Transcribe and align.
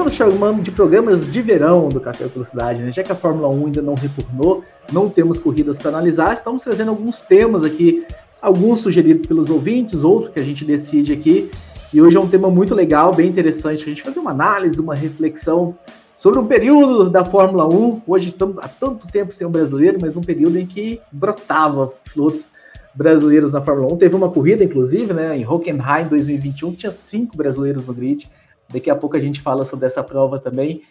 Estamos 0.00 0.16
chamando 0.16 0.62
de 0.62 0.70
programas 0.70 1.30
de 1.30 1.42
verão 1.42 1.90
do 1.90 2.00
Café 2.00 2.24
Velocidade, 2.24 2.82
né? 2.82 2.90
Já 2.90 3.02
que 3.02 3.12
a 3.12 3.14
Fórmula 3.14 3.50
1 3.50 3.66
ainda 3.66 3.82
não 3.82 3.92
retornou, 3.92 4.64
não 4.90 5.10
temos 5.10 5.38
corridas 5.38 5.76
para 5.76 5.90
analisar, 5.90 6.32
estamos 6.32 6.62
trazendo 6.62 6.88
alguns 6.88 7.20
temas 7.20 7.62
aqui, 7.62 8.06
alguns 8.40 8.80
sugeridos 8.80 9.26
pelos 9.26 9.50
ouvintes, 9.50 10.02
outros 10.02 10.32
que 10.32 10.40
a 10.40 10.42
gente 10.42 10.64
decide 10.64 11.12
aqui. 11.12 11.50
E 11.92 12.00
hoje 12.00 12.16
é 12.16 12.20
um 12.20 12.26
tema 12.26 12.48
muito 12.48 12.74
legal, 12.74 13.14
bem 13.14 13.28
interessante, 13.28 13.82
a 13.82 13.84
gente 13.84 14.02
fazer 14.02 14.20
uma 14.20 14.30
análise, 14.30 14.80
uma 14.80 14.94
reflexão 14.94 15.76
sobre 16.16 16.38
um 16.38 16.46
período 16.46 17.10
da 17.10 17.22
Fórmula 17.22 17.68
1. 17.68 18.00
Hoje 18.06 18.28
estamos 18.28 18.56
há 18.56 18.68
tanto 18.68 19.06
tempo 19.06 19.34
sem 19.34 19.46
um 19.46 19.50
brasileiro, 19.50 19.98
mas 20.00 20.16
um 20.16 20.22
período 20.22 20.58
em 20.58 20.64
que 20.64 20.98
brotava 21.12 21.92
pilotos 22.10 22.46
brasileiros 22.94 23.52
na 23.52 23.60
Fórmula 23.60 23.92
1. 23.92 23.98
Teve 23.98 24.16
uma 24.16 24.30
corrida, 24.30 24.64
inclusive, 24.64 25.12
né, 25.12 25.36
em 25.36 25.46
Hockenheim 25.46 26.08
2021, 26.08 26.72
tinha 26.72 26.90
cinco 26.90 27.36
brasileiros 27.36 27.86
no 27.86 27.92
grid. 27.92 28.30
Daqui 28.72 28.90
a 28.90 28.96
pouco 28.96 29.16
a 29.16 29.20
gente 29.20 29.40
fala 29.40 29.64
sobre 29.64 29.86
essa 29.86 30.02
prova 30.02 30.38
também. 30.38 30.82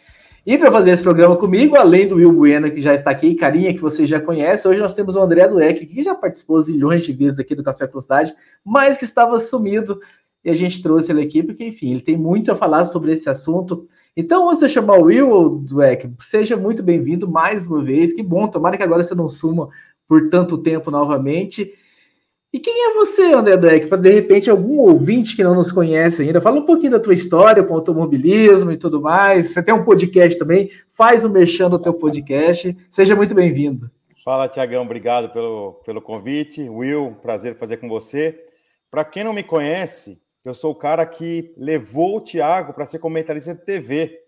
E 0.45 0.57
para 0.57 0.71
fazer 0.71 0.91
esse 0.91 1.03
programa 1.03 1.35
comigo, 1.35 1.75
além 1.75 2.07
do 2.07 2.15
Will 2.15 2.31
Bueno, 2.31 2.71
que 2.71 2.81
já 2.81 2.93
está 2.93 3.11
aqui, 3.11 3.35
carinha 3.35 3.73
que 3.73 3.81
você 3.81 4.07
já 4.07 4.19
conhece, 4.19 4.67
hoje 4.67 4.79
nós 4.79 4.93
temos 4.93 5.15
o 5.15 5.21
André 5.21 5.47
Dueck, 5.47 5.85
que 5.85 6.01
já 6.01 6.15
participou 6.15 6.59
zilhões 6.61 7.03
de 7.03 7.11
vezes 7.11 7.39
aqui 7.39 7.53
do 7.53 7.63
Café 7.63 7.85
Velocidade, 7.87 8.33
mas 8.63 8.97
que 8.97 9.05
estava 9.05 9.39
sumido 9.39 9.99
e 10.43 10.49
a 10.49 10.55
gente 10.55 10.81
trouxe 10.81 11.11
ele 11.11 11.21
aqui 11.21 11.43
porque, 11.43 11.65
enfim, 11.65 11.91
ele 11.91 12.01
tem 12.01 12.17
muito 12.17 12.51
a 12.51 12.55
falar 12.55 12.85
sobre 12.85 13.11
esse 13.11 13.29
assunto. 13.29 13.87
Então, 14.15 14.49
eu 14.51 14.69
chamar 14.69 14.97
o 14.97 15.03
Will, 15.03 15.59
Dweck, 15.65 16.09
seja 16.19 16.55
muito 16.55 16.81
bem-vindo 16.81 17.29
mais 17.29 17.67
uma 17.67 17.83
vez. 17.83 18.13
Que 18.13 18.23
bom, 18.23 18.47
tomara 18.47 18.77
que 18.77 18.83
agora 18.83 19.03
você 19.03 19.13
não 19.13 19.29
suma 19.29 19.69
por 20.07 20.29
tanto 20.29 20.57
tempo 20.57 20.89
novamente. 20.89 21.73
E 22.51 22.59
quem 22.59 22.89
é 22.89 22.93
você, 22.95 23.31
André 23.33 23.57
Dweck, 23.57 23.87
para 23.87 24.01
de 24.01 24.09
repente 24.09 24.49
algum 24.49 24.79
ouvinte 24.79 25.35
que 25.35 25.43
não 25.43 25.53
nos 25.53 25.71
conhece 25.71 26.23
ainda, 26.23 26.41
fala 26.41 26.59
um 26.59 26.65
pouquinho 26.65 26.93
da 26.93 26.99
tua 26.99 27.13
história 27.13 27.63
com 27.63 27.75
automobilismo 27.75 28.71
e 28.71 28.77
tudo 28.77 28.99
mais. 28.99 29.53
Você 29.53 29.61
tem 29.61 29.73
um 29.73 29.83
podcast 29.83 30.37
também, 30.39 30.71
faz 30.91 31.23
o 31.23 31.27
um 31.27 31.31
mexendo 31.31 31.71
do 31.71 31.79
teu 31.79 31.93
podcast. 31.93 32.75
Seja 32.89 33.15
muito 33.15 33.35
bem-vindo. 33.35 33.91
Fala, 34.25 34.47
Tiagão, 34.47 34.81
obrigado 34.81 35.29
pelo, 35.29 35.73
pelo 35.85 36.01
convite. 36.01 36.67
Will, 36.67 37.15
prazer 37.21 37.55
fazer 37.55 37.77
com 37.77 37.87
você. 37.87 38.43
Para 38.89 39.05
quem 39.05 39.23
não 39.23 39.33
me 39.33 39.43
conhece, 39.43 40.19
eu 40.43 40.55
sou 40.55 40.71
o 40.71 40.75
cara 40.75 41.05
que 41.05 41.53
levou 41.55 42.17
o 42.17 42.21
Thiago 42.21 42.73
para 42.73 42.87
ser 42.87 42.97
comentarista 42.97 43.53
de 43.53 43.61
TV. 43.61 44.21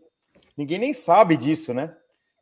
Ninguém 0.55 0.77
nem 0.77 0.93
sabe 0.93 1.35
disso, 1.35 1.73
né? 1.73 1.91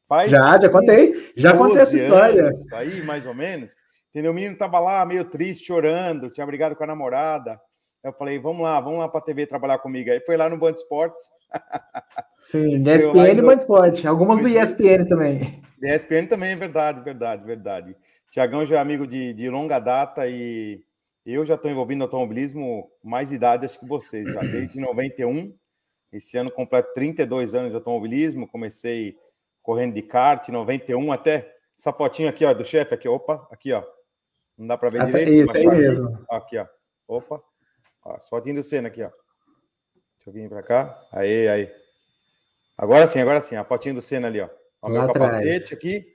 Faz 0.10 0.30
já, 0.30 0.60
já 0.60 0.70
contei. 0.70 1.32
Já 1.38 1.56
contei 1.56 1.82
essa 1.82 1.96
história. 1.96 2.52
Aí, 2.74 3.02
mais 3.04 3.26
ou 3.26 3.34
menos. 3.34 3.76
Entendeu? 4.10 4.32
O 4.32 4.36
menino 4.36 4.58
tava 4.58 4.80
lá 4.80 5.06
meio 5.06 5.26
triste, 5.26 5.68
chorando, 5.68 6.30
tinha 6.30 6.46
brigado 6.46 6.76
com 6.76 6.84
a 6.84 6.88
namorada. 6.88 7.60
Eu 8.04 8.14
falei, 8.14 8.40
vamos 8.40 8.64
lá, 8.64 8.80
vamos 8.80 9.00
lá 9.00 9.10
para 9.10 9.20
a 9.20 9.24
TV 9.24 9.46
trabalhar 9.46 9.80
comigo. 9.80 10.10
Aí 10.10 10.20
foi 10.22 10.38
lá 10.38 10.50
no 10.50 10.58
Band 10.58 10.72
Esportes. 10.72 11.22
Sim, 12.40 12.76
ESPN 12.76 13.38
e 13.38 13.42
Band 13.42 13.58
Esportes. 13.58 14.06
Algumas 14.06 14.40
do 14.40 14.48
ESPN 14.48 15.06
também. 15.08 15.62
ESPN 15.82 16.28
também, 16.28 16.52
é 16.52 16.56
verdade, 16.56 17.02
verdade, 17.02 17.44
verdade. 17.44 17.96
Tiagão 18.32 18.66
já 18.66 18.78
é 18.78 18.80
amigo 18.80 19.06
de, 19.06 19.34
de 19.34 19.50
longa 19.50 19.80
data 19.80 20.28
e 20.28 20.82
eu 21.26 21.46
já 21.46 21.56
estou 21.56 21.70
envolvido 21.70 22.00
no 22.00 22.06
automobilismo 22.06 22.90
mais 23.04 23.32
idade 23.32 23.66
acho 23.66 23.80
que 23.80 23.86
vocês, 23.86 24.28
já 24.28 24.40
desde 24.40 24.80
91. 24.82 25.54
Esse 26.12 26.38
ano 26.38 26.50
completo 26.50 26.94
32 26.96 27.54
anos 27.54 27.70
de 27.70 27.76
automobilismo. 27.76 28.48
Comecei 28.48 29.16
correndo 29.62 29.94
de 29.94 30.02
kart, 30.02 30.48
91 30.48 31.12
até. 31.12 31.54
Essa 31.78 31.94
fotinha 31.94 32.30
aqui, 32.30 32.44
ó, 32.46 32.54
do 32.54 32.66
chefe 32.66 32.94
aqui, 32.94 33.08
opa, 33.08 33.48
aqui, 33.52 33.72
ó. 33.72 33.84
Não 34.60 34.68
dá 34.68 34.78
para 34.78 34.90
ver 34.90 35.02
ah, 35.02 35.06
tá, 35.06 35.18
direito. 35.18 35.50
Isso, 35.50 35.58
aí 35.58 35.68
mesmo. 35.68 36.26
Aqui, 36.30 36.58
ó. 36.58 36.68
Opa. 37.08 37.42
Ó, 38.04 38.20
fotinho 38.30 38.56
do 38.56 38.64
Senna 38.64 38.90
aqui, 38.90 39.02
ó. 39.02 39.10
Deixa 40.18 40.28
eu 40.28 40.34
vir 40.34 40.50
para 40.50 40.62
cá. 40.62 41.02
Aí, 41.12 41.48
aí. 41.48 41.74
Agora 42.78 43.08
sim, 43.08 43.20
agora 43.20 43.42
sim. 43.42 43.56
A 43.56 43.64
fotinho 43.64 43.96
do 43.96 44.02
Senna 44.02 44.28
ali, 44.28 44.42
ó. 44.42 44.50
O 44.82 44.90
meu 44.90 45.08
capacete 45.08 45.74
aqui. 45.74 46.06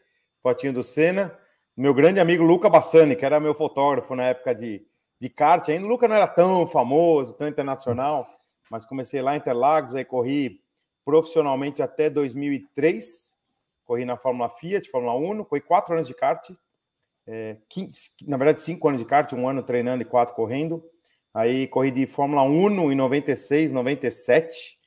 Fotinho 0.42 0.72
do 0.72 0.82
Senna. 0.82 1.36
Meu 1.76 1.92
grande 1.92 2.20
amigo 2.20 2.44
Luca 2.44 2.70
Bassani, 2.70 3.16
que 3.16 3.24
era 3.24 3.40
meu 3.40 3.54
fotógrafo 3.54 4.14
na 4.14 4.24
época 4.24 4.54
de 4.54 4.86
de 5.24 5.30
kart 5.30 5.66
ainda. 5.70 5.86
O 5.86 5.88
Luca 5.88 6.06
não 6.06 6.16
era 6.16 6.28
tão 6.28 6.66
famoso, 6.66 7.34
tão 7.34 7.48
internacional, 7.48 8.28
mas 8.70 8.84
comecei 8.84 9.22
lá 9.22 9.34
em 9.34 9.38
Interlagos, 9.38 9.94
aí 9.94 10.04
corri 10.04 10.60
profissionalmente 11.02 11.82
até 11.82 12.10
2003. 12.10 13.34
Corri 13.84 14.04
na 14.04 14.18
Fórmula 14.18 14.50
Fiat, 14.50 14.90
Fórmula 14.90 15.14
1, 15.14 15.44
corri 15.44 15.62
quatro 15.62 15.94
anos 15.94 16.06
de 16.06 16.14
kart, 16.14 16.50
é, 17.26 17.56
15, 17.68 18.10
na 18.26 18.36
verdade 18.36 18.60
cinco 18.60 18.88
anos 18.88 19.00
de 19.00 19.06
kart, 19.06 19.32
um 19.32 19.48
ano 19.48 19.62
treinando 19.62 20.02
e 20.02 20.06
quatro 20.06 20.34
correndo. 20.34 20.82
Aí 21.32 21.66
corri 21.66 21.90
de 21.90 22.06
Fórmula 22.06 22.42
1 22.42 22.92
em 22.92 22.94
96, 22.94 23.72
97. 23.72 24.78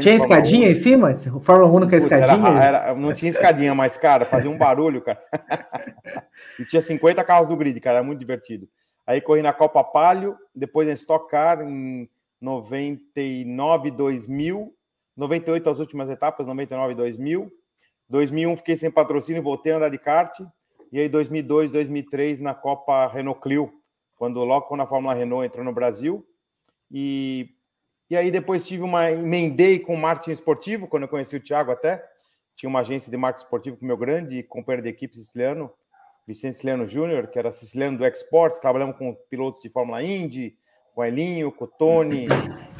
Tinha 0.00 0.16
escadinha 0.16 0.68
1. 0.68 0.70
em 0.70 0.74
cima? 0.74 1.14
Fórmula 1.40 1.84
1 1.84 1.88
com 1.88 1.94
a 1.94 1.98
escadinha? 1.98 2.48
Era, 2.48 2.78
era, 2.78 2.94
não 2.94 3.12
tinha 3.14 3.30
escadinha, 3.30 3.74
mas, 3.74 3.96
cara, 3.96 4.24
fazia 4.24 4.50
um 4.50 4.56
barulho, 4.56 5.02
cara. 5.02 5.20
e 6.58 6.64
tinha 6.64 6.80
50 6.80 7.22
carros 7.24 7.48
do 7.48 7.56
grid, 7.56 7.78
cara, 7.80 7.98
era 7.98 8.04
muito 8.04 8.18
divertido. 8.18 8.68
Aí 9.06 9.20
corri 9.20 9.42
na 9.42 9.52
Copa 9.52 9.84
Palio, 9.84 10.36
depois 10.54 10.86
na 10.86 10.94
Stock 10.94 11.28
Car 11.30 11.60
em 11.60 12.08
99, 12.40 13.90
2000, 13.90 14.74
98 15.16 15.70
as 15.70 15.78
últimas 15.78 16.08
etapas, 16.08 16.46
99 16.46 16.94
2000. 16.94 17.50
2001 18.08 18.56
fiquei 18.56 18.76
sem 18.76 18.90
patrocínio, 18.90 19.42
voltei 19.42 19.72
a 19.72 19.76
andar 19.76 19.88
de 19.90 19.98
kart. 19.98 20.38
E 20.94 21.00
aí 21.00 21.08
2002, 21.08 21.72
2003 21.72 22.40
na 22.40 22.54
Copa 22.54 23.08
Renault 23.08 23.40
Clio, 23.40 23.68
quando 24.14 24.44
logo 24.44 24.68
quando 24.68 24.82
a 24.82 24.86
Fórmula 24.86 25.12
Renault 25.12 25.44
entrou 25.44 25.64
no 25.64 25.72
Brasil. 25.72 26.24
E, 26.88 27.48
e 28.08 28.16
aí 28.16 28.30
depois 28.30 28.64
tive 28.64 28.84
uma 28.84 29.10
emendei 29.10 29.80
com 29.80 29.96
marketing 29.96 30.30
esportivo, 30.30 30.86
quando 30.86 31.02
eu 31.02 31.08
conheci 31.08 31.34
o 31.34 31.40
Thiago 31.40 31.72
até. 31.72 32.00
Tinha 32.54 32.70
uma 32.70 32.78
agência 32.78 33.10
de 33.10 33.16
marketing 33.16 33.44
esportivo 33.44 33.76
com 33.76 33.84
meu 33.84 33.96
grande 33.96 34.44
companheiro 34.44 34.84
de 34.84 34.88
equipe 34.88 35.16
siciliano, 35.16 35.68
Vicente 36.28 36.52
Siciliano 36.52 36.86
Júnior, 36.86 37.26
que 37.26 37.40
era 37.40 37.50
siciliano 37.50 37.98
do 37.98 38.06
Exports, 38.06 38.60
trabalhamos 38.60 38.96
com 38.96 39.16
pilotos 39.28 39.62
de 39.62 39.70
Fórmula 39.70 40.00
Indy, 40.00 40.56
com 40.94 41.04
Elinho, 41.04 41.50
com 41.50 41.64
o 41.64 41.66
Tony, 41.66 42.28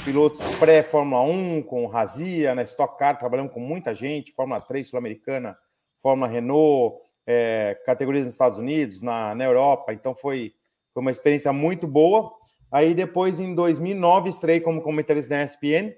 pilotos 0.04 0.40
pré-Fórmula 0.60 1.20
1, 1.22 1.64
com 1.64 1.84
Razia, 1.88 2.54
na 2.54 2.62
Stock 2.62 2.96
Car, 2.96 3.18
trabalhamos 3.18 3.52
com 3.52 3.58
muita 3.58 3.92
gente, 3.92 4.32
Fórmula 4.34 4.60
3 4.60 4.88
Sul-Americana, 4.88 5.58
Fórmula 6.00 6.28
Renault, 6.28 7.03
é, 7.26 7.80
categorias 7.86 8.26
nos 8.26 8.34
Estados 8.34 8.58
Unidos, 8.58 9.02
na, 9.02 9.34
na 9.34 9.44
Europa, 9.44 9.92
então 9.92 10.14
foi, 10.14 10.54
foi 10.92 11.00
uma 11.00 11.10
experiência 11.10 11.52
muito 11.52 11.86
boa. 11.86 12.32
Aí 12.70 12.94
depois, 12.94 13.40
em 13.40 13.54
2009, 13.54 14.28
estrei 14.28 14.60
como 14.60 14.82
comentarista 14.82 15.34
da 15.34 15.44
ESPN, 15.44 15.94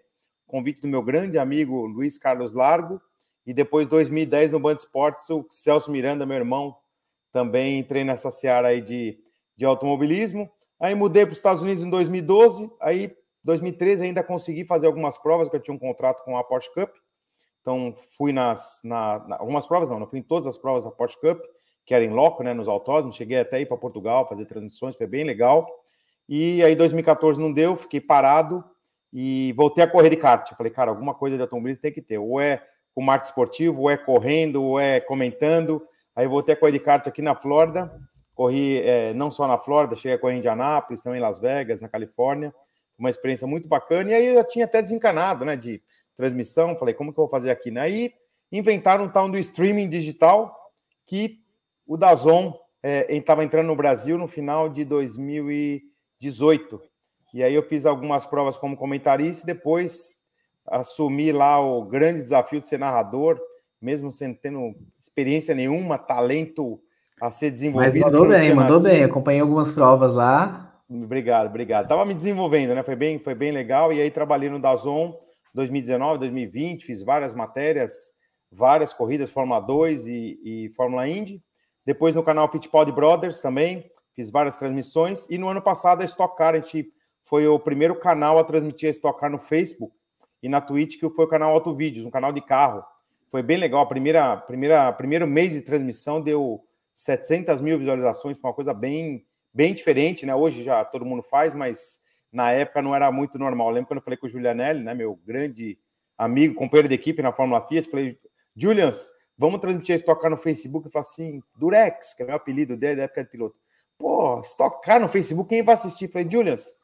convite 0.47 0.81
do 0.81 0.89
meu 0.89 1.03
grande 1.03 1.39
amigo 1.39 1.87
Luiz 1.87 2.19
Carlos 2.19 2.53
Largo, 2.53 3.01
e 3.47 3.55
depois, 3.55 3.87
2010, 3.87 4.53
no 4.53 4.59
Band 4.59 4.75
Esportes, 4.75 5.31
o 5.31 5.47
Celso 5.49 5.91
Miranda, 5.91 6.27
meu 6.27 6.37
irmão, 6.37 6.77
também 7.31 7.79
entrei 7.79 8.03
nessa 8.03 8.31
seara 8.31 8.69
aí 8.69 8.81
de, 8.81 9.19
de 9.57 9.65
automobilismo. 9.65 10.51
Aí 10.81 10.95
mudei 10.95 11.25
para 11.25 11.33
os 11.33 11.39
Estados 11.39 11.63
Unidos 11.63 11.83
em 11.83 11.89
2012, 11.89 12.71
aí 12.81 13.17
2013 13.45 14.05
ainda 14.05 14.23
consegui 14.23 14.65
fazer 14.65 14.89
algumas 14.89 15.17
provas, 15.17 15.49
que 15.49 15.55
eu 15.55 15.61
tinha 15.61 15.75
um 15.75 15.79
contrato 15.79 16.25
com 16.25 16.37
a 16.37 16.43
Porsche 16.43 16.73
Cup. 16.75 16.91
Então 17.67 17.93
fui 18.17 18.33
nas 18.33 18.81
na, 18.85 19.19
na, 19.27 19.37
algumas 19.39 19.67
provas, 19.67 19.91
não, 19.91 19.99
não 19.99 20.07
fui 20.07 20.21
em 20.21 20.23
todas 20.23 20.47
as 20.47 20.57
provas 20.57 20.85
da 20.85 20.91
Porsche 20.93 21.21
Cup, 21.21 21.41
que 21.85 21.93
era 21.93 22.05
em 22.05 22.11
loco, 22.11 22.45
né, 22.45 22.55
nos 22.55 22.69
autódromos. 22.69 23.17
Cheguei 23.17 23.41
até 23.41 23.61
ir 23.61 23.67
para 23.67 23.77
Portugal 23.77 24.29
fazer 24.29 24.47
transmissões, 24.47 24.95
foi 24.95 25.09
bem 25.09 25.25
legal. 25.25 25.67
E 26.29 26.63
aí 26.63 26.77
2014 26.77 27.41
não 27.41 27.53
deu, 27.53 27.77
fiquei 27.77 28.01
parado 28.01 28.63
e 29.13 29.53
voltei 29.57 29.83
a 29.83 29.89
correr 29.89 30.11
de 30.11 30.17
kart. 30.17 30.49
Falei, 30.57 30.71
cara, 30.71 30.93
alguma 30.93 31.13
coisa 31.13 31.35
de 31.35 31.43
automobilismo 31.43 31.83
tem 31.83 31.93
que 31.93 32.01
ter, 32.01 32.19
ou 32.19 32.41
é 32.41 32.63
com 32.95 33.03
marketing 33.03 33.31
esportivo, 33.31 33.83
ou 33.83 33.91
é 33.91 33.97
correndo, 33.97 34.63
ou 34.63 34.79
é 34.79 35.01
comentando. 35.01 35.85
Aí 36.15 36.29
voltei 36.29 36.55
a 36.55 36.57
correr 36.57 36.73
de 36.73 36.79
kart 36.79 37.05
aqui 37.09 37.21
na 37.21 37.35
Flórida, 37.35 37.93
corri 38.33 38.79
é, 38.79 39.13
não 39.13 39.33
só 39.33 39.49
na 39.49 39.59
Flórida, 39.59 39.97
cheguei 39.97 40.13
a 40.13 40.19
correr 40.21 40.35
em 40.35 40.39
Indianápolis, 40.39 41.03
também 41.03 41.19
em 41.19 41.23
Las 41.23 41.41
Vegas, 41.41 41.81
na 41.81 41.89
Califórnia, 41.89 42.55
uma 42.97 43.11
experiência 43.11 43.45
muito 43.45 43.69
bacana. 43.69 44.13
E 44.13 44.15
aí 44.15 44.27
eu 44.27 44.35
já 44.35 44.45
tinha 44.45 44.67
até 44.67 44.81
desencanado, 44.81 45.45
né, 45.45 45.57
de 45.57 45.83
transmissão, 46.17 46.77
falei, 46.77 46.95
como 46.95 47.13
que 47.13 47.19
eu 47.19 47.25
vou 47.25 47.31
fazer 47.31 47.51
aqui? 47.51 47.71
Né? 47.71 47.81
Aí 47.81 48.13
inventaram 48.51 49.05
um 49.05 49.09
tal 49.09 49.29
do 49.29 49.39
streaming 49.39 49.89
digital, 49.89 50.57
que 51.07 51.41
o 51.87 51.97
Dazon 51.97 52.55
estava 53.09 53.43
é, 53.43 53.45
entrando 53.45 53.67
no 53.67 53.77
Brasil 53.77 54.17
no 54.19 54.27
final 54.29 54.69
de 54.69 54.85
2018. 54.85 56.81
E 57.35 57.43
aí 57.43 57.55
eu 57.55 57.63
fiz 57.63 57.85
algumas 57.87 58.25
provas 58.25 58.57
como 58.57 58.77
comentarista 58.77 59.45
e 59.45 59.55
depois 59.55 60.25
assumi 60.67 61.33
lá 61.33 61.61
o 61.61 61.85
grande 61.85 62.23
desafio 62.23 62.61
de 62.61 62.69
ser 62.69 62.79
narrador, 62.79 63.39
mesmo 63.81 64.11
sem 64.11 64.33
tendo 64.35 64.75
experiência 64.99 65.55
nenhuma, 65.55 65.99
talento 65.99 66.81
a 67.21 67.31
ser 67.31 67.51
desenvolvido. 67.51 68.01
Mas 68.01 68.13
mandou 68.13 68.29
bem, 68.29 68.55
mandou 68.55 68.77
nascido. 68.77 68.91
bem. 68.91 69.05
Acompanhei 69.05 69.41
algumas 69.41 69.71
provas 69.73 70.15
lá. 70.15 70.81
Obrigado, 70.89 71.49
obrigado. 71.49 71.89
Tava 71.89 72.05
me 72.05 72.15
desenvolvendo, 72.15 72.75
né? 72.75 72.83
Foi 72.83 72.95
bem, 72.95 73.19
foi 73.19 73.35
bem 73.35 73.51
legal. 73.53 73.93
E 73.93 74.01
aí 74.01 74.11
trabalhei 74.11 74.49
no 74.49 74.59
Dazon 74.59 75.15
2019, 75.57 76.19
2020, 76.19 76.85
fiz 76.85 77.03
várias 77.03 77.33
matérias, 77.33 78.13
várias 78.53 78.93
corridas, 78.93 79.31
Fórmula 79.31 79.59
2 79.59 80.07
e, 80.07 80.41
e 80.45 80.69
Fórmula 80.77 81.09
Indy. 81.09 81.43
Depois 81.85 82.15
no 82.15 82.23
canal 82.23 82.53
Fittipaldi 82.53 82.93
Brothers 82.93 83.41
também, 83.41 83.91
fiz 84.15 84.31
várias 84.31 84.59
transmissões. 84.59 85.27
E 85.31 85.39
no 85.39 85.49
ano 85.49 85.63
passado 85.63 86.03
a 86.03 86.05
Stock 86.05 86.37
Car, 86.37 86.55
a 86.55 86.59
gente 86.59 86.93
foi 87.25 87.47
o 87.49 87.59
primeiro 87.59 87.99
canal 87.99 88.39
a 88.39 88.45
transmitir 88.45 88.89
a 88.89 88.91
Stock 88.91 89.19
Car 89.19 89.31
no 89.31 89.39
Facebook 89.39 89.97
e 90.43 90.49
na 90.49 90.61
Twitch, 90.61 91.01
que 91.01 91.09
foi 91.09 91.25
o 91.25 91.29
canal 91.29 91.55
Auto 91.55 91.75
Vídeos, 91.75 92.05
um 92.05 92.11
canal 92.11 92.33
de 92.33 92.43
carro. 92.43 92.85
Foi 93.31 93.43
bem 93.43 93.57
legal. 93.57 93.81
A 93.81 93.87
primeira, 93.87 94.37
primeira, 94.37 94.93
primeiro 94.93 95.27
mês 95.27 95.55
de 95.55 95.63
transmissão 95.63 96.21
deu 96.21 96.63
700 96.95 97.63
mil 97.63 97.79
visualizações, 97.79 98.39
foi 98.39 98.51
uma 98.51 98.55
coisa 98.55 98.75
bem, 98.75 99.25
bem 99.55 99.73
diferente, 99.73 100.27
né? 100.27 100.35
Hoje 100.35 100.63
já 100.63 100.85
todo 100.85 101.07
mundo 101.07 101.23
faz, 101.23 101.55
mas 101.55 102.05
na 102.37 102.53
época 102.53 102.83
não 102.83 102.95
era 102.95 103.11
muito 103.11 103.39
normal. 103.39 103.71
Lembro 103.71 103.89
quando 103.89 103.99
eu 103.99 104.05
falei 104.05 104.19
com 104.19 104.27
o 104.27 104.29
Julianelli, 104.29 104.85
né, 104.85 104.93
meu 104.93 105.19
grande 105.27 105.79
amigo, 106.19 106.55
companheiro 106.55 106.87
de 106.87 106.95
equipe 106.95 107.23
na 107.23 107.33
Fórmula 107.33 107.67
Fiat, 107.67 107.89
falei, 107.89 108.19
Julians, 108.55 109.11
vamos 109.39 109.59
transmitir 109.59 109.95
a 109.95 109.97
Stock 109.97 110.21
Car 110.21 110.31
no 110.31 110.37
Facebook? 110.37 110.85
Ele 110.87 110.93
falou 110.93 111.09
assim, 111.09 111.43
Durex, 111.57 112.13
que 112.13 112.23
é 112.23 112.27
meu 112.27 112.37
apelido 112.37 112.77
dele 112.77 112.97
da 112.97 113.03
época 113.05 113.25
de 113.25 113.31
piloto. 113.31 113.57
Pô, 113.97 114.39
Stock 114.43 114.83
Car 114.83 115.01
no 115.01 115.09
Facebook, 115.09 115.49
quem 115.49 115.63
vai 115.63 115.73
assistir? 115.73 116.05
Eu 116.05 116.13
falei, 116.13 116.31
Julians, 116.31 116.75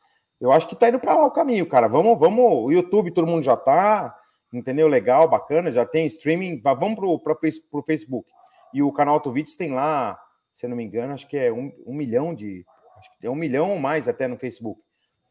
eu 0.41 0.51
acho 0.51 0.67
que 0.67 0.75
tá 0.75 0.89
indo 0.89 0.99
para 0.99 1.19
lá 1.19 1.27
o 1.27 1.31
caminho, 1.31 1.67
cara. 1.67 1.87
Vamos, 1.87 2.19
vamos, 2.19 2.65
o 2.65 2.73
YouTube 2.73 3.13
todo 3.13 3.27
mundo 3.27 3.45
já 3.45 3.55
tá, 3.55 4.17
entendeu? 4.55 4.89
Legal, 4.89 5.29
bacana, 5.29 5.71
já 5.71 5.85
tem 5.85 6.07
streaming, 6.07 6.63
vamos 6.63 6.99
pro, 6.99 7.19
pro, 7.19 7.39
pro 7.71 7.83
Facebook. 7.83 8.27
E 8.73 8.83
o 8.83 8.91
canal 8.91 9.17
Autovídeos 9.17 9.55
tem 9.55 9.71
lá, 9.71 10.19
se 10.51 10.65
eu 10.65 10.71
não 10.71 10.79
me 10.79 10.83
engano, 10.83 11.13
acho 11.13 11.29
que 11.29 11.37
é 11.37 11.53
um, 11.53 11.71
um 11.87 11.95
milhão 11.95 12.35
de. 12.35 12.65
Acho 12.97 13.11
que 13.19 13.27
é 13.27 13.31
um 13.31 13.35
milhão 13.35 13.73
ou 13.73 13.79
mais 13.79 14.09
até 14.09 14.27
no 14.27 14.39
Facebook. 14.39 14.81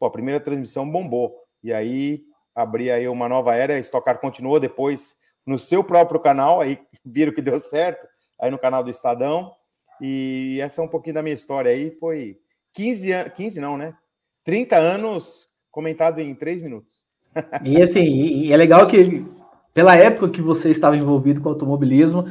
Pô, 0.02 0.06
a 0.06 0.10
primeira 0.10 0.40
transmissão 0.40 0.90
bombou. 0.90 1.44
E 1.62 1.72
aí 1.72 2.24
abri 2.52 2.90
aí 2.90 3.06
uma 3.06 3.28
nova 3.28 3.54
era, 3.54 3.74
a 3.74 3.78
Estocar 3.78 4.18
continuou 4.18 4.58
depois 4.58 5.16
no 5.46 5.56
seu 5.56 5.84
próprio 5.84 6.18
canal, 6.18 6.60
aí 6.60 6.76
viram 7.06 7.32
que 7.32 7.40
deu 7.40 7.56
certo, 7.60 8.04
aí 8.40 8.50
no 8.50 8.58
canal 8.58 8.82
do 8.82 8.90
Estadão. 8.90 9.52
E 10.00 10.58
essa 10.60 10.82
é 10.82 10.84
um 10.84 10.88
pouquinho 10.88 11.14
da 11.14 11.22
minha 11.22 11.36
história 11.36 11.70
aí, 11.70 11.92
foi 11.92 12.36
15 12.72 13.12
anos, 13.12 13.32
15 13.34 13.60
não, 13.60 13.76
né? 13.76 13.94
30 14.42 14.76
anos 14.76 15.46
comentado 15.70 16.20
em 16.20 16.34
3 16.34 16.62
minutos. 16.62 17.04
E 17.62 17.80
assim, 17.80 18.02
e 18.02 18.52
é 18.52 18.56
legal 18.56 18.88
que 18.88 19.24
pela 19.72 19.94
época 19.94 20.30
que 20.30 20.42
você 20.42 20.70
estava 20.70 20.96
envolvido 20.96 21.40
com 21.40 21.48
automobilismo, 21.48 22.24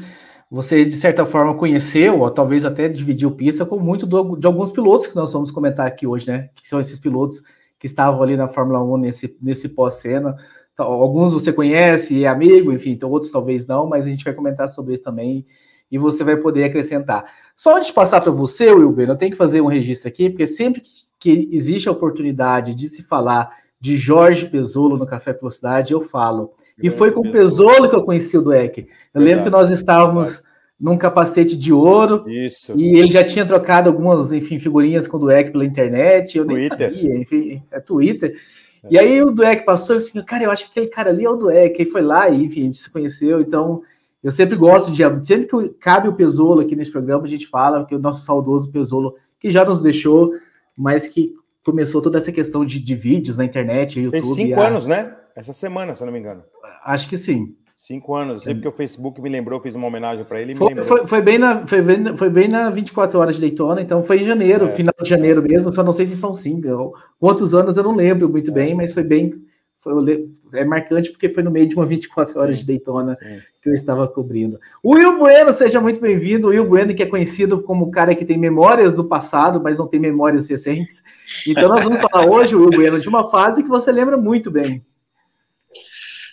você 0.52 0.84
de 0.84 0.98
certa 0.98 1.26
forma 1.26 1.56
conheceu, 1.56 2.20
ou 2.20 2.30
talvez 2.30 2.66
até 2.66 2.90
dividiu 2.90 3.32
pista 3.32 3.66
com 3.66 3.80
muito 3.80 4.06
do, 4.06 4.36
de 4.36 4.46
alguns 4.46 4.74
pilotos 4.74 5.08
que 5.08 5.16
nós 5.16 5.32
vamos 5.32 5.52
comentar 5.52 5.88
aqui 5.88 6.06
hoje, 6.06 6.28
né? 6.28 6.50
Que 6.54 6.68
são 6.68 6.78
esses 6.78 7.00
pilotos 7.00 7.42
que 7.82 7.88
estavam 7.88 8.22
ali 8.22 8.38
na 8.38 8.48
Fórmula 8.48 8.80
1 8.84 8.98
nesse, 8.98 9.36
nesse 9.42 9.68
pós-cena. 9.68 10.38
Alguns 10.78 11.34
você 11.34 11.52
conhece, 11.52 12.24
é 12.24 12.28
amigo, 12.28 12.72
enfim, 12.72 12.92
então 12.92 13.10
outros 13.10 13.32
talvez 13.32 13.66
não, 13.66 13.88
mas 13.88 14.06
a 14.06 14.10
gente 14.10 14.24
vai 14.24 14.34
comentar 14.34 14.70
sobre 14.70 14.94
isso 14.94 15.04
também 15.04 15.48
e 15.92 15.98
você 15.98 16.24
vai 16.24 16.38
poder 16.38 16.64
acrescentar. 16.64 17.26
Só 17.56 17.76
antes 17.76 17.88
de 17.88 17.94
passar 17.94 18.22
para 18.22 18.32
você, 18.32 18.72
Wilber, 18.72 19.10
eu 19.10 19.18
tenho 19.18 19.32
que 19.32 19.38
fazer 19.38 19.62
um 19.62 19.68
registro 19.68 20.08
aqui, 20.08 20.30
porque 20.30 20.46
sempre 20.46 20.84
que 21.20 21.50
existe 21.52 21.90
a 21.90 21.92
oportunidade 21.92 22.76
de 22.76 22.88
se 22.88 23.02
falar 23.02 23.52
de 23.80 23.98
Jorge 23.98 24.48
Pesolo 24.48 24.96
no 24.96 25.08
Café 25.08 25.34
Velocidade, 25.34 25.92
eu 25.92 26.02
falo. 26.02 26.54
E 26.82 26.92
foi 26.92 27.12
com 27.12 27.22
o 27.22 27.32
Pesolo 27.32 27.90
que 27.90 27.96
eu 27.96 28.04
conheci 28.04 28.38
o 28.38 28.44
Dueck. 28.44 28.88
Eu 29.12 29.22
lembro 29.22 29.44
que 29.44 29.50
nós 29.50 29.72
estávamos 29.72 30.44
num 30.82 30.98
capacete 30.98 31.56
de 31.56 31.72
ouro. 31.72 32.28
Isso. 32.28 32.74
E 32.76 32.98
ele 32.98 33.12
já 33.12 33.24
tinha 33.24 33.46
trocado 33.46 33.88
algumas, 33.88 34.32
enfim, 34.32 34.58
figurinhas 34.58 35.08
com 35.08 35.18
o 35.18 35.20
Dueck 35.20 35.52
pela 35.52 35.64
internet. 35.64 36.36
Eu 36.36 36.46
nem 36.46 36.68
Twitter. 36.68 36.92
sabia, 36.92 37.22
enfim, 37.22 37.64
é 37.70 37.80
Twitter. 37.80 38.36
É. 38.84 38.88
E 38.90 38.98
aí 38.98 39.22
o 39.22 39.30
Dueck 39.30 39.64
passou 39.64 39.96
e 39.96 39.98
assim, 39.98 40.20
cara, 40.24 40.44
eu 40.44 40.52
acho 40.52 40.66
que 40.66 40.72
aquele 40.72 40.88
cara 40.88 41.12
ali 41.12 41.24
é 41.24 41.30
o 41.30 41.36
Dueck. 41.36 41.80
E 41.80 41.86
foi 41.86 42.02
lá 42.02 42.28
e, 42.30 42.44
enfim, 42.44 42.62
a 42.62 42.64
gente 42.64 42.80
se 42.80 42.90
conheceu. 42.90 43.40
Então, 43.40 43.84
eu 44.24 44.32
sempre 44.32 44.56
gosto 44.56 44.92
de. 44.92 45.04
Sempre 45.24 45.46
que 45.46 45.70
cabe 45.80 46.08
o 46.10 46.14
Pesolo 46.14 46.62
aqui 46.62 46.76
nesse 46.76 46.92
programa, 46.92 47.26
a 47.26 47.30
gente 47.30 47.48
fala 47.48 47.86
que 47.86 47.94
o 47.94 48.00
nosso 48.00 48.26
saudoso 48.26 48.72
Pesolo, 48.72 49.16
que 49.40 49.52
já 49.52 49.64
nos 49.64 49.82
deixou, 49.82 50.34
mas 50.76 51.08
que 51.08 51.36
começou 51.64 52.02
toda 52.02 52.18
essa 52.18 52.32
questão 52.32 52.66
de, 52.66 52.80
de 52.80 52.96
vídeos 52.96 53.38
na 53.38 53.46
internet, 53.46 54.00
YouTube. 54.00 54.24
Fez 54.24 54.34
cinco 54.34 54.60
a... 54.60 54.68
anos, 54.68 54.88
né? 54.88 55.16
Essa 55.36 55.54
semana, 55.54 55.94
se 55.94 56.02
eu 56.02 56.08
não 56.08 56.14
me 56.14 56.20
engano. 56.20 56.44
Acho 56.84 57.08
que 57.08 57.18
sim. 57.18 57.56
Cinco 57.82 58.14
anos. 58.14 58.44
Sempre 58.44 58.62
que 58.62 58.68
o 58.68 58.72
Facebook 58.72 59.20
me 59.20 59.28
lembrou, 59.28 59.60
fiz 59.60 59.74
uma 59.74 59.88
homenagem 59.88 60.24
para 60.24 60.40
ele. 60.40 60.54
Foi, 60.54 60.76
foi, 60.76 61.08
foi, 61.08 61.20
bem 61.20 61.40
na, 61.40 61.66
foi, 61.66 61.82
bem, 61.82 62.16
foi 62.16 62.30
bem 62.30 62.48
na 62.48 62.70
24 62.70 63.18
horas 63.18 63.34
de 63.34 63.42
Daytona, 63.42 63.82
então 63.82 64.04
foi 64.04 64.20
em 64.20 64.24
janeiro, 64.24 64.66
é, 64.66 64.72
final 64.72 64.94
de 65.02 65.10
janeiro 65.10 65.42
mesmo. 65.42 65.72
Só 65.72 65.82
não 65.82 65.92
sei 65.92 66.06
se 66.06 66.16
são 66.16 66.36
cinco. 66.36 66.94
Quantos 67.20 67.56
anos 67.56 67.78
eu 67.78 67.84
não 67.84 67.96
lembro 67.96 68.30
muito 68.30 68.52
é. 68.52 68.54
bem, 68.54 68.76
mas 68.76 68.94
foi 68.94 69.04
bem 69.04 69.34
foi, 69.80 70.30
é 70.54 70.64
marcante 70.64 71.10
porque 71.10 71.28
foi 71.28 71.42
no 71.42 71.50
meio 71.50 71.68
de 71.68 71.76
uma 71.76 71.88
24 71.88 72.40
horas 72.40 72.60
de 72.60 72.68
Daytona 72.68 73.16
Sim. 73.16 73.40
que 73.64 73.70
eu 73.70 73.74
estava 73.74 74.08
cobrindo. 74.08 74.60
O 74.84 74.94
Will 74.94 75.18
Bueno, 75.18 75.52
seja 75.52 75.82
muito 75.82 76.00
bem-vindo. 76.00 76.50
O 76.50 76.52
Will 76.52 76.68
Bueno, 76.68 76.94
que 76.94 77.02
é 77.02 77.08
conhecido 77.08 77.64
como 77.64 77.86
o 77.86 77.90
cara 77.90 78.14
que 78.14 78.24
tem 78.24 78.38
memórias 78.38 78.94
do 78.94 79.06
passado, 79.06 79.60
mas 79.60 79.80
não 79.80 79.88
tem 79.88 80.00
memórias 80.00 80.48
recentes. 80.48 81.02
Então, 81.48 81.68
nós 81.68 81.84
vamos 81.84 82.00
falar 82.00 82.30
hoje, 82.30 82.56
Will 82.56 82.70
Bueno, 82.70 83.00
de 83.00 83.10
uma 83.10 83.32
fase 83.32 83.64
que 83.64 83.70
você 83.70 83.92
lembra 83.92 84.18
muito 84.18 84.52
bem. 84.52 84.86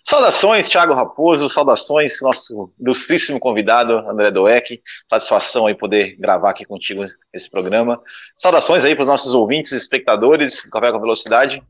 Saudações, 0.08 0.70
Thiago 0.70 0.94
Raposo, 0.94 1.50
saudações, 1.50 2.22
nosso 2.22 2.72
ilustríssimo 2.80 3.38
convidado, 3.38 3.98
André 4.08 4.30
Doeck. 4.30 4.80
Satisfação 5.06 5.66
aí 5.66 5.74
poder 5.74 6.16
gravar 6.18 6.48
aqui 6.48 6.64
contigo 6.64 7.04
esse 7.30 7.50
programa. 7.50 8.00
Saudações 8.34 8.86
aí 8.86 8.94
para 8.94 9.02
os 9.02 9.08
nossos 9.08 9.34
ouvintes 9.34 9.72
e 9.72 9.76
espectadores 9.76 10.64
do 10.64 10.70
Café 10.70 10.90
com 10.90 10.98
Velocidade. 10.98 11.62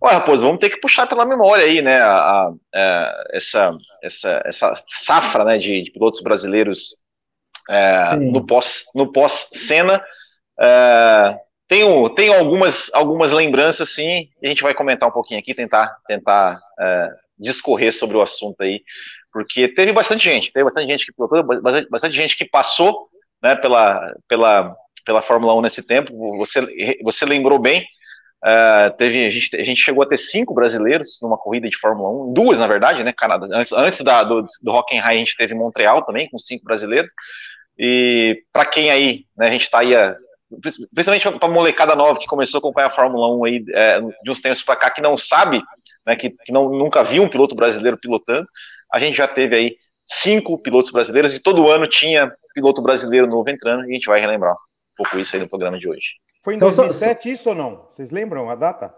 Olha, 0.00 0.14
Raposo, 0.14 0.42
vamos 0.42 0.58
ter 0.58 0.70
que 0.70 0.80
puxar 0.80 1.06
pela 1.06 1.26
memória 1.26 1.66
aí, 1.66 1.82
né, 1.82 2.00
a, 2.00 2.16
a, 2.16 2.52
é, 2.74 3.36
essa, 3.36 3.76
essa, 4.02 4.42
essa 4.46 4.82
safra 4.88 5.44
né, 5.44 5.58
de, 5.58 5.84
de 5.84 5.90
pilotos 5.90 6.22
brasileiros 6.22 7.02
é, 7.68 8.16
no 8.16 8.46
pós 8.46 8.84
no 8.94 9.12
pós 9.12 9.50
cena. 9.52 10.02
É, 10.58 11.38
tenho, 11.68 12.08
tenho 12.08 12.32
algumas, 12.32 12.90
algumas 12.94 13.32
lembranças, 13.32 13.90
sim, 13.90 14.30
e 14.40 14.46
a 14.46 14.48
gente 14.48 14.62
vai 14.62 14.72
comentar 14.72 15.08
um 15.10 15.12
pouquinho 15.12 15.40
aqui, 15.40 15.54
tentar, 15.54 15.94
tentar 16.06 16.58
é, 16.80 17.21
discorrer 17.42 17.92
sobre 17.92 18.16
o 18.16 18.22
assunto 18.22 18.62
aí, 18.62 18.82
porque 19.32 19.68
teve 19.68 19.92
bastante 19.92 20.24
gente, 20.24 20.52
teve 20.52 20.64
bastante 20.64 20.88
gente 20.88 21.06
que 21.06 21.12
bastante, 21.62 21.90
bastante 21.90 22.14
gente 22.14 22.36
que 22.36 22.44
passou 22.44 23.08
né, 23.42 23.56
pela, 23.56 24.14
pela, 24.28 24.76
pela 25.04 25.22
Fórmula 25.22 25.54
1 25.54 25.62
nesse 25.62 25.86
tempo. 25.86 26.38
Você, 26.38 26.98
você 27.02 27.24
lembrou 27.24 27.58
bem, 27.58 27.82
uh, 28.44 28.96
teve, 28.96 29.26
a 29.26 29.30
gente, 29.30 29.56
a 29.56 29.64
gente 29.64 29.82
chegou 29.82 30.04
a 30.04 30.06
ter 30.06 30.18
cinco 30.18 30.54
brasileiros 30.54 31.18
numa 31.22 31.36
corrida 31.36 31.68
de 31.68 31.76
Fórmula 31.78 32.28
1, 32.28 32.32
duas, 32.32 32.58
na 32.58 32.66
verdade, 32.66 33.02
né, 33.02 33.12
Canadá. 33.12 33.48
Antes, 33.50 33.72
antes 33.72 34.00
da, 34.02 34.22
do, 34.22 34.44
do 34.62 34.72
Hockenheim, 34.72 35.16
a 35.16 35.18
gente 35.18 35.36
teve 35.36 35.54
Montreal 35.54 36.04
também, 36.04 36.28
com 36.30 36.38
cinco 36.38 36.64
brasileiros. 36.64 37.10
E 37.78 38.44
para 38.52 38.66
quem 38.66 38.90
aí, 38.90 39.24
né, 39.36 39.48
a 39.48 39.50
gente 39.50 39.62
está 39.62 39.80
aí, 39.80 39.92
principalmente 40.60 41.38
para 41.38 41.48
a 41.48 41.52
molecada 41.52 41.94
nova 41.94 42.18
que 42.18 42.26
começou 42.26 42.58
a 42.58 42.60
acompanhar 42.60 42.88
a 42.88 42.92
Fórmula 42.92 43.28
1 43.36 43.44
aí, 43.44 43.64
é, 43.72 44.00
de 44.00 44.30
uns 44.30 44.40
tempos 44.40 44.62
para 44.62 44.76
cá, 44.76 44.90
que 44.90 45.00
não 45.00 45.16
sabe 45.16 45.62
né, 46.06 46.16
que, 46.16 46.30
que 46.30 46.52
não, 46.52 46.68
nunca 46.70 47.02
viu 47.02 47.22
um 47.22 47.28
piloto 47.28 47.54
brasileiro 47.54 47.98
pilotando. 47.98 48.46
A 48.92 48.98
gente 48.98 49.16
já 49.16 49.26
teve 49.26 49.56
aí 49.56 49.74
cinco 50.06 50.58
pilotos 50.58 50.90
brasileiros 50.90 51.34
e 51.34 51.42
todo 51.42 51.70
ano 51.70 51.88
tinha 51.88 52.32
piloto 52.54 52.82
brasileiro 52.82 53.26
novo 53.26 53.48
entrando 53.48 53.84
e 53.84 53.92
a 53.92 53.94
gente 53.94 54.06
vai 54.06 54.20
relembrar 54.20 54.54
um 54.54 54.96
pouco 54.96 55.18
isso 55.18 55.34
aí 55.34 55.42
no 55.42 55.48
programa 55.48 55.78
de 55.78 55.88
hoje. 55.88 56.16
Foi 56.44 56.54
em 56.54 56.56
então, 56.56 56.68
2007 56.68 57.22
só... 57.22 57.30
isso 57.30 57.48
ou 57.50 57.54
não? 57.54 57.84
Vocês 57.88 58.10
lembram 58.10 58.50
a 58.50 58.54
data? 58.54 58.92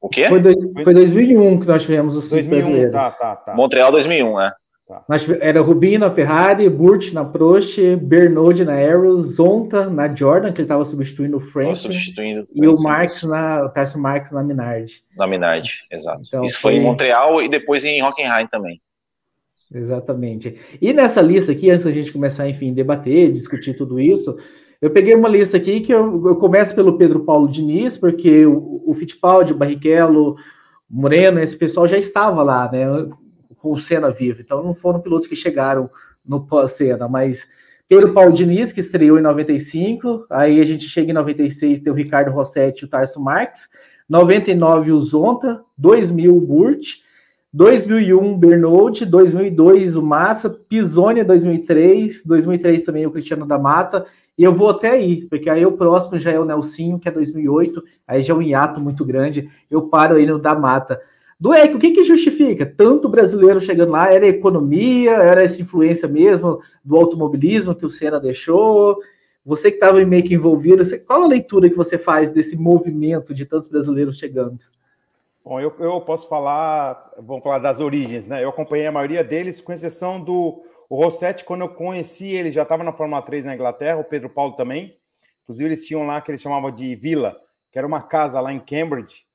O 0.00 0.08
quê? 0.08 0.28
Foi, 0.28 0.40
dois, 0.40 0.56
foi 0.82 0.94
2001 0.94 1.60
que 1.60 1.66
nós 1.66 1.82
tivemos 1.82 2.16
os 2.16 2.28
2001, 2.28 2.60
brasileiros. 2.60 2.92
Tá, 2.92 3.10
tá, 3.10 3.36
tá. 3.36 3.54
Montreal 3.54 3.90
2001, 3.92 4.40
é. 4.40 4.52
Tá. 4.92 5.16
Era 5.40 5.60
Rubinho 5.60 6.00
na 6.00 6.10
Ferrari, 6.10 6.68
Burt 6.68 7.12
na 7.12 7.24
Prost, 7.24 7.78
Bernold 7.96 8.64
na 8.64 8.74
Arrow, 8.74 9.20
Zonta 9.22 9.88
na 9.88 10.12
Jordan, 10.14 10.52
que 10.52 10.60
ele 10.60 10.66
estava 10.66 10.84
substituindo 10.84 11.38
o 11.38 11.40
Frank, 11.40 11.78
substituindo 11.78 12.46
e 12.54 12.68
o 12.68 12.76
Marx 12.76 13.22
na, 13.22 13.64
o 13.64 13.70
Carson 13.70 13.98
Marx 13.98 14.30
na 14.30 14.42
Minardi. 14.42 15.02
Na 15.16 15.26
Minardi, 15.26 15.86
exato. 15.90 16.22
Então, 16.26 16.44
Isso 16.44 16.60
foi... 16.60 16.72
foi 16.72 16.80
em 16.80 16.84
Montreal 16.84 17.42
e 17.42 17.48
depois 17.48 17.84
em 17.84 18.02
Hockenheim 18.02 18.46
também. 18.46 18.80
Exatamente. 19.74 20.58
E 20.80 20.92
nessa 20.92 21.22
lista 21.22 21.52
aqui, 21.52 21.70
antes 21.70 21.84
da 21.84 21.92
gente 21.92 22.12
começar, 22.12 22.46
enfim, 22.48 22.74
debater, 22.74 23.32
discutir 23.32 23.74
tudo 23.74 23.98
isso, 23.98 24.36
eu 24.82 24.90
peguei 24.90 25.14
uma 25.14 25.28
lista 25.28 25.56
aqui 25.56 25.80
que 25.80 25.92
eu, 25.92 26.26
eu 26.26 26.36
começo 26.36 26.74
pelo 26.74 26.98
Pedro 26.98 27.20
Paulo 27.20 27.48
Diniz, 27.48 27.96
porque 27.96 28.44
o, 28.44 28.82
o 28.86 28.94
Fittipaldi, 28.94 29.52
o 29.52 29.56
Barrichello, 29.56 30.36
Moreno, 30.90 31.40
esse 31.40 31.56
pessoal 31.56 31.88
já 31.88 31.96
estava 31.96 32.42
lá, 32.42 32.70
né? 32.70 32.84
Com 33.62 33.72
o 33.72 33.80
Senna 33.80 34.10
vivo. 34.10 34.40
Então 34.40 34.62
não 34.62 34.74
foram 34.74 35.00
pilotos 35.00 35.28
que 35.28 35.36
chegaram 35.36 35.88
no 36.26 36.44
pós-Senna, 36.44 37.08
mas 37.08 37.46
Pedro 37.88 38.12
Paulo 38.12 38.32
Diniz, 38.32 38.72
que 38.72 38.80
estreou 38.80 39.18
em 39.18 39.22
95, 39.22 40.26
aí 40.28 40.60
a 40.60 40.64
gente 40.64 40.88
chega 40.88 41.12
em 41.12 41.14
96, 41.14 41.80
tem 41.80 41.92
o 41.92 41.96
Ricardo 41.96 42.32
Rossetti 42.32 42.82
e 42.82 42.84
o 42.84 42.88
Tarso 42.88 43.20
Marx, 43.20 43.68
99 44.08 44.92
o 44.92 45.00
Zonta, 45.00 45.62
2000 45.78 46.36
o 46.36 46.40
Burt, 46.40 47.02
2001 47.52 48.32
o 48.32 48.36
Bernold, 48.36 49.04
2002 49.04 49.94
o 49.94 50.02
Massa, 50.02 50.50
Pisonia 50.50 51.24
2003, 51.24 52.24
2003 52.24 52.82
também 52.82 53.06
o 53.06 53.10
Cristiano 53.10 53.46
da 53.46 53.58
Mata, 53.58 54.06
e 54.38 54.42
eu 54.42 54.54
vou 54.54 54.70
até 54.70 55.00
ir, 55.00 55.28
porque 55.28 55.50
aí 55.50 55.64
o 55.64 55.72
próximo 55.72 56.18
já 56.18 56.32
é 56.32 56.40
o 56.40 56.44
Nelsinho, 56.44 56.98
que 56.98 57.08
é 57.08 57.12
2008, 57.12 57.82
aí 58.08 58.22
já 58.22 58.32
é 58.32 58.36
um 58.36 58.42
hiato 58.42 58.80
muito 58.80 59.04
grande, 59.04 59.50
eu 59.70 59.82
paro 59.82 60.16
aí 60.16 60.24
no 60.24 60.38
da 60.38 60.54
mata. 60.54 61.00
Dueck, 61.42 61.74
o 61.74 61.78
que, 61.80 61.90
que 61.90 62.04
justifica? 62.04 62.64
Tanto 62.64 63.08
brasileiro 63.08 63.60
chegando 63.60 63.90
lá, 63.90 64.14
era 64.14 64.28
economia, 64.28 65.10
era 65.10 65.42
essa 65.42 65.60
influência 65.60 66.06
mesmo 66.06 66.60
do 66.84 66.96
automobilismo 66.96 67.74
que 67.74 67.84
o 67.84 67.90
Senna 67.90 68.20
deixou? 68.20 68.96
Você 69.44 69.72
que 69.72 69.76
estava 69.76 70.04
meio 70.04 70.22
que 70.22 70.34
envolvido, 70.34 70.84
qual 71.04 71.24
a 71.24 71.26
leitura 71.26 71.68
que 71.68 71.74
você 71.74 71.98
faz 71.98 72.30
desse 72.30 72.56
movimento 72.56 73.34
de 73.34 73.44
tantos 73.44 73.66
brasileiros 73.66 74.20
chegando? 74.20 74.60
Bom, 75.44 75.58
eu, 75.58 75.74
eu 75.80 76.00
posso 76.02 76.28
falar, 76.28 77.12
vamos 77.18 77.42
falar 77.42 77.58
das 77.58 77.80
origens, 77.80 78.28
né? 78.28 78.44
Eu 78.44 78.50
acompanhei 78.50 78.86
a 78.86 78.92
maioria 78.92 79.24
deles, 79.24 79.60
com 79.60 79.72
exceção 79.72 80.22
do 80.22 80.62
Rossetti, 80.88 81.44
quando 81.44 81.62
eu 81.62 81.70
conheci 81.70 82.28
ele, 82.28 82.52
já 82.52 82.62
estava 82.62 82.84
na 82.84 82.92
Fórmula 82.92 83.20
3 83.20 83.46
na 83.46 83.54
Inglaterra, 83.56 83.98
o 83.98 84.04
Pedro 84.04 84.30
Paulo 84.30 84.52
também. 84.52 84.96
Inclusive, 85.42 85.70
eles 85.70 85.84
tinham 85.84 86.06
lá 86.06 86.20
que 86.20 86.30
eles 86.30 86.40
chamavam 86.40 86.70
de 86.70 86.94
Vila, 86.94 87.36
que 87.72 87.80
era 87.80 87.88
uma 87.88 88.00
casa 88.00 88.40
lá 88.40 88.52
em 88.52 88.60
Cambridge, 88.60 89.26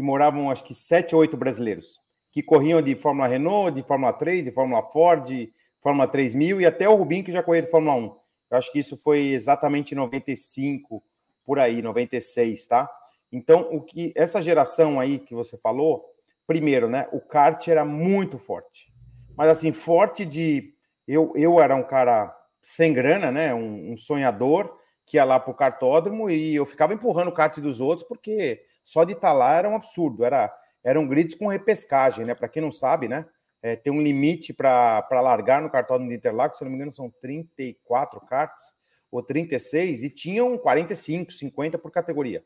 que 0.00 0.02
moravam 0.02 0.50
acho 0.50 0.64
que 0.64 0.72
sete 0.72 1.14
ou 1.14 1.20
oito 1.20 1.36
brasileiros, 1.36 2.00
que 2.32 2.42
corriam 2.42 2.80
de 2.80 2.96
Fórmula 2.96 3.28
Renault, 3.28 3.74
de 3.74 3.86
Fórmula 3.86 4.14
3, 4.14 4.44
de 4.44 4.50
Fórmula 4.50 4.82
Ford, 4.82 5.26
de 5.26 5.52
Fórmula 5.78 6.08
3000 6.08 6.58
e 6.58 6.64
até 6.64 6.88
o 6.88 6.94
Rubinho 6.94 7.22
que 7.22 7.30
já 7.30 7.42
corria 7.42 7.60
de 7.60 7.70
Fórmula 7.70 7.94
1. 7.96 8.16
Eu 8.50 8.56
acho 8.56 8.72
que 8.72 8.78
isso 8.78 8.96
foi 8.96 9.28
exatamente 9.28 9.92
em 9.92 9.96
95, 9.96 11.02
por 11.44 11.58
aí, 11.58 11.82
96, 11.82 12.66
tá? 12.66 12.90
Então, 13.30 13.68
o 13.70 13.82
que 13.82 14.10
essa 14.16 14.40
geração 14.40 14.98
aí 14.98 15.18
que 15.18 15.34
você 15.34 15.58
falou, 15.58 16.06
primeiro, 16.46 16.88
né, 16.88 17.06
o 17.12 17.20
kart 17.20 17.68
era 17.68 17.84
muito 17.84 18.38
forte. 18.38 18.90
Mas 19.36 19.50
assim, 19.50 19.70
forte 19.70 20.24
de 20.24 20.72
eu 21.06 21.30
eu 21.36 21.60
era 21.60 21.76
um 21.76 21.84
cara 21.84 22.34
sem 22.62 22.94
grana, 22.94 23.30
né, 23.30 23.52
um, 23.52 23.92
um 23.92 23.96
sonhador 23.98 24.78
que 25.04 25.18
ia 25.18 25.24
lá 25.24 25.38
pro 25.38 25.52
kartódromo 25.52 26.30
e 26.30 26.54
eu 26.54 26.64
ficava 26.64 26.94
empurrando 26.94 27.28
o 27.28 27.32
kart 27.32 27.58
dos 27.58 27.82
outros 27.82 28.08
porque 28.08 28.62
só 28.90 29.04
de 29.04 29.12
estar 29.12 29.28
tá 29.28 29.32
lá 29.32 29.54
era 29.54 29.68
um 29.68 29.76
absurdo. 29.76 30.24
Era, 30.24 30.52
eram 30.82 31.06
grids 31.06 31.36
com 31.36 31.46
repescagem, 31.46 32.24
né? 32.24 32.34
Para 32.34 32.48
quem 32.48 32.60
não 32.60 32.72
sabe, 32.72 33.06
né? 33.06 33.24
É, 33.62 33.76
tem 33.76 33.92
um 33.92 34.02
limite 34.02 34.52
para 34.52 35.06
largar 35.12 35.62
no 35.62 35.70
cartódromo 35.70 36.10
de 36.10 36.16
Interlagos, 36.16 36.58
se 36.58 36.64
não 36.64 36.70
me 36.70 36.76
engano, 36.76 36.92
são 36.92 37.10
34 37.20 38.20
karts 38.22 38.80
ou 39.12 39.22
36, 39.22 40.02
e 40.02 40.10
tinham 40.10 40.56
45, 40.56 41.30
50 41.30 41.78
por 41.78 41.90
categoria. 41.90 42.42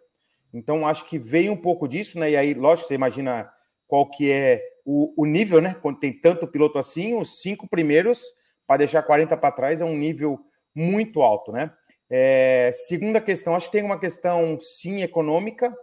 Então, 0.52 0.86
acho 0.86 1.06
que 1.06 1.18
veio 1.18 1.52
um 1.52 1.56
pouco 1.56 1.88
disso, 1.88 2.18
né? 2.18 2.30
E 2.30 2.36
aí, 2.36 2.52
lógico, 2.52 2.88
você 2.88 2.94
imagina 2.94 3.50
qual 3.86 4.10
que 4.10 4.30
é 4.30 4.62
o, 4.84 5.22
o 5.22 5.24
nível, 5.24 5.60
né? 5.60 5.76
Quando 5.80 5.98
tem 5.98 6.12
tanto 6.12 6.46
piloto 6.46 6.78
assim, 6.78 7.14
os 7.14 7.40
cinco 7.40 7.68
primeiros, 7.68 8.22
para 8.66 8.78
deixar 8.78 9.02
40 9.02 9.36
para 9.36 9.52
trás, 9.52 9.80
é 9.80 9.84
um 9.84 9.96
nível 9.96 10.38
muito 10.74 11.22
alto, 11.22 11.52
né? 11.52 11.72
É, 12.10 12.70
segunda 12.74 13.20
questão, 13.20 13.54
acho 13.54 13.66
que 13.66 13.78
tem 13.78 13.84
uma 13.84 13.98
questão, 13.98 14.58
sim, 14.60 15.02
econômica, 15.02 15.74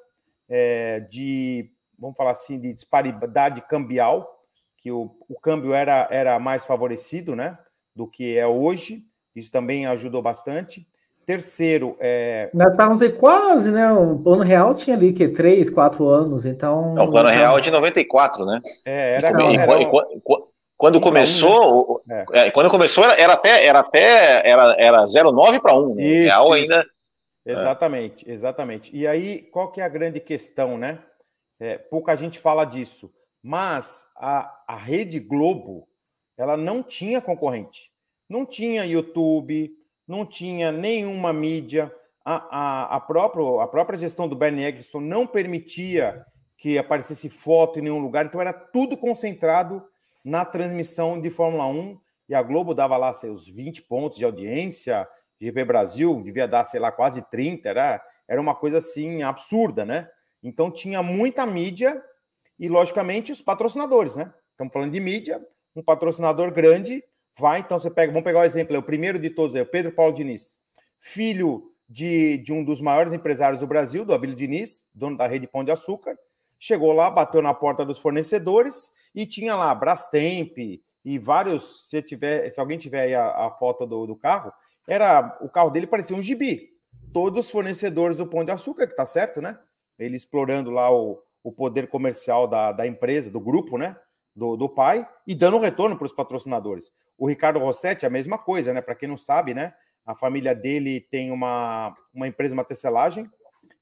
é, 0.51 0.99
de, 0.99 1.71
vamos 1.97 2.17
falar 2.17 2.31
assim, 2.31 2.59
de 2.59 2.73
disparidade 2.73 3.61
cambial, 3.61 4.29
que 4.77 4.91
o, 4.91 5.15
o 5.29 5.39
câmbio 5.39 5.73
era, 5.73 6.07
era 6.11 6.37
mais 6.39 6.65
favorecido 6.65 7.35
né, 7.35 7.57
do 7.95 8.05
que 8.05 8.37
é 8.37 8.45
hoje, 8.45 9.05
isso 9.33 9.51
também 9.51 9.85
ajudou 9.87 10.21
bastante. 10.21 10.85
Terceiro, 11.25 11.95
é... 11.99 12.49
Nós 12.53 12.71
estávamos 12.71 13.01
aí 13.01 13.11
quase, 13.11 13.71
né? 13.71 13.89
O 13.93 14.17
plano 14.17 14.43
real 14.43 14.73
tinha 14.73 14.95
ali 14.95 15.13
que 15.13 15.29
três, 15.29 15.69
quatro 15.69 16.09
anos, 16.09 16.45
então. 16.45 16.95
Não, 16.95 17.05
o 17.05 17.11
plano 17.11 17.29
real 17.29 17.57
é 17.57 17.61
de 17.61 17.71
94, 17.71 18.43
né? 18.43 18.59
É, 18.83 19.15
era. 19.15 19.29
E, 19.29 19.55
era, 19.55 19.81
e, 19.81 19.87
quando 20.75 20.99
começou, 20.99 22.01
né? 22.07 22.25
é. 22.33 22.49
quando 22.49 22.71
começou 22.71 23.03
era, 23.03 23.13
era, 23.13 23.33
até 23.33 23.65
era 23.67 23.79
até 23.81 24.49
era, 24.49 24.75
era 24.79 25.05
09 25.31 25.59
para 25.59 25.75
1, 25.75 25.93
né? 25.93 26.03
Isso, 26.03 26.23
real 26.23 26.57
isso. 26.57 26.73
ainda 26.73 26.83
é. 26.83 26.85
Exatamente, 27.45 28.29
é. 28.29 28.33
exatamente. 28.33 28.95
E 28.95 29.07
aí, 29.07 29.41
qual 29.43 29.71
que 29.71 29.81
é 29.81 29.83
a 29.83 29.89
grande 29.89 30.19
questão, 30.19 30.77
né? 30.77 31.03
É, 31.59 31.77
pouca 31.77 32.15
gente 32.15 32.39
fala 32.39 32.65
disso, 32.65 33.11
mas 33.43 34.07
a, 34.17 34.63
a 34.67 34.75
Rede 34.75 35.19
Globo, 35.19 35.87
ela 36.37 36.57
não 36.57 36.81
tinha 36.81 37.21
concorrente. 37.21 37.91
Não 38.29 38.45
tinha 38.45 38.85
YouTube, 38.85 39.71
não 40.07 40.25
tinha 40.25 40.71
nenhuma 40.71 41.33
mídia. 41.33 41.93
A, 42.23 42.35
a, 42.35 42.95
a, 42.95 42.99
própria, 42.99 43.63
a 43.63 43.67
própria 43.67 43.97
gestão 43.97 44.27
do 44.27 44.35
Bernie 44.35 44.65
Eccleston 44.65 45.01
não 45.01 45.25
permitia 45.25 46.25
que 46.57 46.77
aparecesse 46.77 47.29
foto 47.29 47.79
em 47.79 47.83
nenhum 47.83 47.99
lugar, 47.99 48.25
então 48.25 48.39
era 48.39 48.53
tudo 48.53 48.95
concentrado 48.95 49.83
na 50.23 50.45
transmissão 50.45 51.19
de 51.19 51.31
Fórmula 51.31 51.65
1 51.65 51.99
e 52.29 52.35
a 52.35 52.41
Globo 52.43 52.75
dava 52.75 52.95
lá 52.97 53.11
seus 53.11 53.47
20 53.47 53.81
pontos 53.81 54.17
de 54.17 54.23
audiência, 54.23 55.07
GP 55.41 55.65
Brasil 55.65 56.21
devia 56.23 56.47
dar, 56.47 56.63
sei 56.63 56.79
lá, 56.79 56.91
quase 56.91 57.21
30, 57.29 57.67
era, 57.67 58.05
era 58.27 58.39
uma 58.39 58.53
coisa 58.53 58.77
assim 58.77 59.23
absurda, 59.23 59.83
né? 59.83 60.07
Então 60.43 60.69
tinha 60.69 61.01
muita 61.01 61.45
mídia 61.45 62.01
e, 62.59 62.69
logicamente, 62.69 63.31
os 63.31 63.41
patrocinadores, 63.41 64.15
né? 64.15 64.31
Estamos 64.51 64.71
falando 64.71 64.91
de 64.91 64.99
mídia, 64.99 65.41
um 65.75 65.81
patrocinador 65.81 66.51
grande 66.51 67.03
vai, 67.37 67.59
então 67.59 67.79
você 67.79 67.89
pega, 67.89 68.11
vamos 68.11 68.25
pegar 68.25 68.41
o 68.41 68.43
exemplo, 68.43 68.75
é 68.75 68.79
o 68.79 68.83
primeiro 68.83 69.17
de 69.17 69.29
todos, 69.29 69.55
é 69.55 69.61
o 69.61 69.65
Pedro 69.65 69.91
Paulo 69.91 70.13
Diniz, 70.13 70.59
filho 70.99 71.71
de, 71.89 72.37
de 72.37 72.53
um 72.53 72.63
dos 72.63 72.79
maiores 72.79 73.13
empresários 73.13 73.61
do 73.61 73.67
Brasil, 73.67 74.05
do 74.05 74.13
Abílio 74.13 74.35
Diniz, 74.35 74.87
dono 74.93 75.17
da 75.17 75.27
rede 75.27 75.47
Pão 75.47 75.63
de 75.63 75.71
Açúcar, 75.71 76.17
chegou 76.59 76.91
lá, 76.91 77.09
bateu 77.09 77.41
na 77.41 77.53
porta 77.53 77.83
dos 77.83 77.97
fornecedores 77.97 78.93
e 79.15 79.25
tinha 79.25 79.55
lá 79.55 79.73
Brastemp 79.73 80.57
e 81.03 81.17
vários, 81.17 81.89
se 81.89 82.01
tiver, 82.01 82.49
se 82.51 82.59
alguém 82.59 82.77
tiver 82.77 83.01
aí 83.01 83.15
a, 83.15 83.47
a 83.47 83.51
foto 83.51 83.87
do, 83.87 84.05
do 84.05 84.15
carro, 84.15 84.53
era 84.91 85.37
o 85.39 85.47
carro 85.47 85.69
dele 85.69 85.87
parecia 85.87 86.15
um 86.15 86.21
gibi. 86.21 86.69
Todos 87.13 87.45
os 87.45 87.51
fornecedores 87.51 88.17
do 88.17 88.27
Pão 88.27 88.43
de 88.43 88.51
Açúcar, 88.51 88.87
que 88.87 88.95
tá 88.95 89.05
certo, 89.05 89.41
né? 89.41 89.57
Ele 89.97 90.17
explorando 90.17 90.69
lá 90.69 90.93
o, 90.93 91.23
o 91.41 91.49
poder 91.49 91.87
comercial 91.87 92.45
da, 92.45 92.73
da 92.73 92.85
empresa, 92.85 93.31
do 93.31 93.39
grupo, 93.39 93.77
né? 93.77 93.95
Do, 94.35 94.57
do 94.57 94.67
pai, 94.67 95.07
e 95.25 95.33
dando 95.33 95.59
retorno 95.59 95.97
para 95.97 96.05
os 96.05 96.13
patrocinadores. 96.13 96.91
O 97.17 97.27
Ricardo 97.27 97.59
Rossetti, 97.59 98.05
a 98.05 98.09
mesma 98.09 98.37
coisa, 98.37 98.73
né? 98.73 98.81
Para 98.81 98.95
quem 98.95 99.07
não 99.07 99.15
sabe, 99.15 99.53
né? 99.53 99.73
A 100.05 100.13
família 100.13 100.53
dele 100.53 100.99
tem 100.99 101.31
uma, 101.31 101.95
uma 102.13 102.27
empresa, 102.27 102.53
uma 102.53 102.65
tecelagem, 102.65 103.29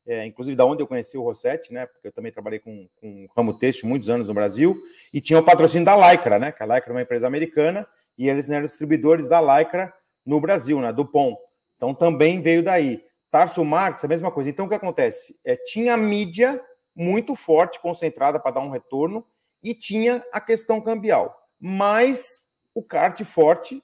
é, 0.05 0.25
inclusive 0.27 0.55
da 0.55 0.65
onde 0.65 0.83
eu 0.83 0.87
conheci 0.87 1.17
o 1.17 1.23
Rossetti, 1.23 1.73
né? 1.73 1.87
Porque 1.87 2.07
eu 2.07 2.11
também 2.11 2.31
trabalhei 2.31 2.59
com, 2.59 2.87
com 3.01 3.27
ramo 3.35 3.53
têxtil 3.53 3.89
muitos 3.89 4.11
anos 4.11 4.27
no 4.27 4.33
Brasil, 4.35 4.79
e 5.11 5.19
tinha 5.19 5.39
o 5.39 5.43
patrocínio 5.43 5.85
da 5.85 6.11
Lycra, 6.11 6.37
né? 6.37 6.51
Que 6.51 6.61
a 6.61 6.67
Lycra 6.67 6.91
é 6.91 6.95
uma 6.95 7.01
empresa 7.01 7.25
americana, 7.25 7.87
e 8.15 8.29
eles 8.29 8.47
eram 8.49 8.65
distribuidores 8.65 9.27
da 9.27 9.39
Lycra 9.39 9.91
no 10.25 10.39
Brasil, 10.39 10.79
né? 10.79 10.91
Dupont. 10.91 11.37
Então 11.77 11.93
também 11.93 12.41
veio 12.41 12.63
daí. 12.63 13.03
Tarso 13.31 13.63
Marx, 13.63 14.03
a 14.03 14.07
mesma 14.07 14.31
coisa. 14.31 14.49
Então 14.49 14.65
o 14.65 14.69
que 14.69 14.75
acontece? 14.75 15.39
É, 15.45 15.55
tinha 15.55 15.95
mídia 15.95 16.61
muito 16.95 17.35
forte, 17.35 17.79
concentrada 17.79 18.39
para 18.39 18.51
dar 18.51 18.61
um 18.61 18.69
retorno, 18.69 19.25
e 19.63 19.73
tinha 19.73 20.23
a 20.31 20.41
questão 20.41 20.81
cambial, 20.81 21.47
mas 21.59 22.55
o 22.73 22.81
kart 22.81 23.21
forte 23.23 23.83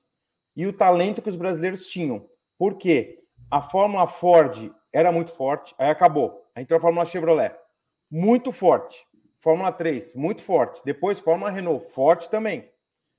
e 0.55 0.65
o 0.65 0.73
talento 0.73 1.21
que 1.21 1.29
os 1.29 1.35
brasileiros 1.35 1.87
tinham. 1.87 2.27
Por 2.57 2.77
quê? 2.77 3.23
A 3.51 3.61
Fórmula 3.61 4.07
Ford 4.07 4.71
era 4.91 5.11
muito 5.11 5.31
forte, 5.31 5.75
aí 5.77 5.89
acabou. 5.89 6.45
Aí 6.55 6.63
entrou 6.63 6.77
a 6.77 6.81
Fórmula 6.81 7.05
Chevrolet, 7.05 7.55
muito 8.09 8.51
forte. 8.51 9.05
Fórmula 9.39 9.71
3, 9.71 10.15
muito 10.15 10.41
forte. 10.41 10.81
Depois 10.83 11.19
Fórmula 11.19 11.51
Renault, 11.51 11.93
forte 11.93 12.29
também. 12.29 12.69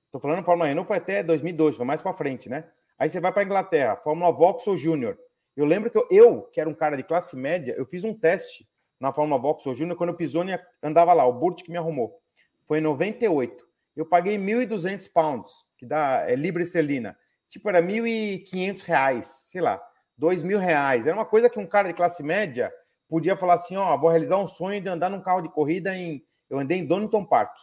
Estou 0.06 0.20
falando 0.20 0.44
Fórmula 0.44 0.68
Renault 0.68 0.88
foi 0.88 0.96
até 0.96 1.22
2002, 1.22 1.76
foi 1.76 1.86
mais 1.86 2.02
para 2.02 2.12
frente, 2.12 2.48
né? 2.48 2.64
Aí 2.98 3.10
você 3.10 3.20
vai 3.20 3.32
para 3.32 3.42
a 3.42 3.44
Inglaterra, 3.44 3.96
Fórmula 3.96 4.32
Vauxhall 4.32 4.76
Júnior. 4.76 5.18
Eu 5.56 5.64
lembro 5.64 5.90
que 5.90 5.98
eu, 5.98 6.06
eu, 6.10 6.42
que 6.42 6.60
era 6.60 6.68
um 6.68 6.74
cara 6.74 6.96
de 6.96 7.02
classe 7.02 7.36
média, 7.36 7.74
eu 7.76 7.86
fiz 7.86 8.04
um 8.04 8.14
teste 8.14 8.66
na 9.00 9.12
Fórmula 9.12 9.40
Vauxhall 9.40 9.74
Júnior 9.74 9.96
quando 9.96 10.10
o 10.10 10.16
Pisoni 10.16 10.58
andava 10.82 11.12
lá, 11.12 11.24
o 11.26 11.32
Burt 11.32 11.62
que 11.62 11.70
me 11.70 11.76
arrumou. 11.76 12.20
Foi 12.64 12.78
em 12.78 12.82
98. 12.82 13.64
Eu 13.94 14.04
paguei 14.04 14.36
1.200 14.36 15.10
pounds, 15.12 15.64
que 15.78 15.86
dá 15.86 16.24
é, 16.28 16.34
libra 16.34 16.62
esterlina. 16.62 17.16
Tipo, 17.48 17.68
era 17.68 17.80
1.500 17.80 18.82
reais, 18.84 19.26
sei 19.26 19.60
lá, 19.60 19.80
2.000 20.20 20.58
reais. 20.58 21.06
Era 21.06 21.16
uma 21.16 21.24
coisa 21.24 21.48
que 21.48 21.58
um 21.58 21.66
cara 21.66 21.88
de 21.88 21.94
classe 21.94 22.22
média 22.22 22.72
podia 23.08 23.36
falar 23.36 23.54
assim, 23.54 23.76
ó, 23.76 23.96
vou 23.96 24.10
realizar 24.10 24.36
um 24.36 24.46
sonho 24.46 24.80
de 24.80 24.88
andar 24.88 25.08
num 25.08 25.20
carro 25.20 25.40
de 25.40 25.48
corrida 25.48 25.96
em... 25.96 26.22
Eu 26.50 26.58
andei 26.58 26.78
em 26.78 26.86
Donington 26.86 27.24
Park. 27.24 27.56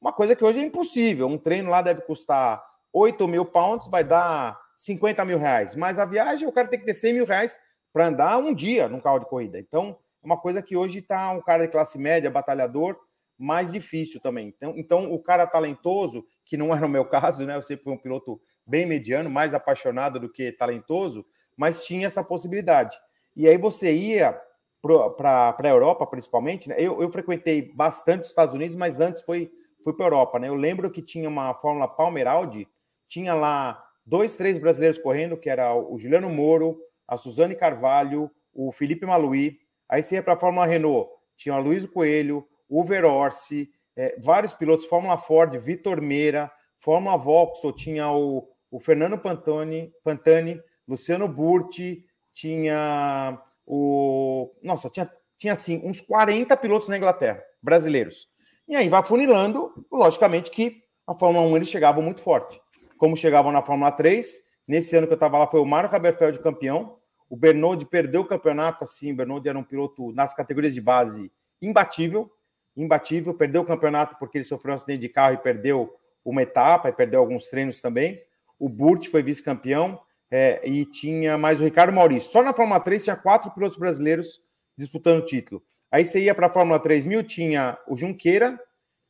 Uma 0.00 0.12
coisa 0.12 0.34
que 0.36 0.44
hoje 0.44 0.60
é 0.60 0.62
impossível. 0.62 1.26
Um 1.26 1.38
treino 1.38 1.70
lá 1.70 1.82
deve 1.82 2.02
custar 2.02 2.62
8 2.92 3.26
mil 3.26 3.44
pounds, 3.44 3.88
vai 3.88 4.04
dar 4.04 4.58
50 4.76 5.24
mil 5.24 5.38
reais. 5.38 5.74
Mas 5.74 5.98
a 5.98 6.04
viagem, 6.04 6.48
o 6.48 6.52
cara 6.52 6.68
tem 6.68 6.78
que 6.78 6.86
ter 6.86 6.94
100 6.94 7.14
mil 7.14 7.24
reais 7.24 7.58
para 7.92 8.08
andar 8.08 8.38
um 8.38 8.52
dia 8.52 8.88
num 8.88 9.00
carro 9.00 9.20
de 9.20 9.26
corrida. 9.26 9.58
Então, 9.58 9.96
é 10.22 10.26
uma 10.26 10.38
coisa 10.38 10.60
que 10.60 10.76
hoje 10.76 10.98
está 10.98 11.30
um 11.30 11.40
cara 11.40 11.66
de 11.66 11.72
classe 11.72 11.98
média, 11.98 12.30
batalhador, 12.30 12.98
mais 13.38 13.72
difícil 13.72 14.20
também. 14.20 14.48
Então, 14.48 14.74
então, 14.76 15.12
o 15.12 15.18
cara 15.18 15.46
talentoso, 15.46 16.24
que 16.44 16.56
não 16.56 16.74
era 16.74 16.86
o 16.86 16.88
meu 16.88 17.04
caso, 17.08 17.44
né? 17.44 17.56
Eu 17.56 17.62
sempre 17.62 17.84
fui 17.84 17.92
um 17.92 17.98
piloto 17.98 18.40
bem 18.66 18.86
mediano, 18.86 19.30
mais 19.30 19.54
apaixonado 19.54 20.18
do 20.18 20.28
que 20.28 20.50
talentoso, 20.52 21.24
mas 21.56 21.84
tinha 21.84 22.06
essa 22.06 22.24
possibilidade. 22.24 22.96
E 23.36 23.48
aí 23.48 23.58
você 23.58 23.92
ia 23.92 24.40
para 24.82 25.56
a 25.58 25.68
Europa, 25.68 26.06
principalmente, 26.06 26.68
né? 26.68 26.76
eu, 26.78 27.00
eu 27.00 27.10
frequentei 27.10 27.72
bastante 27.72 28.22
os 28.22 28.28
Estados 28.28 28.54
Unidos, 28.54 28.76
mas 28.76 29.00
antes 29.00 29.22
foi, 29.22 29.50
fui 29.82 29.92
para 29.92 30.06
a 30.06 30.08
Europa, 30.08 30.38
né? 30.38 30.48
Eu 30.48 30.54
lembro 30.54 30.90
que 30.90 31.02
tinha 31.02 31.28
uma 31.28 31.54
Fórmula 31.54 31.88
Palmer 31.88 32.26
Audi, 32.26 32.68
tinha 33.08 33.34
lá 33.34 33.83
dois, 34.06 34.36
três 34.36 34.58
brasileiros 34.58 34.98
correndo, 34.98 35.36
que 35.36 35.48
era 35.48 35.74
o 35.74 35.98
Juliano 35.98 36.28
Moro, 36.28 36.78
a 37.06 37.16
Suzane 37.16 37.54
Carvalho, 37.54 38.30
o 38.52 38.70
Felipe 38.72 39.06
Maluí. 39.06 39.58
Aí 39.88 40.02
você 40.02 40.16
ia 40.16 40.22
para 40.22 40.34
a 40.34 40.38
Fórmula 40.38 40.66
Renault, 40.66 41.10
tinha 41.36 41.54
o 41.56 41.60
Luiz 41.60 41.84
Coelho, 41.86 42.46
o 42.68 42.82
Verorsi, 42.82 43.70
é, 43.96 44.16
vários 44.18 44.52
pilotos, 44.52 44.86
Fórmula 44.86 45.16
Ford, 45.16 45.56
Vitor 45.58 46.00
Meira, 46.00 46.50
Fórmula 46.78 47.16
Vauxhall, 47.16 47.72
tinha 47.72 48.10
o, 48.10 48.48
o 48.70 48.80
Fernando 48.80 49.18
Pantani, 49.18 49.92
Pantani, 50.02 50.60
Luciano 50.86 51.28
Burti, 51.28 52.04
tinha 52.32 53.40
o. 53.66 54.52
Nossa, 54.62 54.90
tinha, 54.90 55.10
tinha 55.38 55.52
assim, 55.52 55.80
uns 55.84 56.00
40 56.00 56.56
pilotos 56.56 56.88
na 56.88 56.96
Inglaterra, 56.96 57.42
brasileiros. 57.62 58.28
E 58.66 58.74
aí 58.74 58.88
vai 58.88 59.02
funilando, 59.04 59.86
logicamente 59.92 60.50
que 60.50 60.82
a 61.06 61.14
Fórmula 61.14 61.46
1 61.46 61.56
eles 61.56 61.68
chegavam 61.68 62.02
muito 62.02 62.20
forte. 62.20 62.60
Como 63.04 63.18
chegavam 63.18 63.52
na 63.52 63.60
Fórmula 63.60 63.92
3, 63.92 64.46
nesse 64.66 64.96
ano 64.96 65.06
que 65.06 65.12
eu 65.12 65.16
estava 65.16 65.36
lá 65.36 65.46
foi 65.46 65.60
o 65.60 65.66
Marco 65.66 65.94
Haberfeld 65.94 66.38
campeão. 66.38 66.96
O 67.28 67.36
Bernard 67.36 67.84
perdeu 67.84 68.22
o 68.22 68.24
campeonato, 68.24 68.82
assim, 68.82 69.12
o 69.12 69.14
Bernard 69.14 69.46
era 69.46 69.58
um 69.58 69.62
piloto 69.62 70.10
nas 70.12 70.32
categorias 70.32 70.72
de 70.72 70.80
base 70.80 71.30
imbatível, 71.60 72.32
imbatível, 72.74 73.34
perdeu 73.34 73.60
o 73.60 73.66
campeonato 73.66 74.16
porque 74.18 74.38
ele 74.38 74.46
sofreu 74.46 74.72
um 74.72 74.76
acidente 74.76 75.00
de 75.00 75.10
carro 75.10 75.34
e 75.34 75.36
perdeu 75.36 75.94
uma 76.24 76.40
etapa 76.40 76.88
e 76.88 76.92
perdeu 76.92 77.20
alguns 77.20 77.46
treinos 77.48 77.78
também. 77.78 78.18
O 78.58 78.70
Burt 78.70 79.08
foi 79.08 79.22
vice-campeão 79.22 80.00
é, 80.30 80.66
e 80.66 80.86
tinha 80.86 81.36
mais 81.36 81.60
o 81.60 81.64
Ricardo 81.64 81.92
Maurício. 81.92 82.32
Só 82.32 82.42
na 82.42 82.54
Fórmula 82.54 82.80
3 82.80 83.04
tinha 83.04 83.16
quatro 83.16 83.50
pilotos 83.50 83.76
brasileiros 83.76 84.40
disputando 84.78 85.18
o 85.18 85.26
título. 85.26 85.62
Aí 85.92 86.06
você 86.06 86.22
ia 86.22 86.34
para 86.34 86.46
a 86.46 86.50
Fórmula 86.50 86.80
3000, 86.80 87.22
tinha 87.24 87.76
o 87.86 87.98
Junqueira, 87.98 88.58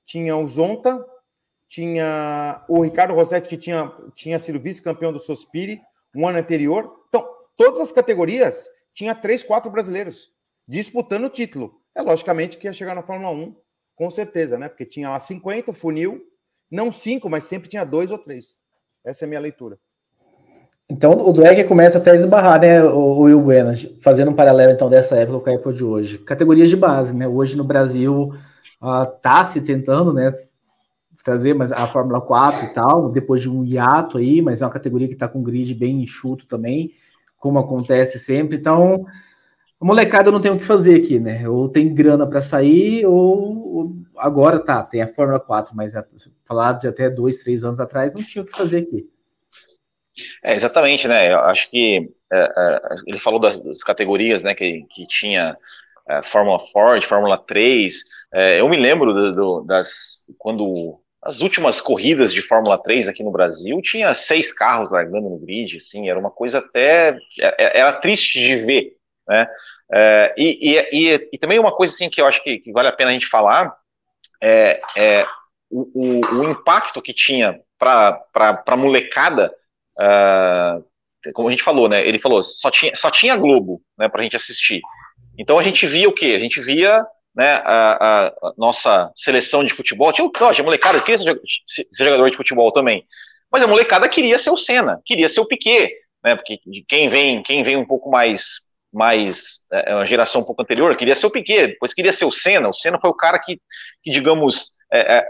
tinha 0.05 0.37
o 0.37 0.49
Zonta, 0.49 1.07
tinha 1.75 2.65
o 2.69 2.83
Ricardo 2.83 3.15
Rossetti, 3.15 3.49
que 3.49 3.57
tinha, 3.57 3.93
tinha 4.15 4.39
sido 4.39 4.61
vice-campeão 4.61 5.13
do 5.13 5.19
Sospiri 5.19 5.81
um 6.15 6.29
ano 6.29 6.39
anterior. 6.39 6.89
Então, 7.09 7.27
todas 7.57 7.81
as 7.81 7.91
categorias 7.91 8.69
tinha 8.93 9.13
três, 9.13 9.43
quatro 9.43 9.73
brasileiros 9.73 10.33
disputando 10.69 11.25
o 11.25 11.29
título. 11.29 11.75
É 11.93 12.01
logicamente 12.01 12.59
que 12.59 12.69
ia 12.69 12.73
chegar 12.73 12.95
na 12.95 13.03
Fórmula 13.03 13.33
1, 13.33 13.57
com 13.97 14.09
certeza, 14.09 14.57
né? 14.57 14.69
Porque 14.69 14.85
tinha 14.85 15.11
lá 15.11 15.19
50, 15.19 15.73
funil, 15.73 16.23
não 16.71 16.93
cinco, 16.93 17.29
mas 17.29 17.43
sempre 17.43 17.69
tinha 17.69 17.85
dois 17.85 18.13
ou 18.13 18.19
três. 18.19 18.61
Essa 19.05 19.25
é 19.25 19.27
a 19.27 19.29
minha 19.29 19.41
leitura. 19.41 19.77
Então 20.89 21.11
o 21.13 21.33
Dweck 21.33 21.65
começa 21.65 21.99
até 21.99 22.13
a 22.13 22.15
esbarrar, 22.15 22.61
né, 22.61 22.85
o 22.85 23.23
Will 23.23 23.41
Bueno, 23.41 23.73
fazendo 24.01 24.31
um 24.31 24.35
paralelo 24.35 24.71
então 24.71 24.89
dessa 24.89 25.17
época 25.17 25.41
com 25.41 25.51
a 25.51 25.53
época 25.55 25.73
de 25.73 25.83
hoje. 25.83 26.19
Categorias 26.19 26.69
de 26.69 26.77
base, 26.77 27.15
né? 27.17 27.27
Hoje 27.27 27.57
no 27.57 27.65
Brasil 27.65 28.33
uh, 28.81 29.45
se 29.47 29.61
tentando, 29.63 30.13
né, 30.13 30.33
trazer 31.25 31.55
mas 31.55 31.73
a 31.73 31.89
Fórmula 31.89 32.21
4 32.21 32.67
e 32.67 32.73
tal, 32.75 33.11
depois 33.11 33.41
de 33.41 33.51
um 33.51 33.65
hiato 33.65 34.19
aí, 34.19 34.43
mas 34.43 34.61
é 34.61 34.67
uma 34.67 34.71
categoria 34.71 35.09
que 35.09 35.15
está 35.15 35.27
com 35.27 35.43
grid 35.43 35.75
bem 35.75 36.03
enxuto 36.03 36.47
também, 36.47 36.93
como 37.39 37.59
acontece 37.59 38.19
sempre. 38.19 38.59
Então, 38.59 39.07
a 39.81 39.85
molecada 39.85 40.31
não 40.31 40.41
tem 40.41 40.53
o 40.53 40.59
que 40.59 40.65
fazer 40.65 40.97
aqui, 40.97 41.19
né? 41.19 41.49
Ou 41.49 41.69
tem 41.69 41.93
grana 41.93 42.27
para 42.27 42.43
sair, 42.43 43.07
ou, 43.07 43.75
ou, 43.75 43.97
agora 44.19 44.59
tá, 44.59 44.83
tem 44.83 45.01
a 45.01 45.09
Fórmula 45.09 45.41
4, 45.41 45.75
mas 45.75 45.95
falar 46.45 46.75
de 46.75 46.87
até 46.87 47.09
dois, 47.09 47.39
três 47.39 47.65
anos 47.65 47.81
atrás 47.81 48.15
não 48.15 48.23
tinha 48.23 48.43
o 48.43 48.47
que 48.47 48.57
fazer 48.57 48.81
aqui. 48.81 49.09
É, 50.43 50.55
exatamente, 50.55 51.09
né? 51.09 51.33
Eu 51.33 51.41
acho 51.41 51.71
que 51.71 52.11
é, 52.31 52.53
é, 52.57 52.81
ele 53.07 53.19
falou 53.19 53.41
das, 53.41 53.59
das, 53.61 53.83
categorias, 53.83 54.45
né? 54.45 54.55
Que, 54.55 54.85
que 54.91 55.07
tinha 55.07 55.57
é, 56.09 56.23
Fórmula 56.23 56.61
Ford, 56.71 57.03
Fórmula 57.05 57.39
3. 57.39 57.97
É, 58.33 58.61
eu 58.61 58.69
me 58.69 58.77
lembro 58.77 59.13
do, 59.13 59.33
do, 59.33 59.61
das 59.63 60.27
quando 60.39 61.01
as 61.25 61.41
últimas 61.41 61.81
corridas 61.81 62.33
de 62.33 62.43
Fórmula 62.43 62.77
3 62.77 63.09
aqui 63.09 63.23
no 63.23 63.31
Brasil 63.31 63.81
tinha 63.83 64.13
seis 64.15 64.53
carros 64.53 64.91
largando 64.91 65.29
no 65.31 65.39
grid, 65.39 65.79
assim, 65.79 66.09
era 66.09 66.19
uma 66.19 66.31
coisa 66.31 66.59
até 66.59 67.19
é, 67.41 67.79
era 67.79 67.93
triste 67.95 68.41
de 68.41 68.57
ver, 68.57 68.97
né? 69.27 69.49
É, 69.93 70.35
e, 70.37 70.79
e, 70.93 71.29
e, 71.33 71.39
também 71.39 71.59
uma 71.59 71.75
coisa 71.75 71.93
assim 71.93 72.09
que 72.09 72.21
eu 72.21 72.27
acho 72.27 72.43
que, 72.43 72.59
que 72.59 72.73
vale 72.73 72.89
a 72.89 72.93
pena 72.93 73.11
a 73.11 73.13
gente 73.13 73.27
falar 73.27 73.77
é, 74.43 74.81
é 74.97 75.27
o, 75.71 75.83
o, 75.95 76.21
o, 76.39 76.51
impacto 76.51 77.03
que 77.03 77.13
tinha 77.13 77.61
para 77.79 78.25
a 78.67 78.77
molecada 78.77 79.55
Uh, 79.99 80.85
como 81.33 81.49
a 81.49 81.51
gente 81.51 81.63
falou, 81.63 81.89
né? 81.89 82.07
Ele 82.07 82.19
falou, 82.19 82.43
só 82.43 82.71
tinha, 82.71 82.95
só 82.95 83.11
tinha 83.11 83.37
Globo, 83.37 83.81
né, 83.97 84.09
para 84.09 84.21
a 84.21 84.25
gente 84.25 84.37
assistir. 84.37 84.83
Então 85.39 85.59
a 85.59 85.63
gente 85.63 85.87
via 85.87 86.09
o 86.09 86.13
quê? 86.13 86.35
A 86.37 86.39
gente 86.39 86.61
via 86.61 87.05
né, 87.35 87.61
a, 87.65 88.29
a, 88.29 88.53
nossa 88.57 89.11
seleção 89.15 89.65
de 89.65 89.75
futebol. 89.75 90.13
Tinha, 90.13 90.29
a 90.29 90.63
molecada 90.63 91.01
queria 91.01 91.19
ser, 91.19 91.41
ser, 91.67 92.05
jogador 92.05 92.31
de 92.31 92.37
futebol 92.37 92.71
também. 92.71 93.05
Mas 93.51 93.63
a 93.63 93.67
molecada 93.67 94.09
queria 94.09 94.39
ser 94.39 94.51
o 94.51 94.57
Senna, 94.57 95.01
queria 95.05 95.29
ser 95.29 95.41
o 95.41 95.47
Piquet, 95.47 95.91
né? 96.23 96.37
Porque 96.37 96.59
quem 96.89 97.09
vem, 97.09 97.43
quem 97.43 97.63
vem 97.63 97.77
um 97.77 97.85
pouco 97.85 98.11
mais, 98.11 98.45
mais 98.93 99.61
é, 99.73 99.93
é, 99.93 99.95
uma 99.95 100.07
geração 100.07 100.41
um 100.41 100.45
pouco 100.45 100.63
anterior, 100.63 100.97
queria 100.97 101.15
ser 101.15 101.27
o 101.27 101.31
Piquet, 101.31 101.69
depois 101.69 101.93
queria 101.93 102.13
ser 102.13 102.25
o 102.25 102.33
Senna. 102.33 102.69
O 102.69 102.75
Senna 102.75 102.99
foi 103.01 103.11
o 103.11 103.15
cara 103.15 103.39
que, 103.39 103.61
que 104.03 104.11
digamos, 104.11 104.77
é, 104.93 105.19
é, 105.19 105.29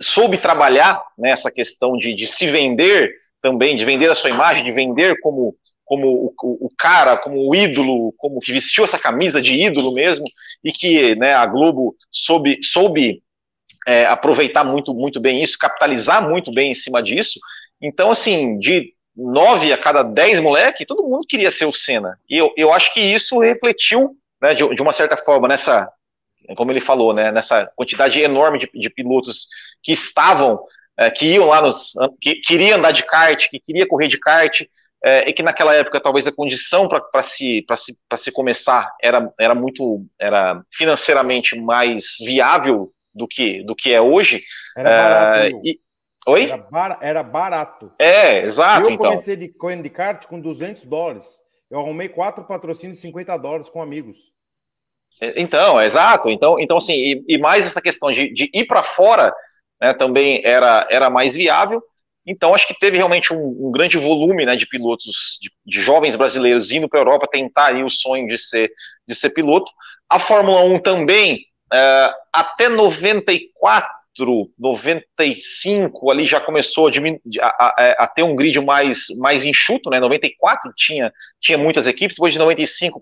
soube 0.00 0.38
trabalhar 0.38 1.02
nessa 1.16 1.50
questão 1.50 1.96
de, 1.96 2.14
de 2.14 2.26
se 2.26 2.46
vender 2.46 3.12
também, 3.40 3.76
de 3.76 3.84
vender 3.84 4.10
a 4.10 4.14
sua 4.14 4.30
imagem, 4.30 4.64
de 4.64 4.72
vender 4.72 5.18
como, 5.20 5.56
como 5.88 6.06
o, 6.06 6.34
o, 6.66 6.68
cara, 6.78 7.16
como 7.16 7.48
o 7.48 7.54
ídolo, 7.54 8.12
como 8.18 8.40
que 8.40 8.52
vestiu 8.52 8.84
essa 8.84 8.98
camisa 8.98 9.40
de 9.40 9.54
ídolo 9.54 9.94
mesmo, 9.94 10.26
e 10.62 10.70
que 10.70 11.14
né, 11.14 11.32
a 11.32 11.46
Globo 11.46 11.96
soube, 12.12 12.60
soube 12.62 13.22
é, 13.86 14.04
aproveitar 14.04 14.64
muito, 14.64 14.92
muito 14.92 15.18
bem 15.18 15.42
isso, 15.42 15.56
capitalizar 15.58 16.28
muito 16.28 16.52
bem 16.52 16.70
em 16.70 16.74
cima 16.74 17.02
disso. 17.02 17.40
Então, 17.80 18.10
assim, 18.10 18.58
de 18.58 18.92
nove 19.16 19.72
a 19.72 19.78
cada 19.78 20.02
dez 20.02 20.38
moleque, 20.40 20.84
todo 20.84 21.08
mundo 21.08 21.26
queria 21.26 21.50
ser 21.50 21.64
o 21.64 21.72
Senna. 21.72 22.18
E 22.28 22.36
eu, 22.36 22.52
eu 22.54 22.70
acho 22.70 22.92
que 22.92 23.00
isso 23.00 23.38
refletiu, 23.38 24.14
né, 24.42 24.52
de, 24.52 24.68
de 24.74 24.82
uma 24.82 24.92
certa 24.92 25.16
forma, 25.16 25.48
nessa, 25.48 25.90
como 26.54 26.70
ele 26.70 26.82
falou, 26.82 27.14
né, 27.14 27.32
nessa 27.32 27.64
quantidade 27.74 28.20
enorme 28.20 28.58
de, 28.58 28.70
de 28.74 28.90
pilotos 28.90 29.48
que 29.82 29.92
estavam 29.92 30.60
é, 30.98 31.10
que 31.10 31.26
iam 31.26 31.46
lá 31.46 31.62
nos. 31.62 31.94
que 32.20 32.34
queria 32.34 32.76
andar 32.76 32.90
de 32.90 33.04
kart, 33.04 33.48
que 33.48 33.60
queria 33.60 33.86
correr 33.86 34.08
de 34.08 34.18
kart, 34.18 34.62
é, 35.04 35.28
e 35.28 35.32
que 35.32 35.42
naquela 35.42 35.74
época 35.74 36.00
talvez 36.00 36.26
a 36.26 36.32
condição 36.32 36.88
para 36.88 37.22
se, 37.22 37.64
se, 37.76 37.98
se 38.16 38.32
começar 38.32 38.90
era, 39.00 39.32
era 39.38 39.54
muito. 39.54 40.04
era 40.18 40.62
financeiramente 40.72 41.58
mais 41.58 42.16
viável 42.20 42.92
do 43.14 43.26
que, 43.26 43.62
do 43.64 43.74
que 43.74 43.92
é 43.92 44.00
hoje. 44.00 44.42
Era 44.76 44.90
barato. 44.90 45.38
É, 45.38 45.50
e, 45.64 45.80
Oi? 46.26 46.44
Era, 46.44 46.56
bar, 46.58 46.98
era, 47.00 47.22
barato. 47.22 47.90
É, 47.98 48.44
exato. 48.44 48.88
Eu 48.88 48.94
então. 48.94 49.06
comecei 49.06 49.34
de 49.34 49.48
correndo 49.48 49.84
de 49.84 49.88
kart 49.88 50.26
com 50.26 50.38
200 50.38 50.84
dólares. 50.84 51.40
Eu 51.70 51.80
arrumei 51.80 52.08
quatro 52.08 52.44
patrocínios 52.44 52.98
de 52.98 53.02
50 53.02 53.36
dólares 53.38 53.68
com 53.70 53.80
amigos. 53.80 54.30
É, 55.22 55.40
então, 55.40 55.80
exato. 55.80 56.28
Então, 56.28 56.58
então 56.58 56.76
assim, 56.76 56.92
e, 56.92 57.24
e 57.28 57.38
mais 57.38 57.66
essa 57.66 57.80
questão 57.80 58.12
de, 58.12 58.32
de 58.32 58.50
ir 58.52 58.66
para 58.66 58.82
fora 58.82 59.32
né, 59.80 59.94
também 59.94 60.42
era, 60.44 60.86
era 60.90 61.08
mais 61.08 61.34
viável. 61.34 61.82
Então, 62.28 62.54
acho 62.54 62.68
que 62.68 62.78
teve 62.78 62.98
realmente 62.98 63.32
um, 63.32 63.68
um 63.68 63.70
grande 63.70 63.96
volume 63.96 64.44
né, 64.44 64.54
de 64.54 64.66
pilotos, 64.66 65.38
de, 65.40 65.50
de 65.64 65.80
jovens 65.80 66.14
brasileiros 66.14 66.70
indo 66.70 66.86
para 66.86 67.00
a 67.00 67.02
Europa 67.02 67.26
tentar 67.26 67.68
aí, 67.68 67.82
o 67.82 67.88
sonho 67.88 68.28
de 68.28 68.36
ser, 68.36 68.70
de 69.06 69.14
ser 69.14 69.30
piloto. 69.30 69.72
A 70.10 70.20
Fórmula 70.20 70.62
1 70.62 70.78
também, 70.80 71.40
é, 71.72 72.10
até 72.30 72.68
94, 72.68 73.88
95, 74.58 76.10
ali 76.10 76.26
já 76.26 76.38
começou 76.38 76.88
a, 76.88 76.90
a, 77.40 77.66
a, 77.66 78.04
a, 78.04 78.06
ter 78.06 78.22
um 78.22 78.36
grid 78.36 78.60
mais, 78.60 79.06
mais 79.18 79.44
enxuto, 79.44 79.88
né? 79.88 79.98
94 79.98 80.70
tinha, 80.76 81.10
tinha 81.40 81.56
muitas 81.56 81.86
equipes, 81.86 82.16
depois 82.16 82.34
de 82.34 82.38
95, 82.38 83.00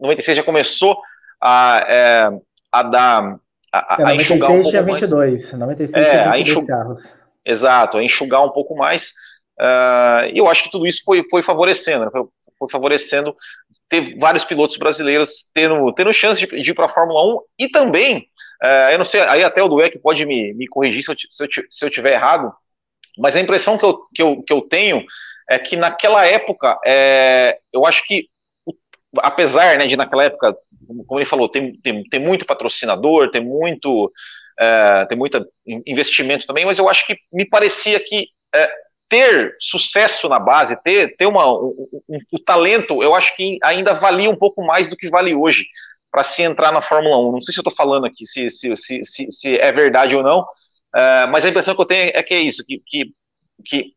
96 0.00 0.36
já 0.38 0.42
começou 0.42 0.96
a, 1.42 1.84
é, 1.86 2.30
a 2.70 2.82
dar 2.82 3.38
a, 3.70 3.96
é, 3.98 4.02
96 4.02 4.42
um 4.42 4.70
tinha 4.70 4.82
22, 4.82 5.42
mais. 5.42 5.52
96 5.52 6.06
é, 6.06 6.10
tinha 6.10 6.32
22 6.32 6.48
enxug... 6.48 6.66
carros. 6.66 7.21
Exato, 7.44 7.98
a 7.98 8.04
enxugar 8.04 8.44
um 8.44 8.50
pouco 8.50 8.76
mais. 8.76 9.12
Uh, 9.60 10.30
eu 10.34 10.48
acho 10.48 10.64
que 10.64 10.70
tudo 10.70 10.86
isso 10.86 11.02
foi, 11.04 11.22
foi 11.28 11.42
favorecendo, 11.42 12.04
né? 12.04 12.10
foi, 12.10 12.24
foi, 12.58 12.68
favorecendo 12.70 13.34
ter 13.88 14.18
vários 14.18 14.44
pilotos 14.44 14.76
brasileiros 14.76 15.50
tendo, 15.54 15.92
tendo 15.92 16.12
chance 16.12 16.40
de, 16.40 16.62
de 16.62 16.70
ir 16.70 16.74
para 16.74 16.86
a 16.86 16.88
Fórmula 16.88 17.36
1 17.36 17.40
e 17.58 17.68
também, 17.68 18.26
uh, 18.62 18.90
eu 18.92 18.98
não 18.98 19.04
sei, 19.04 19.20
aí 19.22 19.44
até 19.44 19.62
o 19.62 19.68
Dueck 19.68 19.98
pode 19.98 20.24
me, 20.24 20.54
me 20.54 20.66
corrigir 20.66 21.04
se 21.04 21.10
eu, 21.10 21.16
se, 21.28 21.44
eu, 21.44 21.64
se 21.68 21.84
eu 21.84 21.90
tiver 21.90 22.14
errado, 22.14 22.52
mas 23.18 23.36
a 23.36 23.40
impressão 23.40 23.76
que 23.76 23.84
eu, 23.84 23.98
que 24.14 24.22
eu, 24.22 24.42
que 24.42 24.52
eu 24.52 24.62
tenho 24.62 25.04
é 25.50 25.58
que 25.58 25.76
naquela 25.76 26.24
época, 26.24 26.78
é, 26.84 27.58
eu 27.72 27.84
acho 27.84 28.06
que 28.06 28.28
apesar 29.18 29.76
né, 29.76 29.86
de 29.86 29.96
naquela 29.96 30.24
época, 30.24 30.56
como 31.06 31.20
ele 31.20 31.26
falou, 31.26 31.48
tem, 31.48 31.74
tem, 31.80 32.02
tem 32.04 32.20
muito 32.20 32.46
patrocinador, 32.46 33.30
tem 33.30 33.42
muito 33.42 34.10
é, 34.58 35.06
tem 35.06 35.16
muito 35.16 35.44
investimento 35.86 36.46
também, 36.46 36.64
mas 36.64 36.78
eu 36.78 36.88
acho 36.88 37.06
que 37.06 37.16
me 37.32 37.44
parecia 37.44 37.98
que 38.00 38.28
é, 38.54 38.72
ter 39.08 39.56
sucesso 39.60 40.28
na 40.28 40.38
base, 40.38 40.80
ter, 40.82 41.16
ter 41.16 41.26
uma, 41.26 41.50
um, 41.52 41.86
um, 42.08 42.18
o 42.32 42.38
talento, 42.38 43.02
eu 43.02 43.14
acho 43.14 43.36
que 43.36 43.58
ainda 43.62 43.92
valia 43.92 44.30
um 44.30 44.36
pouco 44.36 44.64
mais 44.64 44.88
do 44.88 44.96
que 44.96 45.10
vale 45.10 45.34
hoje 45.34 45.66
para 46.10 46.24
se 46.24 46.42
entrar 46.42 46.72
na 46.72 46.82
Fórmula 46.82 47.18
1. 47.18 47.32
Não 47.32 47.40
sei 47.40 47.52
se 47.52 47.58
eu 47.58 47.62
estou 47.62 47.74
falando 47.74 48.06
aqui 48.06 48.26
se, 48.26 48.50
se, 48.50 48.76
se, 48.76 49.04
se, 49.04 49.30
se 49.30 49.56
é 49.58 49.72
verdade 49.72 50.16
ou 50.16 50.22
não, 50.22 50.46
é, 50.94 51.26
mas 51.26 51.44
a 51.44 51.48
impressão 51.48 51.74
que 51.74 51.80
eu 51.80 51.86
tenho 51.86 52.10
é 52.14 52.22
que 52.22 52.34
é 52.34 52.40
isso, 52.40 52.64
que, 52.66 52.82
que, 52.86 53.12
que 53.64 53.92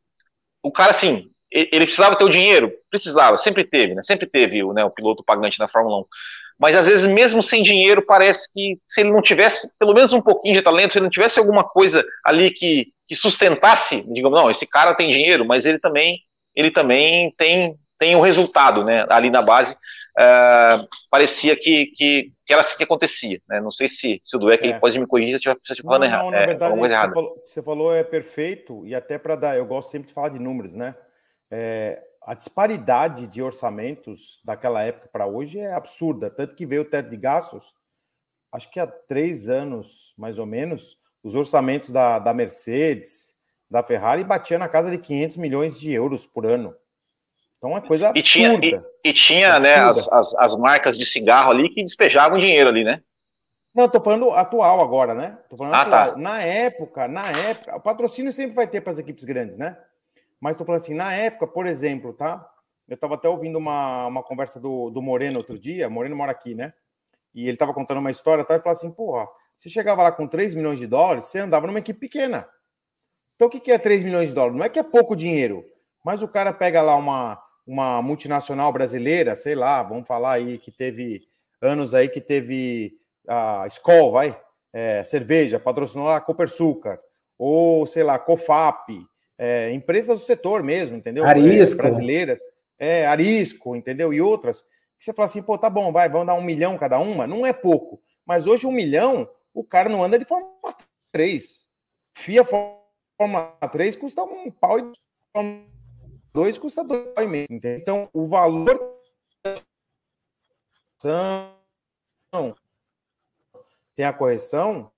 o 0.63 0.71
cara, 0.71 0.91
assim, 0.91 1.29
ele 1.51 1.85
precisava 1.85 2.15
ter 2.15 2.23
o 2.23 2.29
dinheiro? 2.29 2.71
Precisava, 2.89 3.37
sempre 3.37 3.63
teve, 3.63 3.95
né? 3.95 4.01
Sempre 4.01 4.27
teve 4.27 4.61
né, 4.73 4.83
o 4.83 4.89
piloto 4.89 5.23
pagante 5.23 5.59
na 5.59 5.67
Fórmula 5.67 5.99
1. 5.99 6.05
Mas 6.57 6.75
às 6.75 6.87
vezes, 6.87 7.05
mesmo 7.05 7.43
sem 7.43 7.61
dinheiro, 7.61 8.01
parece 8.01 8.51
que 8.53 8.79
se 8.87 9.01
ele 9.01 9.11
não 9.11 9.21
tivesse 9.21 9.69
pelo 9.77 9.93
menos 9.93 10.13
um 10.13 10.21
pouquinho 10.21 10.53
de 10.53 10.61
talento, 10.61 10.93
se 10.93 10.97
ele 10.97 11.05
não 11.05 11.11
tivesse 11.11 11.37
alguma 11.37 11.63
coisa 11.63 12.03
ali 12.23 12.49
que, 12.49 12.93
que 13.05 13.15
sustentasse, 13.15 14.05
digamos, 14.11 14.39
não, 14.39 14.49
esse 14.49 14.65
cara 14.65 14.95
tem 14.95 15.09
dinheiro, 15.09 15.45
mas 15.45 15.65
ele 15.65 15.79
também, 15.79 16.19
ele 16.55 16.71
também 16.71 17.33
tem, 17.37 17.77
tem 17.99 18.15
o 18.15 18.19
um 18.19 18.21
resultado, 18.21 18.85
né? 18.85 19.05
Ali 19.09 19.29
na 19.29 19.41
base, 19.41 19.75
uh, 20.17 20.87
parecia 21.11 21.55
que, 21.57 21.87
que, 21.87 22.31
que, 22.45 22.53
era 22.53 22.61
assim 22.61 22.77
que 22.77 22.83
acontecia. 22.83 23.41
Né? 23.49 23.59
Não 23.59 23.71
sei 23.71 23.89
se, 23.89 24.19
se 24.23 24.35
o 24.37 24.39
Dueck 24.39 24.65
é. 24.65 24.79
pode 24.79 24.97
me 24.97 25.05
corrigir 25.05 25.39
se 25.39 25.47
eu 25.49 25.53
estiver 25.53 25.83
falando 25.83 26.05
errado. 26.05 26.31
Na 26.31 26.37
é, 26.37 26.47
verdade, 26.47 26.79
você 26.79 26.95
falou, 26.95 27.43
você 27.45 27.63
falou, 27.63 27.93
é 27.93 28.03
perfeito, 28.03 28.85
e 28.85 28.95
até 28.95 29.17
para 29.17 29.35
dar, 29.35 29.57
eu 29.57 29.65
gosto 29.65 29.91
sempre 29.91 30.07
de 30.07 30.13
falar 30.13 30.29
de 30.29 30.39
números, 30.39 30.73
né? 30.73 30.95
É, 31.51 32.01
a 32.25 32.33
disparidade 32.33 33.27
de 33.27 33.41
orçamentos 33.41 34.41
daquela 34.43 34.81
época 34.81 35.07
para 35.11 35.27
hoje 35.27 35.59
é 35.59 35.73
absurda. 35.73 36.29
Tanto 36.29 36.55
que 36.55 36.65
veio 36.65 36.81
o 36.81 36.85
teto 36.85 37.09
de 37.09 37.17
gastos, 37.17 37.75
acho 38.51 38.69
que 38.71 38.79
há 38.79 38.87
três 38.87 39.47
anos, 39.47 40.13
mais 40.17 40.39
ou 40.39 40.45
menos, 40.45 40.97
os 41.23 41.35
orçamentos 41.35 41.91
da, 41.91 42.17
da 42.17 42.33
Mercedes, 42.33 43.35
da 43.69 43.83
Ferrari, 43.83 44.23
batiam 44.23 44.57
na 44.57 44.67
casa 44.67 44.89
de 44.89 44.97
500 44.97 45.37
milhões 45.37 45.79
de 45.79 45.91
euros 45.91 46.25
por 46.25 46.47
ano. 46.47 46.75
Então 47.57 47.77
é 47.77 47.81
coisa 47.81 48.09
absurda. 48.09 48.19
E 48.19 48.59
tinha, 48.59 48.83
e, 49.03 49.09
e 49.09 49.13
tinha 49.13 49.59
né, 49.59 49.75
as, 49.75 50.11
as, 50.11 50.35
as, 50.35 50.57
marcas 50.57 50.97
de 50.97 51.05
cigarro 51.05 51.51
ali 51.51 51.69
que 51.69 51.83
despejavam 51.83 52.39
dinheiro 52.39 52.69
ali, 52.69 52.83
né? 52.83 53.03
Não, 53.73 53.89
tô 53.89 54.01
falando 54.01 54.31
atual 54.31 54.81
agora, 54.81 55.13
né? 55.13 55.37
Tô 55.49 55.57
falando 55.57 55.73
ah, 55.73 55.81
atual. 55.81 56.11
Tá. 56.13 56.17
Na 56.17 56.41
época, 56.41 57.07
na 57.07 57.29
época, 57.29 57.75
o 57.75 57.81
patrocínio 57.81 58.31
sempre 58.31 58.55
vai 58.55 58.67
ter 58.67 58.81
para 58.81 58.91
as 58.91 58.99
equipes 58.99 59.25
grandes, 59.25 59.57
né? 59.57 59.77
Mas 60.39 60.53
estou 60.53 60.65
falando 60.65 60.81
assim, 60.81 60.93
na 60.93 61.13
época, 61.13 61.47
por 61.47 61.65
exemplo, 61.65 62.13
tá? 62.13 62.47
Eu 62.87 62.95
estava 62.95 63.15
até 63.15 63.27
ouvindo 63.27 63.57
uma, 63.57 64.07
uma 64.07 64.23
conversa 64.23 64.59
do, 64.59 64.89
do 64.89 65.01
Moreno 65.01 65.37
outro 65.37 65.57
dia. 65.57 65.89
Moreno 65.89 66.15
mora 66.15 66.31
aqui, 66.31 66.53
né? 66.53 66.73
E 67.33 67.43
ele 67.43 67.53
estava 67.53 67.73
contando 67.73 67.97
uma 67.97 68.11
história, 68.11 68.43
tá? 68.43 68.55
E 68.55 68.59
falou 68.59 68.73
assim: 68.73 68.91
porra, 68.91 69.27
você 69.55 69.69
chegava 69.69 70.03
lá 70.03 70.11
com 70.11 70.27
3 70.27 70.53
milhões 70.53 70.79
de 70.79 70.87
dólares, 70.87 71.25
você 71.25 71.39
andava 71.39 71.67
numa 71.67 71.79
equipe 71.79 71.99
pequena. 71.99 72.47
Então, 73.35 73.47
o 73.47 73.51
que, 73.51 73.59
que 73.59 73.71
é 73.71 73.77
3 73.77 74.03
milhões 74.03 74.29
de 74.29 74.35
dólares? 74.35 74.57
Não 74.57 74.65
é 74.65 74.69
que 74.69 74.79
é 74.79 74.83
pouco 74.83 75.15
dinheiro, 75.15 75.65
mas 76.03 76.21
o 76.21 76.27
cara 76.27 76.53
pega 76.53 76.81
lá 76.81 76.95
uma, 76.95 77.41
uma 77.65 78.01
multinacional 78.01 78.71
brasileira, 78.71 79.35
sei 79.35 79.55
lá, 79.55 79.83
vamos 79.83 80.07
falar 80.07 80.33
aí 80.33 80.57
que 80.57 80.71
teve 80.71 81.27
anos 81.61 81.93
aí 81.93 82.07
que 82.07 82.21
teve 82.21 82.97
a 83.27 83.65
Skol, 83.67 84.11
vai, 84.11 84.39
é, 84.71 85.03
cerveja, 85.03 85.59
patrocinou 85.59 86.09
a 86.09 86.21
Copersucar, 86.21 86.99
ou 87.37 87.85
sei 87.87 88.03
lá, 88.03 88.19
Cofap, 88.19 89.05
é, 89.37 89.71
empresas 89.71 90.19
do 90.19 90.25
setor 90.25 90.63
mesmo, 90.63 90.95
entendeu? 90.95 91.25
Arisco. 91.25 91.79
É, 91.79 91.83
brasileiras, 91.83 92.41
é, 92.77 93.05
Arisco, 93.05 93.75
entendeu? 93.75 94.13
E 94.13 94.21
outras. 94.21 94.61
Que 94.97 95.03
você 95.03 95.13
fala 95.13 95.25
assim, 95.25 95.43
pô, 95.43 95.57
tá 95.57 95.69
bom, 95.69 95.91
vai, 95.91 96.07
vamos 96.09 96.27
dar 96.27 96.35
um 96.35 96.41
milhão 96.41 96.77
cada 96.77 96.97
uma. 96.99 97.27
Não 97.27 97.45
é 97.45 97.51
pouco. 97.51 98.01
Mas 98.25 98.47
hoje 98.47 98.65
um 98.65 98.71
milhão, 98.71 99.29
o 99.53 99.63
cara 99.63 99.89
não 99.89 100.03
anda 100.03 100.17
de 100.17 100.25
Fórmula 100.25 100.75
3. 101.11 101.67
FIA 102.13 102.45
Fórmula 102.45 103.57
3 103.71 103.95
custa 103.95 104.23
um 104.23 104.49
pau 104.49 104.79
e 104.79 104.93
Fórmula 105.33 105.65
2 106.33 106.57
custa 106.57 106.83
dois 106.83 107.09
pau 107.09 107.23
e 107.23 107.27
meio. 107.27 107.47
Entendeu? 107.49 107.77
Então, 107.77 108.09
o 108.13 108.25
valor 108.25 108.95
tem 113.95 114.05
a 114.05 114.13
correção, 114.13 114.91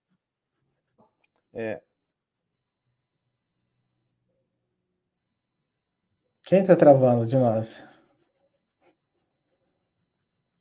é, 1.53 1.81
Quem 6.47 6.61
está 6.61 6.77
travando 6.77 7.27
de 7.27 7.35
nós? 7.35 7.83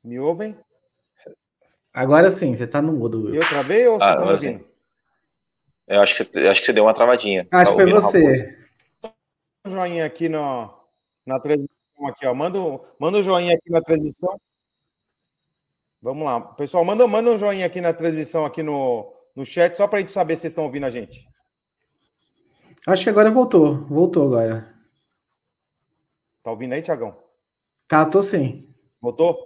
Me 0.03 0.18
ouvem? 0.18 0.59
Agora 1.94 2.29
sim, 2.33 2.57
você 2.57 2.64
está 2.64 2.83
no 2.83 2.92
mudo. 2.92 3.33
Eu 3.33 3.49
travei 3.49 3.87
ou 3.87 3.94
ah, 3.94 3.99
vocês 4.01 4.11
estão 4.11 4.33
ouvindo? 4.33 4.64
Eu 5.87 6.01
acho 6.01 6.16
que, 6.16 6.25
você, 6.25 6.49
acho 6.49 6.61
que 6.61 6.66
você 6.66 6.72
deu 6.72 6.83
uma 6.83 6.92
travadinha. 6.92 7.46
Acho 7.53 7.70
tá 7.70 7.77
que 7.77 7.83
foi 7.85 8.01
você. 8.01 8.59
Um 9.64 9.70
joinha 9.70 10.05
aqui 10.05 10.29
no, 10.29 10.75
na 11.25 11.38
transmissão. 11.38 12.07
Aqui, 12.09 12.27
ó. 12.27 12.35
Manda, 12.35 12.59
manda 12.99 13.18
um 13.18 13.22
joinha 13.22 13.55
aqui 13.55 13.70
na 13.70 13.81
transmissão. 13.81 14.40
Vamos 16.03 16.25
lá. 16.25 16.40
Pessoal, 16.40 16.85
manda, 16.85 17.07
manda 17.07 17.31
um 17.31 17.38
joinha 17.38 17.64
aqui 17.64 17.81
na 17.81 17.92
transmissão, 17.92 18.44
aqui 18.44 18.61
no, 18.61 19.14
no 19.37 19.46
chat, 19.46 19.77
só 19.77 19.87
para 19.87 19.99
a 19.99 20.01
gente 20.01 20.12
saber 20.12 20.35
se 20.35 20.42
vocês 20.42 20.51
estão 20.51 20.64
ouvindo 20.64 20.87
a 20.87 20.90
gente. 20.90 21.29
Acho 22.85 23.05
que 23.05 23.11
agora 23.11 23.31
voltou. 23.31 23.85
Voltou 23.87 24.27
agora. 24.27 24.76
Tá 26.47 26.53
ouvindo 26.53 26.75
aí, 26.75 26.81
Tiagão? 26.81 27.13
Tá, 27.89 28.05
tô 28.05 28.23
sim. 28.23 28.69
Voltou? 29.01 29.37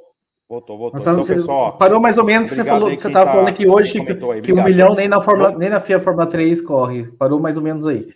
Voltou, 0.47 0.77
voltou. 0.77 1.01
Então, 1.01 1.25
pessoal, 1.25 1.79
parou 1.79 1.99
mais 1.99 2.19
ou 2.19 2.25
menos, 2.27 2.51
você 2.51 2.63
falou, 2.63 2.91
você 2.91 3.07
estava 3.09 3.25
tá, 3.25 3.33
falando 3.33 3.49
aqui 3.49 3.67
hoje 3.67 4.05
que, 4.05 4.43
que 4.43 4.53
um 4.53 4.63
milhão 4.63 4.95
nem 4.95 5.09
na, 5.09 5.19
Fórmula, 5.19 5.57
nem 5.57 5.71
na 5.71 5.81
FIA 5.81 5.99
Fórmula 5.99 6.27
3 6.27 6.61
corre. 6.61 7.11
Parou 7.13 7.41
mais 7.41 7.57
ou 7.57 7.63
menos 7.63 7.87
aí. 7.87 8.15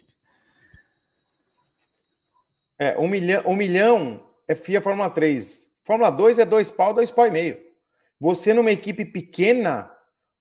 É, 2.79 2.99
um 2.99 3.09
milhão, 3.09 3.43
um 3.47 3.57
milhão 3.57 4.21
é 4.47 4.55
FIA 4.55 4.83
Fórmula 4.83 5.09
3. 5.09 5.67
Fórmula 5.83 6.11
2 6.11 6.41
é 6.41 6.45
dois 6.45 6.71
pau, 6.71 6.93
dois 6.93 7.11
pau 7.11 7.27
e 7.27 7.31
meio. 7.31 7.57
Você 8.21 8.53
numa 8.53 8.71
equipe 8.71 9.07
pequena, 9.07 9.91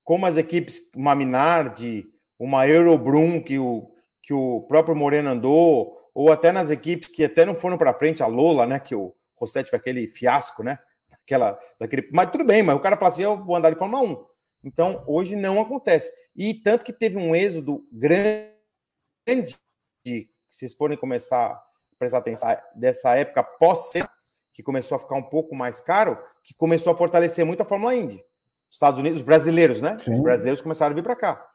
como 0.04 0.26
as 0.26 0.36
equipes, 0.36 0.92
uma 0.94 1.16
Minardi, 1.16 2.06
uma 2.38 2.68
Eurobrum, 2.68 3.42
que 3.42 3.58
o, 3.58 3.90
que 4.22 4.34
o 4.34 4.64
próprio 4.68 4.98
Moreno 4.98 5.30
andou, 5.30 6.03
ou 6.14 6.32
até 6.32 6.52
nas 6.52 6.70
equipes 6.70 7.10
que 7.10 7.24
até 7.24 7.46
não 7.46 7.56
foram 7.56 7.78
para 7.78 7.94
frente, 7.94 8.22
a 8.22 8.28
Lola, 8.28 8.66
né? 8.66 8.80
Que 8.80 8.96
o 8.96 9.16
Rossetti 9.36 9.70
foi 9.70 9.80
aquele 9.80 10.08
fiasco, 10.08 10.64
né? 10.64 10.80
Aquela, 11.12 11.58
daquele, 11.80 12.10
mas 12.12 12.30
tudo 12.32 12.44
bem, 12.44 12.62
mas 12.62 12.76
o 12.76 12.80
cara 12.80 12.98
fala 12.98 13.12
assim: 13.12 13.24
eu 13.24 13.44
vou 13.44 13.56
andar 13.56 13.70
de 13.70 13.78
Fórmula 13.78 14.04
1. 14.04 14.26
Então, 14.64 15.04
hoje 15.08 15.36
não 15.36 15.60
acontece. 15.60 16.12
E 16.36 16.54
tanto 16.54 16.86
que 16.86 16.94
teve 16.94 17.18
um 17.18 17.36
êxodo 17.36 17.86
grande, 17.92 19.58
que 20.04 20.30
vocês 20.50 20.74
podem 20.74 20.98
começar 20.98 21.48
a 21.48 21.64
prestar 22.00 22.20
atenção, 22.20 22.56
dessa 22.76 23.16
época 23.16 23.44
pós 23.44 23.94
que 24.54 24.64
começou 24.64 24.96
a 24.96 25.00
ficar 25.00 25.16
um 25.16 25.24
pouco 25.24 25.56
mais 25.56 25.82
caro, 25.82 26.18
que 26.44 26.54
começou 26.54 26.94
a 26.94 26.98
fortalecer 26.98 27.46
muito 27.46 27.62
a 27.62 27.66
Fórmula 27.66 27.96
Indy. 27.96 28.24
Estados 28.70 29.00
Unidos, 29.00 29.20
os 29.20 29.26
brasileiros, 29.26 29.82
né? 29.82 29.98
Sim. 30.00 30.14
Os 30.14 30.22
brasileiros 30.22 30.62
começaram 30.62 30.94
a 30.94 30.96
vir 30.96 31.04
para 31.04 31.16
cá. 31.16 31.50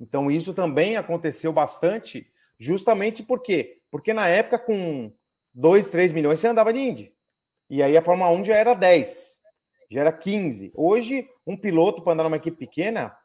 Então, 0.00 0.30
isso 0.30 0.54
também 0.54 0.96
aconteceu 0.96 1.52
bastante, 1.52 2.32
justamente 2.58 3.22
porque 3.22 3.79
porque 3.90 4.12
na 4.12 4.28
época, 4.28 4.58
com 4.58 5.12
2, 5.54 5.90
3 5.90 6.12
milhões, 6.12 6.38
você 6.38 6.48
andava 6.48 6.72
de 6.72 6.78
Indy. 6.78 7.14
E 7.68 7.82
aí 7.82 7.96
a 7.96 8.02
Fórmula 8.02 8.30
1 8.30 8.44
já 8.44 8.56
era 8.56 8.74
10, 8.74 9.40
já 9.90 10.00
era 10.00 10.12
15. 10.12 10.72
Hoje, 10.74 11.28
um 11.46 11.56
piloto 11.56 12.02
para 12.02 12.12
andar 12.12 12.24
numa 12.24 12.36
equipe 12.36 12.56
pequena, 12.56 13.16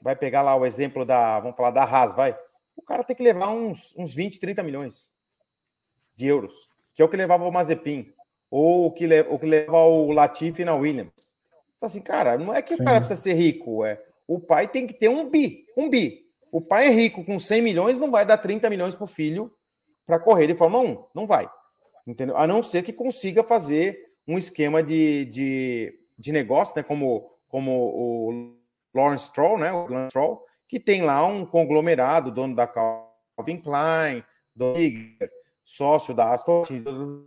vai 0.00 0.16
pegar 0.16 0.42
lá 0.42 0.54
o 0.54 0.66
exemplo 0.66 1.04
da, 1.04 1.40
vamos 1.40 1.56
falar 1.56 1.70
da 1.70 1.84
Haas, 1.84 2.14
vai. 2.14 2.36
O 2.74 2.82
cara 2.82 3.04
tem 3.04 3.16
que 3.16 3.22
levar 3.22 3.48
uns, 3.48 3.94
uns 3.96 4.14
20, 4.14 4.38
30 4.38 4.62
milhões 4.62 5.12
de 6.14 6.26
euros, 6.26 6.68
que 6.94 7.02
é 7.02 7.04
o 7.04 7.08
que 7.08 7.16
levava 7.16 7.46
o 7.46 7.52
Mazepin, 7.52 8.12
ou 8.50 8.86
o 8.86 8.92
que, 8.92 9.06
le, 9.06 9.20
o 9.22 9.38
que 9.38 9.46
leva 9.46 9.78
o 9.78 10.10
Latifi 10.12 10.64
na 10.64 10.74
Williams. 10.74 11.34
Fala 11.78 11.90
assim, 11.90 12.00
cara, 12.00 12.38
não 12.38 12.54
é 12.54 12.62
que 12.62 12.76
Sim. 12.76 12.82
o 12.82 12.86
cara 12.86 13.00
precisa 13.00 13.20
ser 13.20 13.34
rico, 13.34 13.84
é. 13.84 14.02
O 14.26 14.40
pai 14.40 14.66
tem 14.66 14.86
que 14.86 14.94
ter 14.94 15.08
um 15.08 15.28
bi, 15.28 15.66
um 15.76 15.88
bi. 15.88 16.26
O 16.50 16.60
pai 16.60 16.86
é 16.86 16.90
rico 16.90 17.24
com 17.24 17.38
100 17.38 17.62
milhões, 17.62 17.98
não 17.98 18.10
vai 18.10 18.24
dar 18.24 18.38
30 18.38 18.68
milhões 18.70 18.94
para 18.94 19.04
o 19.04 19.08
filho 19.08 19.52
para 20.06 20.20
correr 20.20 20.46
de 20.46 20.54
Fórmula 20.54 20.84
1. 20.84 21.04
Não 21.14 21.26
vai. 21.26 21.50
Entendeu? 22.06 22.36
A 22.36 22.46
não 22.46 22.62
ser 22.62 22.82
que 22.82 22.92
consiga 22.92 23.42
fazer 23.42 24.12
um 24.26 24.38
esquema 24.38 24.82
de, 24.82 25.24
de, 25.26 25.98
de 26.16 26.32
negócio, 26.32 26.74
né? 26.76 26.82
Como, 26.82 27.30
como 27.48 27.72
o 27.72 28.56
Lawrence 28.94 29.26
Stroll, 29.26 29.58
né? 29.58 29.72
O 29.72 29.88
Lawrence 29.88 30.10
Stroll, 30.10 30.44
que 30.68 30.78
tem 30.78 31.02
lá 31.02 31.26
um 31.26 31.44
conglomerado, 31.44 32.30
dono 32.30 32.54
da 32.54 32.66
Calvin 32.66 33.60
Klein, 33.60 34.24
do 34.54 34.72
sócio 35.64 36.14
da 36.14 36.32
Aston 36.32 36.62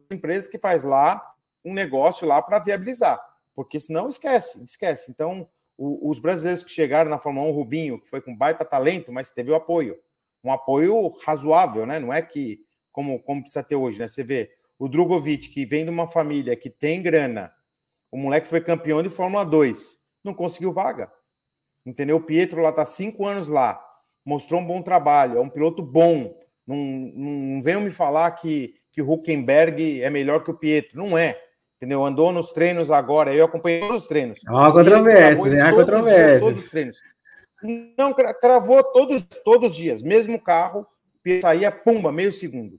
empresas 0.09 0.49
que 0.49 0.57
faz 0.57 0.83
lá 0.85 1.33
um 1.63 1.73
negócio 1.73 2.25
lá 2.25 2.41
para 2.41 2.59
viabilizar. 2.59 3.19
Porque 3.53 3.79
senão 3.79 4.07
esquece, 4.07 4.63
esquece. 4.63 5.11
Então, 5.11 5.47
o, 5.77 6.09
os 6.09 6.19
brasileiros 6.19 6.63
que 6.63 6.71
chegaram 6.71 7.09
na 7.09 7.19
Fórmula 7.19 7.47
1, 7.47 7.49
o 7.49 7.53
Rubinho, 7.53 7.99
que 7.99 8.09
foi 8.09 8.21
com 8.21 8.35
baita 8.35 8.63
talento, 8.63 9.11
mas 9.11 9.29
teve 9.29 9.51
o 9.51 9.55
apoio. 9.55 9.97
Um 10.41 10.51
apoio 10.51 11.09
razoável, 11.25 11.85
né? 11.85 11.99
Não 11.99 12.13
é 12.13 12.21
que 12.21 12.65
como, 12.99 13.17
como 13.19 13.41
precisa 13.41 13.63
ter 13.63 13.77
hoje, 13.77 13.97
né? 13.97 14.09
Você 14.09 14.25
vê 14.25 14.51
o 14.77 14.89
Drogovic, 14.89 15.47
que 15.47 15.65
vem 15.65 15.85
de 15.85 15.89
uma 15.89 16.05
família 16.05 16.53
que 16.57 16.69
tem 16.69 17.01
grana, 17.01 17.49
o 18.11 18.17
moleque 18.17 18.49
foi 18.49 18.59
campeão 18.59 19.01
de 19.01 19.09
Fórmula 19.09 19.45
2, 19.45 20.03
não 20.21 20.33
conseguiu 20.33 20.73
vaga. 20.73 21.09
Entendeu? 21.85 22.17
O 22.17 22.21
Pietro 22.21 22.61
lá 22.61 22.73
tá 22.73 22.83
cinco 22.83 23.25
anos 23.25 23.47
lá, 23.47 23.81
mostrou 24.25 24.59
um 24.59 24.65
bom 24.65 24.81
trabalho, 24.81 25.37
é 25.37 25.41
um 25.41 25.49
piloto 25.49 25.81
bom. 25.81 26.37
Não, 26.67 26.75
não 26.75 27.61
venham 27.63 27.79
me 27.79 27.89
falar 27.89 28.31
que, 28.31 28.75
que 28.91 29.01
o 29.01 29.09
Huckenberg 29.09 30.03
é 30.03 30.09
melhor 30.09 30.43
que 30.43 30.51
o 30.51 30.57
Pietro. 30.57 30.97
Não 30.97 31.17
é. 31.17 31.41
Entendeu? 31.77 32.03
Andou 32.03 32.33
nos 32.33 32.51
treinos 32.51 32.91
agora, 32.91 33.33
eu 33.33 33.45
acompanhei 33.45 33.79
todos 33.79 34.01
os 34.01 34.07
treinos. 34.09 34.41
Há 34.45 34.71
controvérsia, 34.73 35.45
né? 35.45 35.61
Há 35.61 35.71
controvérsia. 35.73 36.39
Todos 36.41 36.59
os 36.59 36.69
treinos. 36.69 36.99
Não, 37.97 38.13
cravou 38.13 38.83
todos, 38.83 39.23
todos 39.41 39.71
os 39.71 39.77
dias, 39.77 40.01
mesmo 40.01 40.37
carro, 40.37 40.85
saía, 41.41 41.71
pumba, 41.71 42.11
meio 42.11 42.33
segundo. 42.33 42.77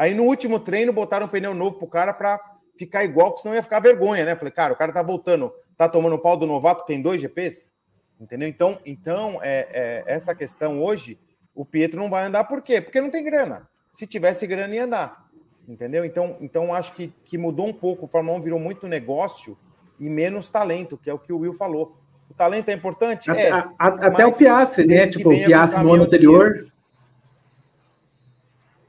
Aí 0.00 0.14
no 0.14 0.22
último 0.22 0.58
treino 0.58 0.94
botaram 0.94 1.26
um 1.26 1.28
pneu 1.28 1.52
novo 1.52 1.76
pro 1.76 1.86
cara 1.86 2.14
para 2.14 2.40
ficar 2.74 3.04
igual, 3.04 3.28
porque 3.28 3.42
senão 3.42 3.54
ia 3.54 3.62
ficar 3.62 3.80
vergonha, 3.80 4.24
né? 4.24 4.34
Falei, 4.34 4.50
cara, 4.50 4.72
o 4.72 4.76
cara 4.76 4.90
tá 4.94 5.02
voltando, 5.02 5.52
tá 5.76 5.90
tomando 5.90 6.18
pau 6.18 6.38
do 6.38 6.46
novato, 6.46 6.86
tem 6.86 7.02
dois 7.02 7.20
GPs, 7.20 7.70
entendeu? 8.18 8.48
Então, 8.48 8.78
então 8.86 9.38
é, 9.42 9.68
é, 9.70 10.04
essa 10.06 10.34
questão 10.34 10.82
hoje, 10.82 11.20
o 11.54 11.66
Pietro 11.66 12.00
não 12.00 12.08
vai 12.08 12.24
andar 12.24 12.44
por 12.44 12.62
quê? 12.62 12.80
Porque 12.80 12.98
não 12.98 13.10
tem 13.10 13.22
grana. 13.22 13.68
Se 13.92 14.06
tivesse 14.06 14.46
grana, 14.46 14.74
ia 14.74 14.84
andar, 14.84 15.28
entendeu? 15.68 16.02
Então, 16.02 16.38
então 16.40 16.72
acho 16.72 16.94
que, 16.94 17.12
que 17.26 17.36
mudou 17.36 17.66
um 17.66 17.74
pouco. 17.74 18.06
O 18.06 18.08
Fórmula 18.08 18.38
1 18.38 18.40
virou 18.40 18.58
muito 18.58 18.88
negócio 18.88 19.54
e 19.98 20.08
menos 20.08 20.50
talento, 20.50 20.96
que 20.96 21.10
é 21.10 21.12
o 21.12 21.18
que 21.18 21.30
o 21.30 21.40
Will 21.40 21.52
falou. 21.52 21.94
O 22.30 22.32
talento 22.32 22.70
é 22.70 22.72
importante? 22.72 23.30
Até, 23.30 23.48
é, 23.48 23.52
a, 23.52 23.68
até 23.78 24.24
o 24.24 24.34
Piastre, 24.34 24.86
né? 24.86 25.08
Tipo, 25.08 25.28
o 25.28 25.44
Piastre 25.44 25.84
no 25.84 25.92
ano 25.92 26.04
anterior. 26.04 26.72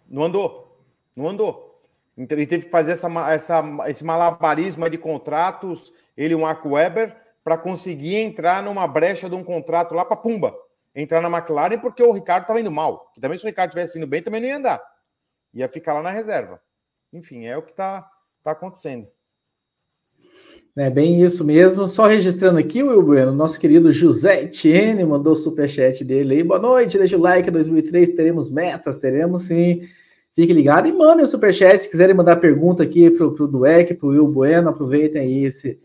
Não 0.10 0.24
andou. 0.24 0.61
Não 1.16 1.28
andou. 1.28 1.82
Então 2.18 2.38
ele 2.38 2.48
teve 2.48 2.66
que 2.66 2.72
fazer 2.72 2.94
essa, 2.94 3.08
essa, 3.32 3.64
esse 3.88 4.04
malabarismo 4.04 4.90
de 4.90 4.98
contratos, 4.98 5.94
ele 6.16 6.34
e 6.34 6.36
o 6.36 6.42
Marco 6.42 6.70
Weber, 6.70 7.16
para 7.44 7.58
conseguir 7.58 8.16
entrar 8.16 8.62
numa 8.62 8.88
brecha 8.88 9.30
de 9.30 9.36
um 9.36 9.44
contrato 9.44 9.96
lá 9.96 10.06
para 10.06 10.18
Pumba. 10.18 10.56
Entrar 10.94 11.22
na 11.22 11.30
McLaren 11.30 11.80
porque 11.80 12.04
o 12.04 12.12
Ricardo 12.12 12.44
estava 12.44 12.60
indo 12.60 12.72
mal. 12.72 13.12
Que 13.14 13.22
também 13.22 13.38
se 13.38 13.46
o 13.46 13.48
Ricardo 13.48 13.70
estivesse 13.70 13.98
indo 13.98 14.06
bem, 14.06 14.22
também 14.22 14.42
não 14.42 14.48
ia 14.48 14.58
andar. 14.58 14.82
Ia 15.54 15.70
ficar 15.70 15.94
lá 15.94 16.02
na 16.02 16.12
reserva. 16.12 16.62
Enfim, 17.14 17.46
é 17.46 17.58
o 17.58 17.62
que 17.62 17.72
está 17.72 18.08
tá 18.44 18.52
acontecendo. 18.52 19.08
É 20.78 20.90
bem 20.90 21.22
isso 21.22 21.44
mesmo. 21.44 21.88
Só 21.88 22.06
registrando 22.06 22.60
aqui, 22.60 22.82
Will 22.82 23.04
Bueno, 23.04 23.34
nosso 23.34 23.60
querido 23.60 23.92
José 23.92 24.44
Etienne 24.44 25.04
mandou 25.04 25.34
o 25.34 25.36
superchat 25.36 26.04
dele 26.04 26.36
aí. 26.36 26.44
Boa 26.44 26.60
noite, 26.60 26.98
deixa 26.98 27.18
o 27.18 27.22
like. 27.22 27.52
2003 27.52 28.12
teremos 28.12 28.50
metas, 28.50 28.98
teremos 28.98 29.44
sim. 29.44 29.82
Fique 30.36 30.54
ligado 30.54 30.88
e 30.88 30.94
mandem 30.94 31.26
o 31.26 31.28
superchat 31.28 31.80
se 31.80 31.90
quiserem 31.90 32.16
mandar 32.16 32.38
pergunta 32.38 32.84
aqui 32.84 33.10
para 33.10 33.26
o 33.26 33.48
Dueck, 33.48 33.94
para 33.94 34.08
o 34.08 34.12
Will 34.12 34.28
Bueno. 34.28 34.70
Aproveitem 34.70 35.22
aí 35.22 35.44
esse, 35.44 35.78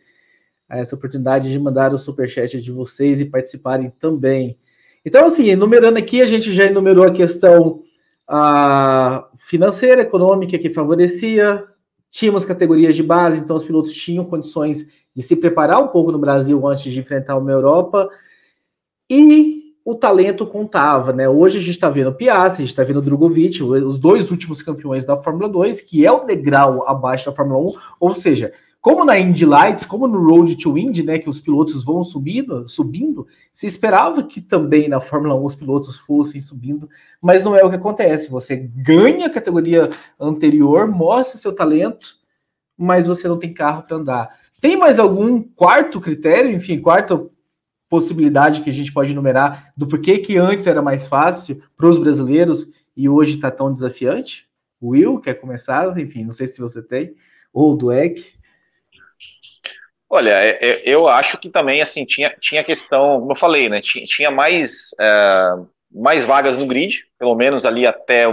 essa 0.69 0.95
oportunidade 0.95 1.51
de 1.51 1.59
mandar 1.59 1.93
o 1.93 1.99
superchat 1.99 2.61
de 2.61 2.71
vocês 2.71 3.21
e 3.21 3.25
participarem 3.25 3.91
também. 3.99 4.59
Então, 5.05 5.25
assim, 5.25 5.49
enumerando 5.49 5.99
aqui, 5.99 6.23
a 6.23 6.27
gente 6.27 6.53
já 6.53 6.65
enumerou 6.65 7.05
a 7.05 7.13
questão 7.13 7.83
a 8.29 9.29
financeira, 9.37 10.03
econômica, 10.03 10.59
que 10.59 10.71
favorecia. 10.71 11.65
Tínhamos 12.11 12.45
categorias 12.45 12.97
de 12.97 13.03
base, 13.03 13.39
então 13.39 13.57
os 13.57 13.65
pilotos 13.65 13.93
tinham 13.93 14.25
condições 14.25 14.87
de 15.15 15.23
se 15.23 15.37
preparar 15.37 15.83
um 15.83 15.89
pouco 15.89 16.11
no 16.11 16.19
Brasil 16.19 16.67
antes 16.67 16.93
de 16.93 16.99
enfrentar 16.99 17.37
uma 17.37 17.51
Europa. 17.51 18.09
E 19.09 19.66
o 19.87 19.95
talento 19.95 20.45
contava, 20.45 21.13
né? 21.13 21.29
Hoje 21.29 21.59
a 21.59 21.61
gente 21.61 21.71
está 21.71 21.89
vendo 21.89 22.13
Piastri, 22.13 22.65
a 22.65 22.67
gente 22.67 22.71
está 22.71 22.83
vendo 22.83 23.01
Drogovic, 23.01 23.63
os 23.63 23.97
dois 23.97 24.33
últimos 24.33 24.61
campeões 24.61 25.05
da 25.05 25.17
Fórmula 25.17 25.49
2, 25.49 25.81
que 25.81 26.05
é 26.05 26.11
o 26.11 26.25
degrau 26.25 26.85
abaixo 26.89 27.27
da 27.27 27.37
Fórmula 27.37 27.71
1, 27.71 27.73
ou 28.01 28.13
seja, 28.13 28.53
como 28.81 29.05
na 29.05 29.17
Indy 29.17 29.47
Lights, 29.47 29.87
como 29.87 30.09
no 30.09 30.29
Road 30.29 30.57
to 30.57 30.77
Indy, 30.77 31.05
né, 31.05 31.21
que 31.21 31.31
os 31.31 31.39
pilotos 31.39 31.85
vão 31.85 32.03
subindo, 32.03 32.69
subindo, 32.69 33.29
se 33.53 33.69
esperava 33.69 34.25
que 34.25 34.41
também 34.41 34.89
na 34.89 34.99
Fórmula 34.99 35.37
1 35.37 35.45
os 35.45 35.55
pilotos 35.55 35.97
fossem 35.99 36.41
subindo, 36.41 36.89
mas 37.23 37.45
não 37.45 37.55
é 37.55 37.63
o 37.63 37.71
que 37.71 37.77
acontece. 37.77 38.29
Você 38.29 38.57
ganha 38.57 39.27
a 39.27 39.31
categoria 39.31 39.89
anterior, 40.19 40.89
mostra 40.89 41.39
seu 41.39 41.55
talento, 41.55 42.17
mas 42.77 43.07
você 43.07 43.29
não 43.29 43.39
tem 43.39 43.55
carro 43.55 43.85
para 43.85 43.99
andar. 43.99 44.37
Tem 44.61 44.77
mais 44.77 44.99
algum 44.99 45.41
quarto 45.41 46.01
critério, 46.01 46.51
enfim, 46.51 46.81
quarto 46.81 47.31
possibilidade 47.89 48.63
que 48.63 48.71
a 48.71 48.73
gente 48.73 48.93
pode 48.93 49.13
enumerar 49.13 49.73
do 49.77 49.87
porquê 49.87 50.19
que 50.19 50.37
antes 50.37 50.67
era 50.67 50.83
mais 50.83 51.07
fácil 51.07 51.63
para 51.77 51.89
os 51.89 51.99
brasileiros 51.99 52.67
e 52.97 53.09
hoje 53.09 53.37
está 53.37 53.51
tão 53.51 53.73
desafiante? 53.73 54.47
Will, 54.83 55.21
quer 55.21 55.35
começar? 55.35 55.99
Enfim, 55.99 56.25
não 56.25 56.33
sei 56.33 56.47
se 56.47 56.61
você 56.61 56.83
tem, 56.83 57.15
ou 57.53 57.77
do 57.77 57.93
EC. 57.93 58.37
Olha, 60.09 60.31
é, 60.31 60.59
é, 60.61 60.83
eu 60.85 61.09
acho 61.09 61.37
que 61.39 61.49
também 61.49 61.83
assim 61.83 62.05
tinha, 62.05 62.35
tinha 62.41 62.63
questão, 62.63 63.21
como 63.21 63.33
eu 63.33 63.37
falei, 63.37 63.69
né? 63.69 63.81
Tinha, 63.81 64.31
mais, 64.31 64.95
é, 65.01 65.53
mais 65.91 66.25
vagas 66.25 66.57
no 66.57 66.67
grid, 66.67 67.05
pelo 67.19 67.35
menos 67.35 67.67
ali 67.67 67.87
até 67.87 68.25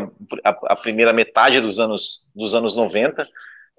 a, 0.44 0.50
a 0.50 0.76
primeira 0.76 1.12
metade 1.12 1.60
dos 1.60 1.80
anos, 1.80 2.30
dos 2.36 2.54
anos 2.54 2.76
90. 2.76 3.24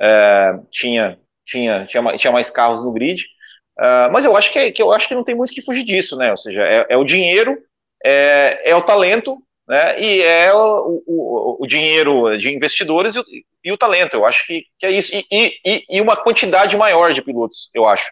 É, 0.00 0.58
tinha, 0.72 1.18
tinha, 1.46 1.86
tinha, 1.86 2.16
tinha 2.16 2.32
mais 2.32 2.50
carros 2.50 2.82
no 2.82 2.92
grid. 2.92 3.26
Uh, 3.78 4.10
mas 4.12 4.24
eu 4.24 4.36
acho 4.36 4.52
que, 4.52 4.58
é, 4.58 4.70
que, 4.70 4.80
eu 4.80 4.92
acho 4.92 5.08
que 5.08 5.14
não 5.14 5.24
tem 5.24 5.34
muito 5.34 5.52
que 5.52 5.62
fugir 5.62 5.84
disso, 5.84 6.16
né? 6.16 6.30
Ou 6.30 6.38
seja, 6.38 6.62
é, 6.62 6.86
é 6.90 6.96
o 6.96 7.04
dinheiro, 7.04 7.58
é, 8.04 8.70
é, 8.70 8.76
o 8.76 8.82
talento, 8.82 9.38
né? 9.66 10.00
E 10.00 10.22
é 10.22 10.52
o, 10.54 11.02
o, 11.06 11.56
o 11.60 11.66
dinheiro 11.66 12.38
de 12.38 12.54
investidores 12.54 13.16
e 13.16 13.18
o, 13.18 13.24
e 13.64 13.72
o, 13.72 13.76
talento. 13.76 14.14
Eu 14.14 14.24
acho 14.24 14.46
que, 14.46 14.64
que 14.78 14.86
é 14.86 14.90
isso. 14.92 15.12
E, 15.12 15.58
e, 15.64 15.84
e, 15.90 16.00
uma 16.00 16.16
quantidade 16.16 16.76
maior 16.76 17.12
de 17.12 17.22
pilotos, 17.22 17.70
eu 17.74 17.84
acho, 17.84 18.08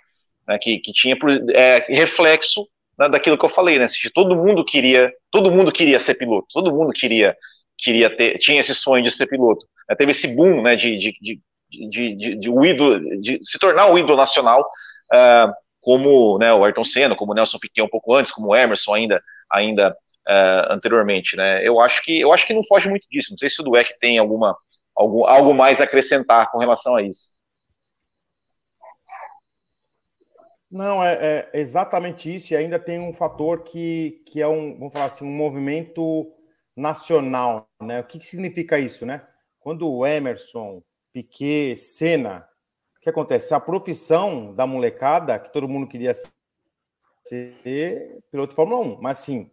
né? 0.48 0.59
que, 0.59 0.79
que 0.79 0.92
tinha 0.92 1.16
é, 1.55 1.85
reflexo 1.88 2.66
né, 2.98 3.09
daquilo 3.09 3.38
que 3.38 3.44
eu 3.44 3.51
falei, 3.51 3.79
né? 3.79 3.87
Seja, 3.87 4.11
todo 4.12 4.35
mundo 4.35 4.64
queria, 4.64 5.12
todo 5.31 5.51
mundo 5.53 5.70
queria 5.70 6.01
ser 6.01 6.14
piloto, 6.14 6.48
todo 6.53 6.75
mundo 6.75 6.92
queria, 6.92 7.37
queria 7.79 8.11
ter, 8.11 8.37
tinha 8.38 8.61
esse 8.61 8.75
sonho 8.75 9.05
de 9.05 9.12
ser 9.12 9.27
piloto. 9.27 9.64
Né? 9.88 9.94
Teve 9.94 10.11
esse 10.11 10.27
boom, 10.27 10.61
né? 10.62 10.75
De, 10.75 10.98
de, 10.98 11.14
de, 11.20 11.40
de, 11.70 12.14
de, 12.16 12.35
de, 12.37 12.48
ídolo, 12.48 13.20
de 13.20 13.38
se 13.44 13.61
tornar 13.61 13.87
um 13.87 13.96
ídolo 13.96 14.16
nacional 14.16 14.68
uh, 15.12 15.53
como 15.81 16.38
né, 16.38 16.53
o 16.53 16.64
Ayrton 16.64 16.85
Senna, 16.85 17.16
como 17.16 17.33
o 17.33 17.35
Nelson 17.35 17.59
Piquet 17.59 17.83
um 17.83 17.88
pouco 17.88 18.14
antes, 18.14 18.33
como 18.33 18.48
o 18.48 18.57
Emerson 18.57 18.94
ainda, 18.94 19.22
ainda 19.51 19.90
uh, 20.29 20.72
anteriormente, 20.72 21.37
né? 21.37 21.66
Eu 21.66 21.81
acho 21.81 22.03
que 22.03 22.20
eu 22.20 22.33
acho 22.33 22.46
que 22.46 22.55
não 22.55 22.64
foge 22.64 22.88
muito 22.88 23.07
disso. 23.11 23.33
Não 23.33 23.38
sei 23.38 23.51
se 23.51 23.61
o 23.61 23.64
Dueck 23.64 23.98
tem 23.98 24.18
alguma 24.18 24.57
algum, 24.94 25.25
algo 25.27 25.53
mais 25.53 25.81
a 25.81 25.85
acrescentar 25.85 26.51
com 26.51 26.59
relação 26.59 26.96
a 26.96 27.03
isso. 27.03 27.33
Não, 30.70 31.05
é, 31.05 31.18
é, 31.20 31.51
exatamente 31.61 32.35
isso, 32.35 32.55
e 32.55 32.57
ainda 32.57 32.79
tem 32.79 32.98
um 32.98 33.12
fator 33.12 33.62
que, 33.62 34.22
que 34.27 34.40
é 34.40 34.48
um, 34.48 34.79
vamos 34.79 34.92
falar 34.92 35.05
assim, 35.05 35.27
um 35.27 35.37
movimento 35.37 36.33
nacional, 36.75 37.68
né? 37.83 38.01
O 38.01 38.05
que, 38.05 38.18
que 38.18 38.25
significa 38.25 38.79
isso, 38.79 39.05
né? 39.05 39.22
Quando 39.61 39.87
o 39.90 40.07
Emerson, 40.07 40.83
Piquet, 41.12 41.77
Senna 41.77 42.48
que 43.03 43.11
acontece? 43.11 43.53
A 43.53 43.59
profissão 43.59 44.55
da 44.55 44.65
molecada, 44.65 45.38
que 45.38 45.53
todo 45.53 45.69
mundo 45.69 45.88
queria 45.88 46.15
ser 47.25 48.23
piloto 48.31 48.51
de 48.51 48.57
Fórmula 48.57 48.81
1, 48.81 49.01
mas 49.01 49.19
sim, 49.19 49.51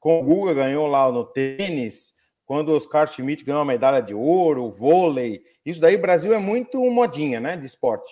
com 0.00 0.18
o 0.18 0.24
Guga 0.24 0.54
ganhou 0.54 0.86
lá 0.86 1.12
no 1.12 1.24
tênis, 1.24 2.14
quando 2.46 2.70
o 2.70 2.76
Oscar 2.76 3.06
Schmidt 3.06 3.44
ganhou 3.44 3.60
a 3.60 3.64
medalha 3.64 4.02
de 4.02 4.14
ouro, 4.14 4.70
vôlei, 4.70 5.42
isso 5.64 5.82
daí 5.82 5.98
Brasil 5.98 6.32
é 6.32 6.38
muito 6.38 6.82
modinha, 6.90 7.38
né, 7.40 7.56
de 7.58 7.66
esporte. 7.66 8.10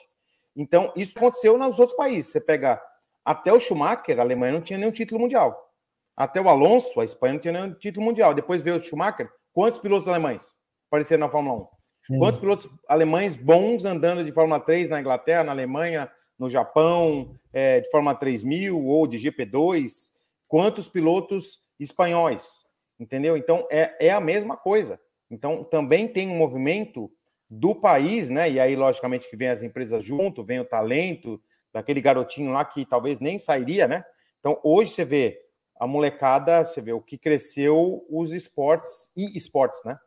Então, 0.55 0.93
isso 0.95 1.19
aconteceu 1.19 1.57
nos 1.57 1.81
outros 1.81 1.97
países. 1.97 2.31
Você 2.31 2.41
pega 2.41 2.81
até 3.25 3.53
o 3.53 3.61
Schumacher, 3.61 4.19
a 4.19 4.23
Alemanha 4.23 4.53
não 4.53 4.61
tinha 4.61 4.79
nenhum 4.79 4.93
título 4.93 5.21
mundial. 5.21 5.71
Até 6.15 6.39
o 6.41 6.49
Alonso, 6.49 7.01
a 7.01 7.05
Espanha 7.05 7.35
não 7.35 7.41
tinha 7.41 7.53
nenhum 7.53 7.75
título 7.75 8.05
mundial. 8.05 8.35
Depois 8.35 8.61
veio 8.61 8.77
o 8.77 8.83
Schumacher, 8.83 9.31
quantos 9.53 9.79
pilotos 9.79 10.07
alemães 10.07 10.59
apareceram 10.89 11.21
na 11.27 11.31
Fórmula 11.31 11.63
1? 11.63 11.80
Sim. 12.01 12.19
Quantos 12.19 12.41
pilotos 12.41 12.69
alemães 12.89 13.37
bons 13.37 13.85
andando 13.85 14.25
de 14.25 14.33
Fórmula 14.33 14.59
3 14.59 14.91
na 14.91 15.01
Inglaterra, 15.01 15.45
na 15.45 15.53
Alemanha, 15.53 16.11
no 16.39 16.49
Japão, 16.49 17.39
é, 17.53 17.81
de 17.81 17.91
Fórmula 17.91 18.15
3000 18.15 18.85
ou 18.87 19.07
de 19.07 19.19
GP2? 19.19 20.13
Quantos 20.49 20.89
pilotos 20.89 21.59
espanhóis? 21.79 22.67
Entendeu? 22.99 23.37
Então 23.37 23.67
é, 23.71 24.09
é 24.09 24.11
a 24.11 24.21
mesma 24.21 24.57
coisa. 24.57 25.01
Então 25.31 25.63
também 25.63 26.09
tem 26.09 26.29
um 26.29 26.37
movimento 26.37 27.11
do 27.49 27.75
país, 27.75 28.31
né? 28.31 28.51
E 28.51 28.61
aí, 28.61 28.77
logicamente, 28.77 29.29
que 29.29 29.37
vem 29.37 29.49
as 29.49 29.63
empresas 29.63 30.05
junto, 30.05 30.45
vem 30.45 30.61
o 30.61 30.65
talento 30.65 31.41
daquele 31.73 32.01
garotinho 32.01 32.53
lá 32.53 32.65
que 32.65 32.85
talvez 32.85 33.21
nem 33.21 33.39
sairia, 33.39 33.87
né? 33.87 34.05
Então 34.39 34.59
hoje 34.65 34.91
você 34.91 35.05
vê 35.05 35.41
a 35.79 35.87
molecada, 35.87 36.65
você 36.65 36.81
vê 36.81 36.93
o 36.93 37.01
que 37.01 37.17
cresceu 37.17 38.05
os 38.11 38.33
esportes 38.33 39.11
e 39.17 39.37
esportes, 39.37 39.81
né? 39.85 39.99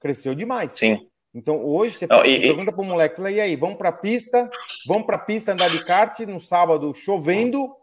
Cresceu 0.00 0.34
demais. 0.34 0.72
Sim. 0.72 1.08
Então 1.34 1.64
hoje 1.64 1.96
você, 1.96 2.06
Não, 2.06 2.24
e, 2.24 2.40
pergunta 2.40 2.72
para 2.72 2.82
o 2.82 2.84
moleque, 2.84 3.20
e 3.22 3.40
aí, 3.40 3.56
vamos 3.56 3.78
para 3.78 3.88
a 3.88 3.92
pista, 3.92 4.50
vamos 4.86 5.06
para 5.06 5.16
a 5.16 5.20
pista 5.20 5.52
andar 5.52 5.70
de 5.70 5.84
kart 5.84 6.18
no 6.20 6.38
sábado, 6.38 6.92
chovendo, 6.94 7.74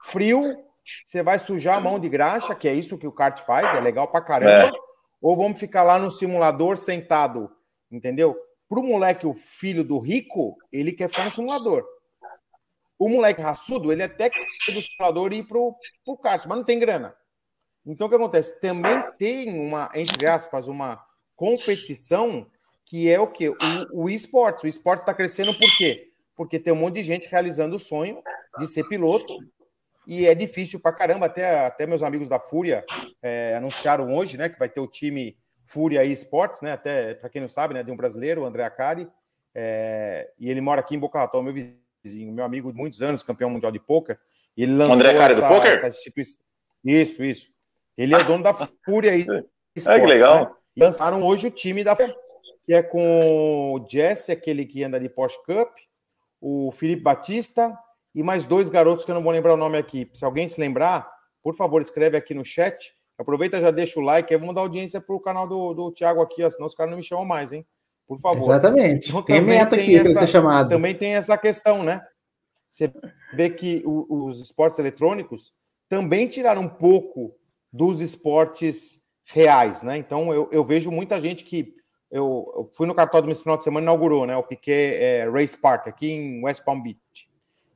frio, 0.00 0.56
você 1.04 1.22
vai 1.22 1.38
sujar 1.38 1.78
a 1.78 1.80
mão 1.80 1.98
de 1.98 2.08
graxa, 2.08 2.54
que 2.54 2.68
é 2.68 2.74
isso 2.74 2.98
que 2.98 3.06
o 3.06 3.12
kart 3.12 3.38
faz, 3.40 3.74
é 3.74 3.80
legal 3.80 4.08
para 4.08 4.24
caramba, 4.24 4.74
é. 4.74 4.80
ou 5.20 5.36
vamos 5.36 5.58
ficar 5.58 5.82
lá 5.82 5.98
no 5.98 6.10
simulador 6.10 6.76
sentado, 6.76 7.50
entendeu? 7.90 8.36
Para 8.68 8.80
o 8.80 8.82
moleque, 8.82 9.26
o 9.26 9.34
filho 9.34 9.84
do 9.84 9.98
rico, 9.98 10.56
ele 10.72 10.92
quer 10.92 11.08
ficar 11.08 11.26
no 11.26 11.30
simulador. 11.30 11.84
O 12.98 13.08
moleque 13.08 13.42
raçudo, 13.42 13.92
ele 13.92 14.02
até 14.02 14.30
quer 14.30 14.72
do 14.72 14.80
simulador 14.80 15.32
e 15.32 15.38
ir 15.38 15.44
para 15.44 15.58
o 15.58 16.18
kart, 16.22 16.46
mas 16.46 16.56
não 16.56 16.64
tem 16.64 16.78
grana. 16.78 17.14
Então 17.84 18.06
o 18.06 18.10
que 18.10 18.16
acontece? 18.16 18.60
Também 18.60 19.02
tem 19.18 19.60
uma, 19.60 19.90
entre 19.94 20.26
aspas, 20.26 20.68
uma 20.68 21.04
competição 21.36 22.46
que 22.84 23.10
é 23.10 23.18
o 23.18 23.26
que? 23.26 23.48
O, 23.48 23.56
o 23.92 24.10
esportes. 24.10 24.64
O 24.64 24.66
esportes 24.66 25.02
está 25.02 25.14
crescendo 25.14 25.56
por 25.58 25.76
quê? 25.76 26.10
Porque 26.36 26.58
tem 26.58 26.72
um 26.72 26.76
monte 26.76 26.96
de 26.96 27.02
gente 27.02 27.28
realizando 27.28 27.76
o 27.76 27.78
sonho 27.78 28.22
de 28.58 28.66
ser 28.66 28.84
piloto 28.88 29.38
e 30.06 30.26
é 30.26 30.34
difícil 30.34 30.80
pra 30.80 30.92
caramba. 30.92 31.26
Até, 31.26 31.66
até 31.66 31.86
meus 31.86 32.02
amigos 32.02 32.28
da 32.28 32.38
Fúria 32.38 32.84
é, 33.22 33.54
anunciaram 33.56 34.14
hoje, 34.14 34.36
né, 34.36 34.48
que 34.48 34.58
vai 34.58 34.68
ter 34.68 34.80
o 34.80 34.86
time, 34.86 35.36
Fúria 35.64 36.04
Esportes, 36.04 36.60
né? 36.60 36.72
Até 36.72 37.14
para 37.14 37.30
quem 37.30 37.40
não 37.40 37.48
sabe, 37.48 37.74
né? 37.74 37.82
De 37.82 37.90
um 37.90 37.96
brasileiro, 37.96 38.42
o 38.42 38.44
André 38.44 38.64
Acari, 38.64 39.08
é, 39.54 40.30
e 40.38 40.50
ele 40.50 40.60
mora 40.60 40.80
aqui 40.80 40.94
em 40.94 40.98
Boca 40.98 41.18
Raton, 41.18 41.42
meu 41.42 41.54
vizinho, 41.54 42.32
meu 42.32 42.44
amigo 42.44 42.70
de 42.70 42.76
muitos 42.76 43.00
anos, 43.00 43.22
campeão 43.22 43.48
mundial 43.48 43.72
de 43.72 43.78
poker. 43.78 44.18
E 44.56 44.62
ele 44.62 44.74
lançou 44.74 44.96
André 44.96 45.10
Acari 45.10 45.32
essa, 45.32 45.42
do 45.42 45.48
poker? 45.48 45.72
essa 45.72 45.88
instituição. 45.88 46.44
Isso, 46.84 47.24
isso. 47.24 47.54
Ele 47.96 48.14
é 48.14 48.18
o 48.18 48.26
dono 48.26 48.42
da 48.42 48.52
Fúria 48.84 49.14
Esportes. 49.16 49.86
Ah, 49.86 49.98
que 49.98 50.06
legal. 50.06 50.44
Né? 50.44 50.50
E 50.76 50.80
lançaram 50.80 51.22
hoje 51.22 51.46
o 51.46 51.50
time 51.50 51.82
da 51.82 51.94
que 52.64 52.72
é 52.72 52.82
com 52.82 53.74
o 53.74 53.86
Jesse, 53.88 54.32
aquele 54.32 54.64
que 54.64 54.82
anda 54.82 54.98
de 54.98 55.08
Porsche 55.08 55.38
Cup, 55.44 55.70
o 56.40 56.70
Felipe 56.72 57.02
Batista 57.02 57.76
e 58.14 58.22
mais 58.22 58.46
dois 58.46 58.68
garotos 58.68 59.04
que 59.04 59.10
eu 59.10 59.14
não 59.14 59.22
vou 59.22 59.32
lembrar 59.32 59.54
o 59.54 59.56
nome 59.58 59.76
aqui. 59.78 60.08
Se 60.12 60.24
alguém 60.24 60.48
se 60.48 60.60
lembrar, 60.60 61.10
por 61.42 61.54
favor, 61.54 61.82
escreve 61.82 62.16
aqui 62.16 62.32
no 62.34 62.44
chat. 62.44 62.94
Aproveita 63.18 63.60
já 63.60 63.70
deixa 63.70 64.00
o 64.00 64.02
like, 64.02 64.32
aí 64.32 64.40
vamos 64.40 64.54
dar 64.54 64.62
audiência 64.62 65.00
para 65.00 65.14
o 65.14 65.20
canal 65.20 65.46
do, 65.46 65.72
do 65.74 65.92
Thiago 65.92 66.20
aqui, 66.20 66.42
ó, 66.42 66.50
senão 66.50 66.66
os 66.66 66.74
caras 66.74 66.90
não 66.90 66.98
me 66.98 67.04
chamam 67.04 67.24
mais, 67.24 67.52
hein? 67.52 67.64
Por 68.06 68.18
favor. 68.18 68.50
Exatamente. 68.50 69.08
Então, 69.08 69.22
tem 69.22 69.40
meta 69.40 69.76
tem 69.76 69.84
aqui 69.84 70.00
para 70.00 70.10
essa- 70.10 70.20
ser 70.20 70.26
chamado. 70.26 70.68
Também 70.68 70.94
tem 70.94 71.14
essa 71.14 71.38
questão, 71.38 71.82
né? 71.82 72.02
Você 72.70 72.92
vê 73.34 73.48
que 73.50 73.82
o- 73.86 74.24
os 74.26 74.40
esportes 74.42 74.78
eletrônicos 74.78 75.52
também 75.88 76.26
tiraram 76.26 76.62
um 76.62 76.68
pouco 76.68 77.34
dos 77.72 78.00
esportes 78.00 79.04
reais, 79.26 79.82
né? 79.82 79.96
Então 79.96 80.34
eu, 80.34 80.48
eu 80.50 80.64
vejo 80.64 80.90
muita 80.90 81.20
gente 81.20 81.44
que 81.44 81.72
eu, 82.14 82.52
eu 82.56 82.70
fui 82.72 82.86
no 82.86 82.94
cartódromo 82.94 83.32
esse 83.32 83.42
final 83.42 83.56
de 83.56 83.64
semana 83.64 83.84
inaugurou, 83.84 84.24
né? 84.24 84.36
O 84.36 84.42
Piquet 84.44 84.94
é, 84.94 85.28
Race 85.28 85.60
Park 85.60 85.88
aqui 85.88 86.12
em 86.12 86.44
West 86.44 86.64
Palm 86.64 86.80
Beach. 86.80 87.28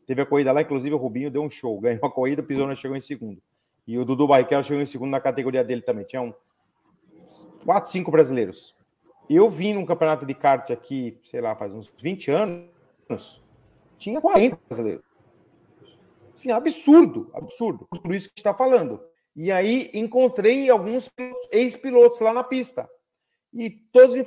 Teve 0.06 0.22
a 0.22 0.26
corrida 0.26 0.52
lá, 0.52 0.62
inclusive 0.62 0.94
o 0.94 0.98
Rubinho 0.98 1.28
deu 1.28 1.42
um 1.42 1.50
show, 1.50 1.78
ganhou 1.82 2.06
a 2.06 2.10
corrida, 2.10 2.40
pisou, 2.40 2.64
não 2.64 2.76
chegou 2.76 2.96
em 2.96 3.00
segundo. 3.00 3.42
E 3.84 3.98
o 3.98 4.04
Dudu 4.04 4.28
Barrichello 4.28 4.62
chegou 4.62 4.80
em 4.80 4.86
segundo 4.86 5.10
na 5.10 5.20
categoria 5.20 5.64
dele 5.64 5.82
também. 5.82 6.04
Tinha 6.04 6.22
um, 6.22 6.32
quatro, 7.64 7.90
cinco 7.90 8.12
brasileiros. 8.12 8.76
Eu 9.28 9.50
vim 9.50 9.74
num 9.74 9.84
campeonato 9.84 10.24
de 10.24 10.34
kart 10.34 10.70
aqui, 10.70 11.18
sei 11.24 11.40
lá, 11.40 11.56
faz 11.56 11.74
uns 11.74 11.92
20 12.00 12.30
anos, 12.30 13.42
tinha 13.98 14.20
40 14.20 14.56
brasileiros. 14.68 15.04
Assim, 16.32 16.52
absurdo, 16.52 17.28
absurdo. 17.34 17.88
Por 17.90 18.14
isso 18.14 18.28
que 18.28 18.34
a 18.36 18.36
gente 18.36 18.36
está 18.36 18.54
falando. 18.54 19.00
E 19.34 19.50
aí 19.50 19.90
encontrei 19.92 20.70
alguns 20.70 21.10
ex-pilotos 21.50 22.20
lá 22.20 22.32
na 22.32 22.44
pista. 22.44 22.88
E 23.58 23.70
todos 23.70 24.14
me 24.14 24.24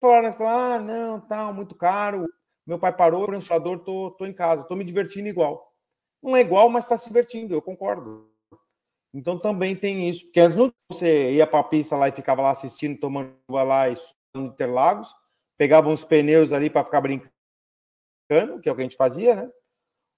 falaram, 0.00 0.22
né, 0.22 0.32
falaram, 0.32 0.72
ah, 0.72 0.78
não, 0.78 1.20
tá 1.20 1.52
muito 1.52 1.74
caro. 1.74 2.32
Meu 2.64 2.78
pai 2.78 2.96
parou, 2.96 3.28
o 3.28 3.34
insulador, 3.34 3.80
tô, 3.80 4.12
tô 4.12 4.24
em 4.24 4.32
casa, 4.32 4.62
tô 4.62 4.76
me 4.76 4.84
divertindo 4.84 5.26
igual. 5.26 5.74
Não 6.22 6.36
é 6.36 6.42
igual, 6.42 6.70
mas 6.70 6.84
está 6.84 6.96
se 6.96 7.08
divertindo, 7.08 7.52
eu 7.52 7.60
concordo. 7.60 8.30
Então 9.12 9.36
também 9.36 9.74
tem 9.74 10.08
isso, 10.08 10.26
porque 10.26 10.38
antes 10.38 10.56
você 10.88 11.32
ia 11.32 11.44
para 11.44 11.58
a 11.58 11.64
pista 11.64 11.96
lá 11.96 12.08
e 12.08 12.12
ficava 12.12 12.40
lá 12.40 12.50
assistindo, 12.50 13.00
tomando 13.00 13.34
lá 13.48 13.88
e 13.88 13.94
no 14.32 14.46
Interlagos, 14.46 15.12
pegava 15.58 15.88
uns 15.88 16.04
pneus 16.04 16.52
ali 16.52 16.70
para 16.70 16.84
ficar 16.84 17.00
brincando, 17.00 17.30
que 18.62 18.68
é 18.68 18.72
o 18.72 18.76
que 18.76 18.80
a 18.80 18.84
gente 18.84 18.96
fazia, 18.96 19.34
né? 19.34 19.50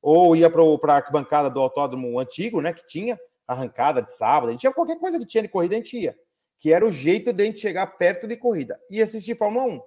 Ou 0.03 0.37
ia 0.37 0.51
para 0.51 0.63
a 0.93 0.97
arquibancada 0.97 1.49
do 1.49 1.61
autódromo 1.61 2.21
antigo, 2.21 2.61
né? 2.61 2.75
Que 2.75 2.87
tinha 2.87 3.19
arrancada 3.49 4.03
de 4.03 4.15
sábado, 4.15 4.49
a 4.49 4.51
gente 4.51 4.61
tinha 4.61 4.73
qualquer 4.73 4.99
coisa 4.99 5.19
que 5.19 5.27
tinha 5.27 5.43
de 5.43 5.49
corrida, 5.49 5.75
a 5.75 5.79
gente 5.79 5.99
ia. 5.99 6.24
Que 6.61 6.73
era 6.73 6.87
o 6.87 6.93
jeito 6.93 7.33
de 7.33 7.43
a 7.43 7.47
gente 7.47 7.61
chegar 7.61 7.87
perto 7.87 8.27
de 8.27 8.37
corrida. 8.37 8.81
E 8.91 9.03
assistir 9.03 9.37
Fórmula 9.37 9.67
1. 9.67 9.83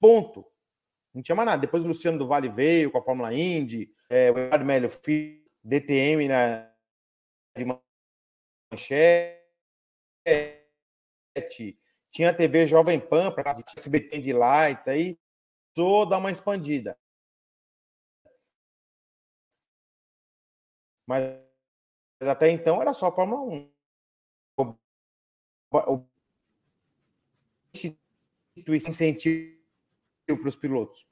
Ponto. 0.00 0.46
Não 1.14 1.22
tinha 1.22 1.36
mais 1.36 1.46
nada. 1.46 1.60
Depois 1.60 1.84
o 1.84 1.88
Luciano 1.88 2.18
do 2.18 2.26
Vale 2.26 2.48
veio 2.48 2.90
com 2.90 2.98
a 2.98 3.02
Fórmula 3.02 3.34
Indy, 3.34 3.92
é, 4.08 4.30
o 4.30 4.38
Eduardo 4.38 4.64
Melo 4.64 4.88
DTM 5.64 6.28
na 6.28 6.72
de 7.56 7.64
manchete, 8.72 9.42
tinha 12.10 12.30
a 12.30 12.34
TV 12.34 12.66
Jovem 12.66 12.98
Pan 12.98 13.30
para 13.32 13.50
SBT 13.76 14.20
de 14.20 14.32
lights, 14.32 14.88
aí 14.88 15.18
precisou 15.74 16.06
dar 16.06 16.18
uma 16.18 16.30
expandida. 16.30 16.98
Mas 21.06 21.40
até 22.20 22.50
então 22.50 22.80
era 22.80 22.92
só 22.92 23.14
Fórmula 23.14 23.42
1. 23.42 23.72
O, 25.72 26.04
incentivo 28.68 29.56
para 30.26 30.48
os 30.48 30.56
pilotos. 30.56 31.06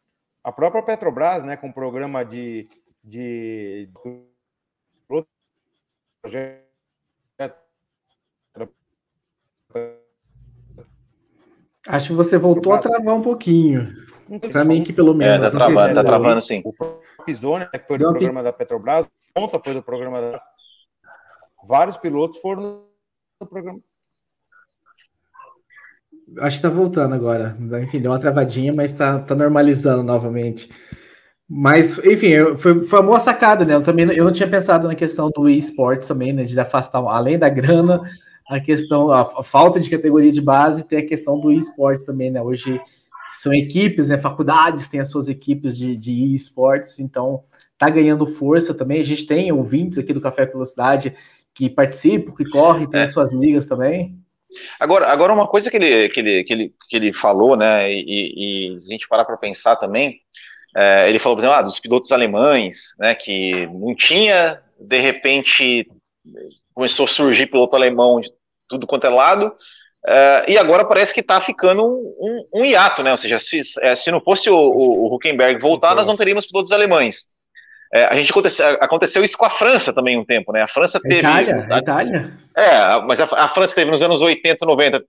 A 0.45 0.53
própria 0.53 0.83
Petrobras, 0.83 1.45
né, 1.45 1.57
com 1.57 1.69
o 1.69 1.73
programa 1.73 2.25
de, 2.25 2.69
de 3.03 3.91
projeto 6.23 6.71
Acho 11.89 12.09
que 12.09 12.15
você 12.15 12.37
voltou 12.37 12.73
a 12.73 12.79
travar 12.79 13.15
um 13.15 13.23
pouquinho. 13.23 13.89
Para 14.53 14.65
mim, 14.65 14.83
que 14.83 14.93
pelo 14.93 15.13
É, 15.13 15.17
menos. 15.17 15.53
tá 15.53 15.59
não 15.59 15.67
sei 15.67 15.69
se 15.69 15.75
travando, 15.75 15.95
tá 15.95 16.01
é 16.01 16.05
travando 16.05 16.41
sim. 16.41 16.63
O 16.65 17.25
Pisone, 17.25 17.65
né, 17.65 17.79
que 17.79 17.87
foi 17.87 17.99
do 17.99 18.05
uma 18.05 18.13
programa 18.13 18.43
da 18.43 18.53
Petrobras, 18.53 19.07
ontem 19.37 19.61
foi 19.65 19.75
do 19.75 19.83
programa 19.83 20.21
da. 20.21 20.37
Vários 21.67 21.97
pilotos 21.97 22.39
foram 22.39 22.85
no 23.41 23.47
programa. 23.47 23.81
Acho 26.39 26.57
que 26.59 26.63
tá 26.63 26.69
voltando 26.69 27.15
agora. 27.15 27.57
Enfim, 27.83 28.01
deu 28.01 28.11
uma 28.11 28.19
travadinha, 28.21 28.73
mas 28.73 28.93
tá, 28.93 29.19
tá 29.19 29.35
normalizando 29.35 30.03
novamente. 30.03 30.71
Mas, 31.49 31.99
enfim, 32.05 32.35
foi, 32.59 32.85
foi 32.85 33.01
uma 33.01 33.07
boa 33.07 33.21
sacada, 33.21 33.65
né? 33.65 33.75
Eu 33.75 33.83
também 33.83 34.07
não- 34.07 34.13
eu 34.15 34.25
não 34.25 34.33
tinha 34.33 34.49
pensado 34.49 34.87
na 34.87 34.95
questão 34.95 35.31
do 35.35 35.49
esportes 35.49 36.07
também, 36.07 36.33
né? 36.33 36.45
De 36.45 36.59
afastar, 36.59 37.01
além 37.01 37.39
da 37.39 37.49
grana, 37.49 38.01
a 38.49 38.61
questão, 38.61 39.11
a, 39.11 39.23
a 39.23 39.43
falta 39.43 39.81
de 39.81 39.91
categoria 39.91 40.31
de 40.31 40.41
base, 40.41 40.85
tem 40.87 40.99
a 41.01 41.07
questão 41.07 41.41
do 41.41 41.51
esportes 41.51 42.05
também, 42.07 42.31
né? 42.31 42.41
Hoje 42.41 42.81
são 43.37 43.53
equipes, 43.53 44.07
né? 44.07 44.17
Faculdades 44.19 44.87
têm 44.89 45.01
as 45.01 45.11
suas 45.11 45.29
equipes 45.29 45.77
de, 45.77 45.97
de 45.97 46.35
esportes, 46.35 47.01
então 47.01 47.43
tá 47.79 47.91
ganhando 47.91 48.27
força 48.27 48.73
também. 48.73 49.01
A 49.01 49.05
gente 49.05 49.27
tem 49.27 49.51
ouvintes 49.51 49.99
aqui 49.99 50.13
do 50.13 50.21
Café 50.21 50.47
Velocidade 50.47 51.17
que 51.53 51.69
participam, 51.69 52.33
que 52.33 52.45
correm, 52.49 52.87
tem 52.89 53.01
É. 53.01 53.05
as 53.05 53.13
suas 53.13 53.33
ligas 53.33 53.67
também. 53.67 54.17
Agora, 54.79 55.07
agora 55.09 55.33
uma 55.33 55.47
coisa 55.47 55.71
que 55.71 55.77
ele, 55.77 56.09
que 56.09 56.21
ele, 56.21 56.45
que 56.45 56.53
ele, 56.53 56.75
que 56.89 56.97
ele 56.97 57.13
falou, 57.13 57.57
né, 57.57 57.91
e, 57.93 58.73
e 58.73 58.77
a 58.77 58.81
gente 58.93 59.09
parar 59.09 59.25
para 59.25 59.37
pensar 59.37 59.77
também, 59.77 60.21
é, 60.77 61.09
ele 61.09 61.19
falou, 61.19 61.37
por 61.37 61.43
exemplo, 61.43 61.57
ah, 61.57 61.63
dos 61.63 61.81
pilotos 61.81 62.13
alemães, 62.13 62.95
né, 62.99 63.15
que 63.15 63.67
não 63.67 63.95
tinha, 63.95 64.61
de 64.79 65.01
repente 65.01 65.89
começou 66.75 67.07
a 67.07 67.09
surgir 67.09 67.47
piloto 67.47 67.77
alemão 67.77 68.21
de 68.21 68.31
tudo 68.69 68.87
quanto 68.87 69.07
é 69.07 69.11
lado, 69.11 69.53
é, 70.07 70.45
e 70.49 70.59
agora 70.59 70.85
parece 70.85 71.13
que 71.13 71.21
está 71.21 71.41
ficando 71.41 71.85
um, 71.85 72.47
um, 72.55 72.61
um 72.61 72.65
hiato, 72.65 73.03
né, 73.03 73.11
ou 73.13 73.19
seja, 73.19 73.39
se, 73.39 73.61
é, 73.81 73.95
se 73.95 74.11
não 74.11 74.21
fosse 74.21 74.49
o, 74.49 74.57
o, 74.57 75.07
o 75.07 75.15
Huckenberg 75.15 75.61
voltar, 75.61 75.95
nós 75.95 76.07
não 76.07 76.17
teríamos 76.17 76.47
pilotos 76.47 76.73
alemães. 76.73 77.29
É, 77.93 78.05
a 78.05 78.15
gente 78.15 78.31
aconteceu, 78.31 78.67
aconteceu 78.81 79.25
isso 79.25 79.37
com 79.37 79.45
a 79.45 79.51
França 79.51 79.93
também 79.93 80.17
um 80.17 80.25
tempo, 80.25 80.53
né? 80.53 80.63
A 80.63 80.69
França 80.69 81.01
teve. 81.01 81.19
Itália, 81.19 81.67
a 81.69 81.79
Itália. 81.79 82.39
É, 82.57 83.01
mas 83.03 83.21
a, 83.21 83.25
a 83.25 83.49
França 83.49 83.75
teve 83.75 83.91
nos 83.91 84.01
anos 84.01 84.21
80, 84.21 84.65
90. 84.65 85.05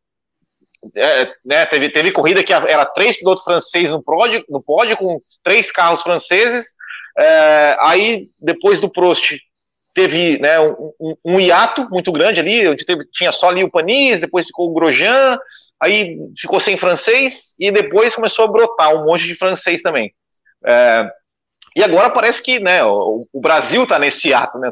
É, 0.96 1.32
né, 1.46 1.64
teve, 1.68 1.90
teve 1.92 2.12
corrida 2.12 2.44
que 2.44 2.52
era 2.52 2.86
três 2.86 3.16
pilotos 3.16 3.44
franceses 3.44 3.92
no 3.92 4.02
pódio, 4.02 4.44
no 4.50 4.64
pódio 4.64 4.98
com 4.98 5.22
três 5.44 5.72
carros 5.72 6.02
franceses. 6.02 6.74
É, 7.20 7.78
aí, 7.80 8.30
depois 8.40 8.80
do 8.80 8.90
Prost, 8.90 9.38
teve 9.94 10.40
né, 10.40 10.60
um, 10.60 10.92
um, 11.00 11.16
um, 11.26 11.40
hiato 11.40 11.88
muito 11.92 12.12
grande 12.12 12.40
ali, 12.40 12.68
onde 12.68 12.84
teve, 12.84 13.04
tinha 13.12 13.32
só 13.32 13.50
ali 13.50 13.64
o 13.64 13.70
Panis, 13.70 14.22
depois 14.22 14.48
ficou 14.48 14.70
o 14.70 14.74
Grosjean, 14.74 15.38
aí 15.80 16.18
ficou 16.36 16.60
sem 16.60 16.78
francês, 16.78 17.54
e 17.60 17.72
depois 17.72 18.16
começou 18.16 18.46
a 18.46 18.48
brotar 18.48 18.96
um 18.96 19.06
monte 19.06 19.26
de 19.26 19.36
francês 19.36 19.84
também. 19.84 20.14
É, 20.66 21.12
e 21.76 21.84
agora 21.84 22.10
parece 22.10 22.42
que 22.42 22.60
né, 22.60 22.84
o, 22.84 23.28
o 23.32 23.40
Brasil 23.40 23.84
está 23.84 23.98
nesse 23.98 24.34
ato, 24.34 24.60
né? 24.60 24.70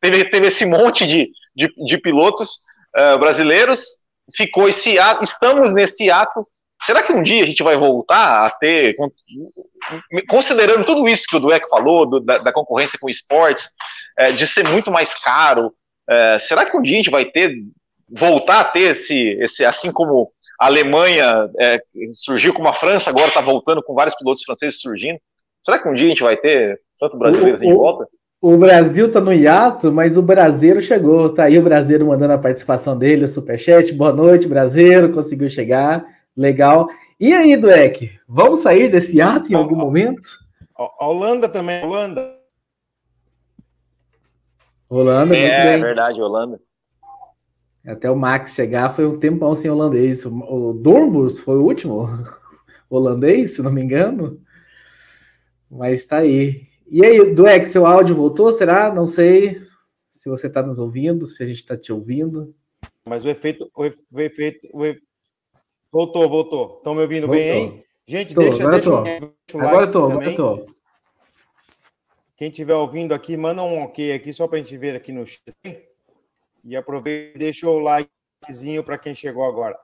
Teve, 0.00 0.24
teve 0.26 0.46
esse 0.48 0.66
monte 0.66 1.06
de, 1.06 1.30
de, 1.56 1.72
de 1.86 1.98
pilotos 1.98 2.60
uh, 2.96 3.18
brasileiros, 3.18 3.84
ficou 4.36 4.68
esse 4.68 4.98
ato, 4.98 5.24
estamos 5.24 5.72
nesse 5.72 6.10
ato. 6.10 6.46
Será 6.84 7.02
que 7.02 7.12
um 7.12 7.22
dia 7.22 7.44
a 7.44 7.46
gente 7.46 7.62
vai 7.62 7.76
voltar 7.76 8.46
a 8.46 8.50
ter, 8.50 8.96
considerando 10.28 10.84
tudo 10.84 11.08
isso 11.08 11.26
que 11.28 11.36
o 11.36 11.40
Dueck 11.40 11.68
falou, 11.68 12.04
do, 12.04 12.20
da, 12.20 12.38
da, 12.38 12.52
concorrência 12.52 12.98
com 13.00 13.08
esportes, 13.08 13.70
é, 14.18 14.32
de 14.32 14.46
ser 14.46 14.68
muito 14.68 14.90
mais 14.90 15.14
caro, 15.14 15.72
é, 16.08 16.38
será 16.40 16.66
que 16.66 16.76
um 16.76 16.82
dia 16.82 16.94
a 16.94 16.96
gente 16.96 17.10
vai 17.10 17.24
ter, 17.24 17.54
voltar 18.10 18.60
a 18.60 18.64
ter 18.64 18.90
esse, 18.90 19.16
esse 19.40 19.64
assim 19.64 19.92
como 19.92 20.32
a 20.60 20.66
Alemanha 20.66 21.48
é, 21.58 21.80
surgiu 22.12 22.52
com 22.52 22.66
a 22.66 22.72
França, 22.72 23.10
agora 23.10 23.28
está 23.28 23.40
voltando 23.40 23.82
com 23.82 23.94
vários 23.94 24.16
pilotos 24.16 24.42
franceses 24.42 24.80
surgindo? 24.80 25.18
Será 25.64 25.78
que 25.78 25.88
um 25.88 25.94
dia 25.94 26.06
a 26.06 26.08
gente 26.08 26.22
vai 26.22 26.36
ter 26.36 26.80
tanto 26.98 27.16
brasileiro 27.16 27.56
assim 27.56 27.68
de 27.68 27.74
volta? 27.74 28.08
O 28.40 28.56
Brasil 28.56 29.08
tá 29.08 29.20
no 29.20 29.32
hiato, 29.32 29.92
mas 29.92 30.16
o 30.16 30.22
brasileiro 30.22 30.82
chegou. 30.82 31.32
Tá 31.32 31.44
aí 31.44 31.56
o 31.56 31.62
brasileiro 31.62 32.06
mandando 32.06 32.32
a 32.32 32.38
participação 32.38 32.98
dele, 32.98 33.24
o 33.24 33.28
superchat. 33.28 33.92
Boa 33.92 34.12
noite, 34.12 34.48
brasileiro, 34.48 35.12
conseguiu 35.12 35.48
chegar. 35.48 36.04
Legal. 36.36 36.88
E 37.20 37.32
aí, 37.32 37.56
Dueck, 37.56 38.10
vamos 38.26 38.60
sair 38.60 38.90
desse 38.90 39.18
hiato 39.18 39.52
em 39.52 39.54
algum 39.54 39.76
momento? 39.76 40.28
A 40.76 41.06
Holanda 41.06 41.48
também, 41.48 41.84
Holanda. 41.84 42.34
Holanda, 44.88 45.36
é. 45.36 45.74
É 45.74 45.78
verdade, 45.78 46.20
Holanda. 46.20 46.60
Até 47.86 48.10
o 48.10 48.16
Max 48.16 48.54
chegar 48.54 48.94
foi 48.94 49.06
um 49.06 49.18
tempão 49.20 49.54
sem 49.54 49.70
holandês. 49.70 50.26
O 50.26 50.72
Dormbus 50.72 51.38
foi 51.38 51.56
o 51.56 51.62
último 51.62 52.08
holandês, 52.90 53.54
se 53.54 53.62
não 53.62 53.70
me 53.70 53.82
engano. 53.82 54.40
Mas 55.72 56.04
tá 56.04 56.18
aí. 56.18 56.68
E 56.86 57.02
aí, 57.02 57.34
Dueck, 57.34 57.66
seu 57.66 57.86
áudio 57.86 58.14
voltou? 58.14 58.52
Será? 58.52 58.92
Não 58.92 59.06
sei 59.06 59.54
se 60.10 60.28
você 60.28 60.46
está 60.46 60.62
nos 60.62 60.78
ouvindo, 60.78 61.24
se 61.24 61.42
a 61.42 61.46
gente 61.46 61.56
está 61.56 61.74
te 61.78 61.90
ouvindo. 61.90 62.54
Mas 63.08 63.24
o 63.24 63.30
efeito, 63.30 63.70
o 63.74 63.86
efeito, 64.20 64.68
o 64.70 64.84
efeito... 64.84 65.06
voltou, 65.90 66.28
voltou. 66.28 66.76
Estão 66.76 66.94
me 66.94 67.00
ouvindo 67.00 67.26
voltou. 67.26 67.42
bem 67.42 67.50
aí? 67.50 67.84
Gente, 68.06 68.34
deixa, 68.34 68.62
agora 68.62 68.76
deixa, 68.76 68.90
tô. 68.90 69.56
Um 69.56 69.60
agora 69.62 69.86
estou, 69.86 70.10
agora 70.10 70.30
estou. 70.30 70.66
Quem 72.36 72.48
estiver 72.48 72.74
ouvindo 72.74 73.14
aqui, 73.14 73.34
manda 73.34 73.62
um 73.62 73.82
ok 73.84 74.12
aqui 74.12 74.30
só 74.30 74.46
para 74.46 74.58
a 74.58 74.62
gente 74.62 74.76
ver 74.76 74.94
aqui 74.94 75.10
no 75.10 75.24
X. 75.24 75.40
E 76.64 76.76
aproveita 76.76 77.36
e 77.36 77.38
deixa 77.38 77.66
o 77.66 77.78
likezinho 77.78 78.84
para 78.84 78.98
quem 78.98 79.14
chegou 79.14 79.44
agora. 79.44 79.78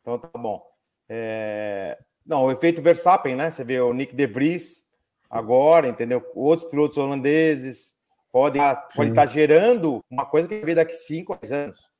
Então 0.00 0.18
tá 0.18 0.30
bom. 0.38 0.62
É... 1.06 1.98
Não, 2.24 2.46
o 2.46 2.50
efeito 2.50 2.80
Verstappen, 2.80 3.36
né? 3.36 3.50
Você 3.50 3.62
vê 3.62 3.78
o 3.78 3.92
Nick 3.92 4.16
De 4.16 4.26
Vries 4.26 4.87
agora, 5.28 5.88
entendeu? 5.88 6.24
Outros 6.34 6.68
pilotos 6.68 6.96
holandeses 6.96 7.96
podem 8.32 8.62
pode 8.94 9.10
estar 9.10 9.14
tá 9.14 9.26
gerando 9.26 10.04
uma 10.10 10.26
coisa 10.26 10.48
que 10.48 10.56
vai 10.56 10.64
ver 10.64 10.74
daqui 10.76 10.94
5, 10.94 11.38
10 11.40 11.52
anos. 11.52 11.90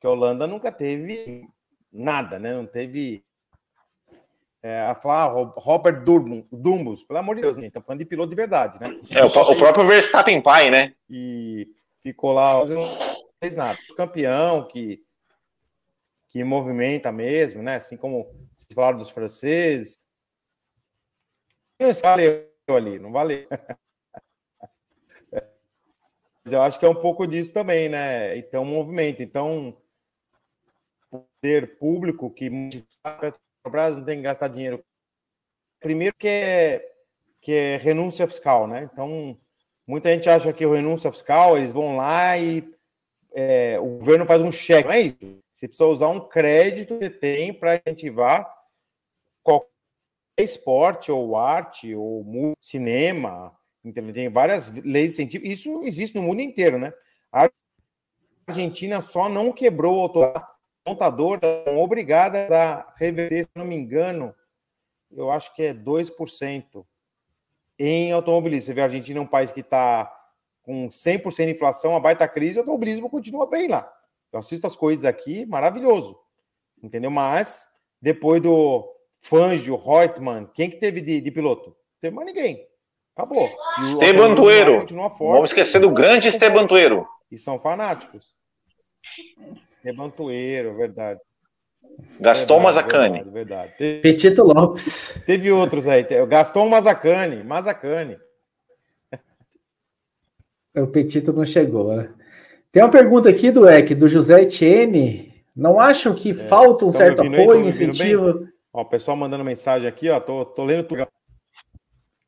Que 0.00 0.06
a 0.06 0.10
Holanda 0.10 0.46
nunca 0.46 0.70
teve 0.70 1.46
nada, 1.92 2.38
né? 2.38 2.52
Não 2.52 2.66
teve 2.66 3.24
é, 4.62 4.80
a 4.80 4.94
falar 4.94 5.24
ah, 5.24 5.52
Robert 5.56 6.02
Dumbus, 6.04 7.02
pelo 7.02 7.18
amor 7.18 7.36
de 7.36 7.42
Deus, 7.42 7.56
né? 7.56 7.66
Estamos 7.66 7.86
falando 7.86 7.98
de 7.98 8.06
piloto 8.06 8.30
de 8.30 8.36
verdade, 8.36 8.80
né? 8.80 8.98
É, 9.10 9.22
o, 9.22 9.28
o 9.28 9.56
próprio 9.56 9.86
Verstappen 9.86 10.40
pai, 10.40 10.70
né? 10.70 10.94
E 11.08 11.68
ficou 12.02 12.32
lá, 12.32 12.64
não 12.64 12.96
fez 13.42 13.56
nada. 13.56 13.78
Campeão 13.96 14.66
que, 14.66 15.02
que 16.30 16.42
movimenta 16.42 17.12
mesmo, 17.12 17.62
né? 17.62 17.76
Assim 17.76 17.96
como 17.96 18.24
vocês 18.56 18.74
falaram 18.74 18.98
dos 18.98 19.10
franceses. 19.10 20.08
Não 21.78 21.92
ali, 22.72 22.98
não 22.98 23.12
valeu. 23.12 23.46
Mas 26.44 26.52
eu 26.52 26.62
acho 26.62 26.78
que 26.78 26.84
é 26.84 26.88
um 26.88 26.94
pouco 26.94 27.26
disso 27.26 27.52
também, 27.52 27.88
né? 27.88 28.36
Então, 28.36 28.64
movimento. 28.64 29.22
Então, 29.22 29.76
poder 31.10 31.78
público 31.78 32.30
que 32.30 32.50
Petrobras 33.20 33.96
não 33.96 34.04
tem 34.04 34.18
que 34.18 34.22
gastar 34.24 34.48
dinheiro. 34.48 34.84
Primeiro 35.80 36.14
que 36.18 36.28
é, 36.28 36.92
que 37.40 37.52
é 37.52 37.76
renúncia 37.76 38.26
fiscal, 38.26 38.66
né? 38.66 38.88
Então, 38.92 39.38
muita 39.86 40.10
gente 40.10 40.28
acha 40.28 40.52
que 40.52 40.66
o 40.66 40.72
renúncia 40.72 41.10
fiscal, 41.10 41.56
eles 41.56 41.72
vão 41.72 41.96
lá 41.96 42.36
e 42.36 42.74
é, 43.32 43.78
o 43.80 43.98
governo 43.98 44.26
faz 44.26 44.42
um 44.42 44.52
cheque. 44.52 44.88
Não 44.88 44.94
é 44.94 45.00
isso. 45.00 45.42
Você 45.52 45.68
precisa 45.68 45.86
usar 45.86 46.08
um 46.08 46.28
crédito 46.28 46.98
que 46.98 47.08
tem 47.08 47.54
para 47.54 47.76
incentivar 47.76 48.52
qualquer 49.42 49.73
esporte 50.38 51.10
ou 51.12 51.36
arte 51.36 51.94
ou 51.94 52.54
cinema. 52.60 53.56
Entendeu? 53.84 54.14
Tem 54.14 54.28
várias 54.28 54.74
leis 54.82 55.14
incentivo. 55.14 55.46
Isso 55.46 55.82
existe 55.84 56.16
no 56.16 56.22
mundo 56.22 56.40
inteiro, 56.40 56.78
né? 56.78 56.92
A 57.32 57.50
Argentina 58.46 59.00
só 59.00 59.28
não 59.28 59.52
quebrou 59.52 59.96
o 59.96 60.00
autoridade 60.00 60.54
montadoras 60.86 61.64
são 61.64 61.78
obrigadas 61.78 62.50
a 62.52 62.92
reverter, 62.96 63.44
se 63.44 63.50
não 63.54 63.64
me 63.64 63.74
engano, 63.74 64.34
eu 65.10 65.30
acho 65.30 65.54
que 65.54 65.62
é 65.62 65.74
2% 65.74 66.84
em 67.78 68.12
automobilismo. 68.12 68.66
Você 68.66 68.74
vê 68.74 68.80
a 68.82 68.84
Argentina 68.84 69.18
é 69.18 69.22
um 69.22 69.26
país 69.26 69.50
que 69.50 69.60
está 69.60 70.12
com 70.62 70.88
100% 70.88 71.46
de 71.46 71.52
inflação, 71.52 71.96
a 71.96 72.00
baita 72.00 72.28
crise, 72.28 72.58
o 72.58 72.60
automobilismo 72.60 73.10
continua 73.10 73.46
bem 73.46 73.68
lá. 73.68 73.90
Eu 74.32 74.38
assisto 74.38 74.66
as 74.66 74.76
coisas 74.76 75.04
aqui, 75.04 75.46
maravilhoso. 75.46 76.18
Entendeu? 76.82 77.10
Mas, 77.10 77.66
depois 78.00 78.42
do 78.42 78.93
Fangio, 79.24 79.76
Reutemann, 79.76 80.46
quem 80.52 80.68
que 80.68 80.76
teve 80.76 81.00
de, 81.00 81.18
de 81.18 81.30
piloto? 81.30 81.70
Não 81.70 81.76
teve 82.00 82.14
mais 82.14 82.26
ninguém. 82.26 82.66
Acabou. 83.16 83.48
Esteban 83.80 84.34
Tueiro. 84.34 84.84
Vamos 85.18 85.50
esquecer 85.50 85.80
do 85.80 85.90
grande 85.90 86.28
Esteban 86.28 86.66
Tueiro. 86.66 87.06
E 87.30 87.38
são 87.38 87.58
fanáticos. 87.58 88.34
Esteban 89.66 90.10
Tueiro, 90.10 90.76
verdade. 90.76 91.20
Gaston 92.20 92.60
Mazacane. 92.60 93.22
Verdade, 93.22 93.30
verdade. 93.30 93.72
Teve, 93.78 94.00
Petito 94.00 94.44
Lopes. 94.44 95.18
Teve 95.24 95.50
outros 95.50 95.88
aí. 95.88 96.04
Gaston 96.28 96.68
Mazacane. 96.68 97.42
Mazacane. 97.42 98.18
O 100.76 100.88
Petito 100.88 101.32
não 101.32 101.46
chegou, 101.46 101.94
né? 101.94 102.12
Tem 102.72 102.82
uma 102.82 102.90
pergunta 102.90 103.28
aqui 103.28 103.52
do 103.52 103.68
EC, 103.70 103.94
do 103.94 104.08
José 104.08 104.42
Etienne. 104.42 105.32
Não 105.54 105.78
acham 105.78 106.12
que 106.12 106.32
é, 106.32 106.34
falta 106.34 106.84
um 106.84 106.90
certo 106.90 107.22
apoio, 107.22 107.60
aí, 107.60 107.68
incentivo? 107.68 108.43
Ó, 108.74 108.82
o 108.82 108.84
pessoal 108.84 109.16
mandando 109.16 109.44
mensagem 109.44 109.86
aqui, 109.86 110.10
ó. 110.10 110.18
Tô, 110.18 110.44
tô 110.44 110.64
lendo 110.64 110.82
tudo. 110.82 111.06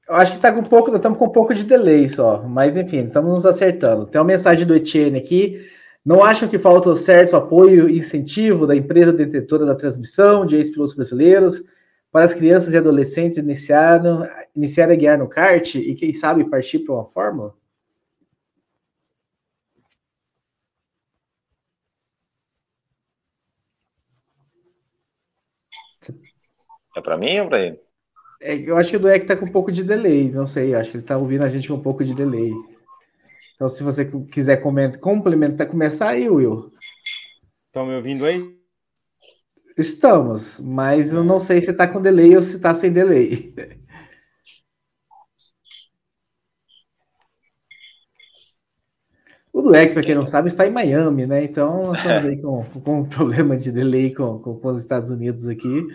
Eu 0.09 0.14
acho 0.14 0.34
que 0.34 0.38
tá 0.38 0.53
com 0.53 0.61
um 0.61 0.64
pouco, 0.64 0.94
estamos 0.94 1.18
com 1.18 1.24
um 1.24 1.32
pouco 1.32 1.53
de 1.53 1.64
delay 1.64 2.09
só, 2.09 2.44
mas 2.47 2.76
enfim, 2.76 3.07
estamos 3.07 3.32
nos 3.32 3.44
acertando. 3.44 4.07
Tem 4.07 4.20
uma 4.20 4.26
mensagem 4.28 4.64
do 4.64 4.76
Etienne 4.76 5.18
aqui. 5.18 5.68
Não 6.05 6.22
acham 6.22 6.49
que 6.49 6.57
falta 6.57 6.94
certo 6.94 7.34
apoio 7.34 7.88
e 7.88 7.99
incentivo 7.99 8.64
da 8.64 8.76
empresa 8.76 9.12
detetora 9.12 9.66
da 9.66 9.74
transmissão 9.74 10.47
de 10.47 10.55
ex-pilotos 10.55 10.94
brasileiros 10.94 11.61
para 12.12 12.24
as 12.24 12.32
crianças 12.32 12.72
e 12.72 12.76
adolescentes 12.76 13.38
iniciarem, 13.38 14.22
iniciar 14.55 14.88
a 14.88 14.94
guiar 14.94 15.18
no 15.18 15.28
kart 15.28 15.74
e, 15.74 15.97
quem 15.97 16.12
sabe, 16.12 16.49
partir 16.49 16.78
para 16.78 16.94
uma 16.94 17.05
fórmula? 17.05 17.53
É 26.97 27.01
para 27.03 27.18
mim 27.18 27.38
ou 27.40 27.49
para 27.49 27.61
ele? 27.61 27.78
É, 28.40 28.55
eu 28.55 28.76
acho 28.78 28.90
que 28.90 28.97
o 28.97 29.01
Dueck 29.01 29.24
está 29.24 29.36
com 29.36 29.44
um 29.44 29.53
pouco 29.53 29.70
de 29.70 29.84
delay, 29.84 30.30
não 30.30 30.47
sei, 30.47 30.74
acho 30.74 30.90
que 30.90 30.97
ele 30.97 31.05
está 31.05 31.18
ouvindo 31.18 31.44
a 31.44 31.49
gente 31.49 31.68
com 31.68 31.74
um 31.74 31.82
pouco 31.82 32.03
de 32.03 32.14
delay. 32.14 32.53
Então, 33.55 33.68
se 33.68 33.82
você 33.82 34.05
quiser 34.30 34.57
comentar, 34.59 34.99
complementar, 34.99 35.66
começar 35.66 36.11
aí, 36.11 36.28
Will. 36.28 36.72
Estão 37.66 37.86
me 37.86 37.94
ouvindo 37.94 38.24
aí? 38.24 38.57
Estamos, 39.76 40.59
mas 40.61 41.12
eu 41.12 41.22
não 41.22 41.38
sei 41.38 41.61
se 41.61 41.70
está 41.70 41.86
com 41.86 42.01
delay 42.01 42.34
ou 42.34 42.42
se 42.42 42.57
está 42.57 42.74
sem 42.74 42.90
delay. 42.90 43.55
O 49.53 49.62
Dueck, 49.62 49.94
para 49.94 50.03
quem 50.03 50.14
não 50.14 50.26
sabe, 50.26 50.49
está 50.49 50.66
em 50.66 50.70
Miami, 50.70 51.26
né? 51.26 51.44
Então, 51.44 51.84
nós 51.84 51.99
estamos 51.99 52.24
aí 52.26 52.42
com, 52.42 52.64
com 52.80 53.01
um 53.01 53.09
problema 53.09 53.57
de 53.57 53.72
delay 53.72 54.14
com, 54.14 54.38
com, 54.38 54.55
com 54.59 54.68
os 54.68 54.82
Estados 54.82 55.09
Unidos 55.09 55.47
aqui 55.47 55.88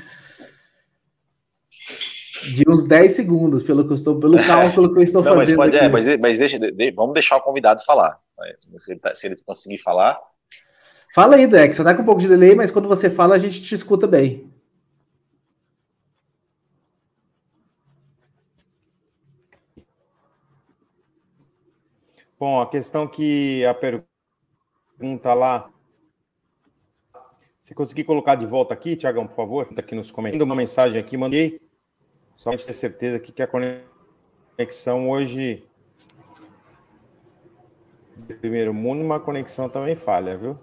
de 2.44 2.64
uns 2.70 2.86
10 2.86 3.12
segundos, 3.12 3.64
pelo 3.64 3.86
que 3.86 3.92
eu 3.92 3.96
estou, 3.96 4.20
pelo 4.20 4.38
cálculo 4.38 4.92
que 4.94 5.00
eu 5.00 5.04
estou 5.04 5.24
não, 5.24 5.36
fazendo. 5.36 5.58
Mas, 5.58 5.72
pode, 5.72 5.78
é, 5.78 5.90
mas, 5.90 6.20
mas 6.20 6.40
deixa, 6.40 6.60
de, 6.60 6.92
vamos 6.92 7.14
deixar 7.14 7.38
o 7.38 7.42
convidado 7.42 7.84
falar. 7.86 8.20
Se 8.78 8.92
ele, 8.92 9.00
tá, 9.00 9.14
se 9.14 9.28
ele 9.28 9.38
conseguir 9.46 9.78
falar. 9.78 10.20
Fala 11.14 11.36
aí, 11.36 11.46
Dex. 11.46 11.76
Você 11.76 11.84
tá 11.84 11.94
com 11.94 12.02
um 12.02 12.06
pouco 12.06 12.22
de 12.22 12.28
delay, 12.28 12.56
mas 12.56 12.72
quando 12.72 12.88
você 12.88 13.10
fala, 13.10 13.36
a 13.36 13.38
gente 13.38 13.62
te 13.62 13.76
escuta 13.76 14.08
bem. 14.08 14.52
Bom, 22.40 22.60
a 22.60 22.68
questão 22.68 23.08
que 23.08 23.64
a 23.66 23.74
pergunta 23.74 25.34
lá. 25.34 25.70
Se 27.62 27.76
conseguir 27.76 28.06
colocar 28.06 28.34
de 28.34 28.48
volta 28.48 28.74
aqui, 28.74 28.96
Tiagão, 28.96 29.28
por 29.28 29.36
favor, 29.36 29.68
está 29.70 29.82
aqui 29.82 29.94
nos 29.94 30.10
comentários. 30.10 30.44
Uma 30.44 30.56
mensagem 30.56 31.00
aqui, 31.00 31.16
mandei 31.16 31.62
só 32.34 32.52
para 32.52 32.66
ter 32.66 32.74
certeza 32.74 33.18
aqui 33.18 33.32
que 33.32 33.44
a 33.44 33.48
conexão 33.48 35.10
hoje 35.10 35.64
primeiro 38.40 38.74
mundo, 38.74 39.04
uma 39.04 39.20
conexão 39.20 39.70
também 39.70 39.96
falha, 39.96 40.38
viu? 40.38 40.58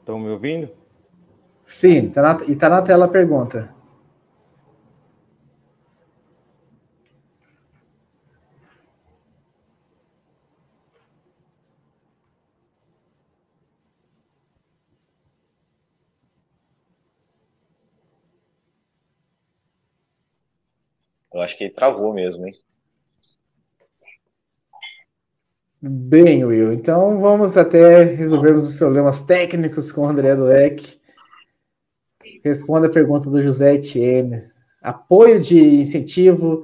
Estão 0.00 0.18
me 0.18 0.28
ouvindo? 0.28 0.70
Sim, 1.62 2.10
tá 2.10 2.22
na, 2.22 2.44
e 2.44 2.52
está 2.52 2.68
na 2.68 2.82
tela 2.82 3.04
a 3.04 3.08
pergunta. 3.08 3.74
Eu 21.38 21.42
acho 21.42 21.56
que 21.56 21.64
ele 21.64 21.72
travou 21.72 22.12
mesmo, 22.12 22.46
hein? 22.46 22.54
Bem, 25.80 26.44
Will, 26.44 26.72
então 26.72 27.20
vamos 27.20 27.56
até 27.56 28.02
resolvermos 28.02 28.68
os 28.68 28.76
problemas 28.76 29.20
técnicos 29.20 29.92
com 29.92 30.00
o 30.00 30.08
André 30.08 30.34
Dueck. 30.34 30.98
Responda 32.44 32.88
a 32.88 32.90
pergunta 32.90 33.30
do 33.30 33.40
José 33.40 33.74
Etienne. 33.74 34.42
Apoio 34.82 35.40
de 35.40 35.80
incentivo 35.80 36.62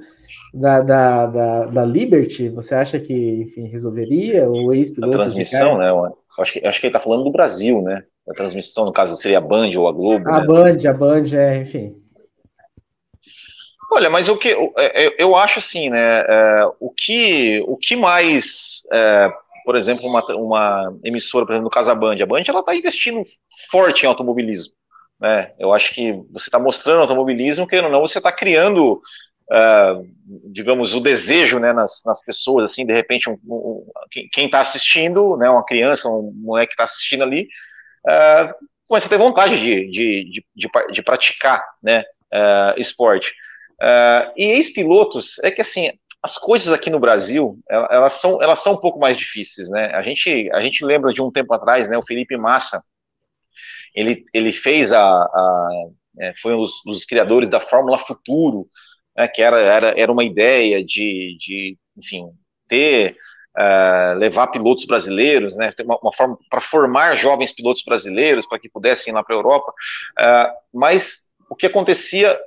da, 0.53 0.81
da, 0.81 1.25
da, 1.27 1.65
da 1.67 1.85
Liberty, 1.85 2.49
você 2.49 2.75
acha 2.75 2.99
que, 2.99 3.43
enfim, 3.43 3.67
resolveria? 3.67 4.49
O 4.49 4.73
ex-piloto 4.73 5.15
A 5.15 5.21
transmissão, 5.21 5.77
né? 5.77 5.89
Acho 6.37 6.53
que, 6.53 6.67
acho 6.67 6.81
que 6.81 6.87
ele 6.87 6.91
está 6.91 6.99
falando 6.99 7.23
do 7.23 7.31
Brasil, 7.31 7.81
né? 7.81 8.03
A 8.27 8.33
transmissão, 8.33 8.83
no 8.83 8.91
caso, 8.91 9.15
seria 9.15 9.37
a 9.37 9.41
Band 9.41 9.69
ou 9.77 9.87
a 9.87 9.93
Globo. 9.93 10.29
A 10.29 10.41
né? 10.41 10.45
Band, 10.45 10.89
a 10.89 10.93
Band, 10.93 11.23
é, 11.33 11.61
enfim. 11.61 12.04
Olha, 13.95 14.09
mas 14.09 14.27
o 14.27 14.35
que 14.35 14.49
eu, 14.49 14.73
é, 14.77 15.05
é, 15.05 15.15
eu 15.17 15.37
acho 15.37 15.59
assim, 15.59 15.89
né? 15.89 16.19
É, 16.27 16.65
o, 16.81 16.91
que, 16.91 17.63
o 17.65 17.77
que 17.77 17.95
mais, 17.95 18.81
é, 18.91 19.31
por 19.63 19.77
exemplo, 19.77 20.05
uma, 20.05 20.21
uma 20.35 20.99
emissora, 21.01 21.45
por 21.45 21.53
exemplo, 21.53 21.63
no 21.63 21.69
caso 21.69 21.89
a 21.89 21.95
Band, 21.95 22.21
a 22.21 22.25
Band 22.25 22.43
ela 22.45 22.59
está 22.59 22.75
investindo 22.75 23.23
forte 23.71 24.03
em 24.03 24.07
automobilismo. 24.07 24.73
Né? 25.17 25.53
Eu 25.57 25.73
acho 25.73 25.95
que 25.95 26.11
você 26.29 26.49
está 26.49 26.59
mostrando 26.59 27.03
automobilismo, 27.03 27.65
querendo 27.65 27.85
ou 27.85 27.91
não, 27.91 28.01
você 28.01 28.17
está 28.17 28.33
criando 28.33 28.99
uh, 29.49 30.05
digamos, 30.51 30.93
o 30.93 30.99
desejo 30.99 31.57
né, 31.57 31.71
nas, 31.71 32.01
nas 32.05 32.21
pessoas, 32.21 32.69
assim, 32.71 32.85
de 32.85 32.91
repente, 32.91 33.29
um, 33.29 33.37
um, 33.47 33.87
quem 34.33 34.47
está 34.47 34.59
assistindo, 34.59 35.37
né, 35.37 35.49
uma 35.49 35.63
criança, 35.63 36.09
um 36.09 36.33
moleque 36.35 36.71
que 36.71 36.73
está 36.73 36.83
assistindo 36.83 37.23
ali, 37.23 37.47
uh, 38.05 38.53
começa 38.89 39.07
a 39.07 39.09
ter 39.09 39.17
vontade 39.17 39.57
de, 39.57 39.89
de, 39.89 40.23
de, 40.25 40.45
de, 40.53 40.69
de 40.91 41.01
praticar 41.01 41.63
né, 41.81 42.03
esporte. 42.75 43.33
Uh, 43.81 44.31
e 44.37 44.43
ex-pilotos, 44.45 45.37
é 45.43 45.51
que 45.51 45.61
assim, 45.61 45.91
as 46.23 46.37
coisas 46.37 46.71
aqui 46.73 46.89
no 46.89 46.99
Brasil, 46.99 47.59
elas 47.69 48.13
são, 48.13 48.41
elas 48.41 48.59
são 48.59 48.73
um 48.73 48.79
pouco 48.79 48.99
mais 48.99 49.15
difíceis, 49.15 49.69
né? 49.69 49.91
A 49.93 50.01
gente, 50.01 50.49
a 50.53 50.59
gente 50.59 50.83
lembra 50.83 51.13
de 51.13 51.21
um 51.21 51.31
tempo 51.31 51.53
atrás, 51.53 51.87
né, 51.87 51.97
o 51.97 52.05
Felipe 52.05 52.35
Massa, 52.35 52.81
ele, 53.93 54.25
ele 54.33 54.51
fez 54.51 54.91
a, 54.91 55.03
a 55.03 55.69
é, 56.19 56.33
foi 56.41 56.55
um 56.55 56.57
dos, 56.57 56.81
dos, 56.85 57.05
criadores 57.05 57.49
da 57.49 57.59
Fórmula 57.59 57.99
Futuro, 57.99 58.65
né, 59.15 59.27
que 59.27 59.41
era, 59.41 59.59
era, 59.59 59.99
era 59.99 60.11
uma 60.11 60.23
ideia 60.23 60.83
de, 60.83 61.37
de 61.39 61.77
enfim, 61.97 62.31
ter, 62.67 63.15
uh, 63.57 64.17
levar 64.17 64.47
pilotos 64.47 64.85
brasileiros, 64.85 65.55
né, 65.55 65.71
ter 65.71 65.83
uma, 65.83 65.97
uma 66.01 66.13
forma 66.13 66.37
para 66.49 66.61
formar 66.61 67.15
jovens 67.15 67.51
pilotos 67.51 67.83
brasileiros 67.83 68.47
para 68.47 68.59
que 68.59 68.69
pudessem 68.69 69.11
ir 69.11 69.15
lá 69.15 69.23
para 69.23 69.35
a 69.35 69.37
Europa, 69.37 69.71
uh, 70.19 70.53
mas 70.73 71.25
o 71.49 71.55
que 71.55 71.67
acontecia 71.67 72.37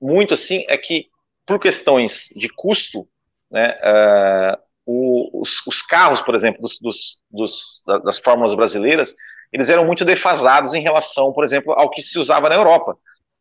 muito 0.00 0.34
assim 0.34 0.64
é 0.68 0.76
que, 0.76 1.06
por 1.46 1.58
questões 1.58 2.28
de 2.34 2.48
custo, 2.48 3.08
né, 3.50 3.78
uh, 3.82 4.58
o, 4.84 5.42
os, 5.42 5.66
os, 5.66 5.82
carros, 5.82 6.20
por 6.20 6.34
exemplo, 6.34 6.62
dos, 6.62 6.78
dos, 6.78 7.18
dos, 7.30 7.82
das 8.04 8.18
fórmulas 8.18 8.54
brasileiras, 8.54 9.14
eles 9.52 9.68
eram 9.68 9.84
muito 9.84 10.04
defasados 10.04 10.74
em 10.74 10.82
relação, 10.82 11.32
por 11.32 11.44
exemplo, 11.44 11.72
ao 11.72 11.90
que 11.90 12.02
se 12.02 12.18
usava 12.18 12.48
na 12.48 12.54
Europa. 12.54 12.96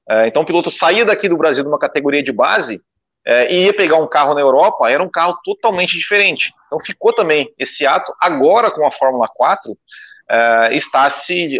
É, 0.09 0.27
então 0.27 0.41
o 0.41 0.45
piloto 0.45 0.71
saía 0.71 1.03
daqui 1.03 1.27
do 1.27 1.37
Brasil 1.37 1.63
de 1.63 1.69
uma 1.69 1.79
categoria 1.79 2.23
de 2.23 2.31
base 2.31 2.81
é, 3.25 3.53
e 3.53 3.65
ia 3.65 3.73
pegar 3.73 3.97
um 3.97 4.07
carro 4.07 4.33
na 4.33 4.39
Europa, 4.39 4.89
era 4.89 5.03
um 5.03 5.09
carro 5.09 5.37
totalmente 5.43 5.97
diferente. 5.97 6.53
Então 6.65 6.79
ficou 6.79 7.11
também 7.11 7.53
esse 7.57 7.85
ato. 7.85 8.13
Agora 8.19 8.71
com 8.71 8.85
a 8.85 8.91
Fórmula 8.91 9.27
4, 9.27 9.77
é, 10.29 10.75
está 10.75 11.09
se 11.09 11.57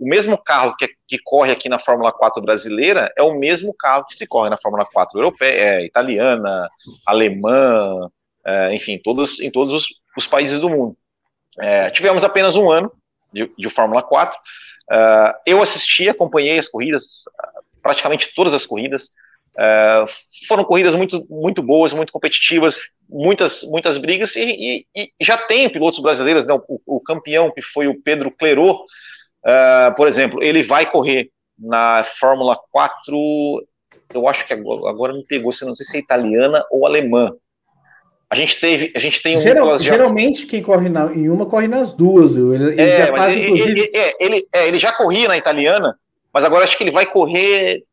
o 0.00 0.06
mesmo 0.06 0.38
carro 0.38 0.76
que, 0.76 0.88
que, 1.08 1.18
corre 1.18 1.50
aqui 1.50 1.68
na 1.68 1.80
Fórmula 1.80 2.12
4 2.12 2.40
brasileira 2.40 3.12
é 3.16 3.22
o 3.22 3.34
mesmo 3.34 3.74
carro 3.74 4.06
que 4.06 4.14
se 4.14 4.26
corre 4.26 4.48
na 4.48 4.56
Fórmula 4.56 4.84
4 4.84 5.18
europeia, 5.18 5.80
é, 5.80 5.84
italiana, 5.84 6.68
alemã, 7.04 8.08
é, 8.46 8.74
enfim, 8.74 8.98
todos, 9.02 9.40
em 9.40 9.50
todos 9.50 9.74
os, 9.74 9.86
os 10.16 10.26
países 10.26 10.60
do 10.60 10.70
mundo. 10.70 10.96
É, 11.58 11.90
tivemos 11.90 12.22
apenas 12.22 12.54
um 12.54 12.70
ano 12.70 12.92
de, 13.32 13.50
de 13.58 13.68
Fórmula 13.68 14.02
4. 14.02 14.38
É, 14.90 15.34
eu 15.46 15.62
assisti, 15.62 16.08
acompanhei 16.08 16.58
as 16.58 16.68
corridas, 16.68 17.24
praticamente 17.82 18.32
todas 18.34 18.54
as 18.54 18.64
corridas. 18.64 19.10
Uh, 19.56 20.06
foram 20.48 20.64
corridas 20.64 20.94
muito, 20.94 21.24
muito 21.30 21.62
boas, 21.62 21.92
muito 21.92 22.12
competitivas, 22.12 22.76
muitas, 23.08 23.62
muitas 23.62 23.96
brigas, 23.96 24.34
e, 24.34 24.84
e, 24.94 25.02
e 25.04 25.10
já 25.20 25.36
tem 25.36 25.70
pilotos 25.70 26.00
brasileiros, 26.00 26.46
né, 26.46 26.54
o, 26.68 26.80
o, 26.84 27.00
campeão 27.00 27.52
que 27.52 27.62
foi 27.62 27.86
o 27.86 28.00
Pedro 28.02 28.32
Clerot, 28.32 28.80
uh, 28.80 29.94
por 29.96 30.08
exemplo, 30.08 30.42
ele 30.42 30.62
vai 30.62 30.90
correr 30.90 31.30
na 31.58 32.04
Fórmula 32.18 32.58
4, 32.72 33.66
eu 34.12 34.28
acho 34.28 34.46
que 34.46 34.52
agora, 34.52 34.90
agora 34.90 35.12
me 35.12 35.24
pegou, 35.24 35.52
se 35.52 35.64
não 35.64 35.74
sei 35.74 35.86
se 35.86 35.96
é 35.96 36.00
italiana 36.00 36.64
ou 36.70 36.84
alemã. 36.84 37.32
A 38.28 38.36
gente 38.36 38.58
teve, 38.60 38.90
a 38.96 38.98
gente 38.98 39.22
tem 39.22 39.36
um 39.36 39.40
Geral, 39.40 39.78
geralmente 39.78 40.46
quem 40.46 40.60
corre 40.60 40.88
na, 40.88 41.12
em 41.14 41.28
uma 41.28 41.46
corre 41.46 41.68
nas 41.68 41.92
duas. 41.92 42.34
Ele, 42.34 42.72
ele 42.72 42.82
é, 42.82 42.88
já 42.88 43.06
faz, 43.08 43.36
ele, 43.36 43.44
inclusive... 43.44 43.90
é, 43.94 44.14
ele, 44.18 44.48
é, 44.52 44.66
ele 44.66 44.78
já 44.78 44.90
corria 44.92 45.28
na 45.28 45.36
italiana, 45.36 45.96
mas 46.32 46.42
agora 46.42 46.64
acho 46.64 46.76
que 46.76 46.82
ele 46.82 46.90
vai 46.90 47.06
correr. 47.06 47.84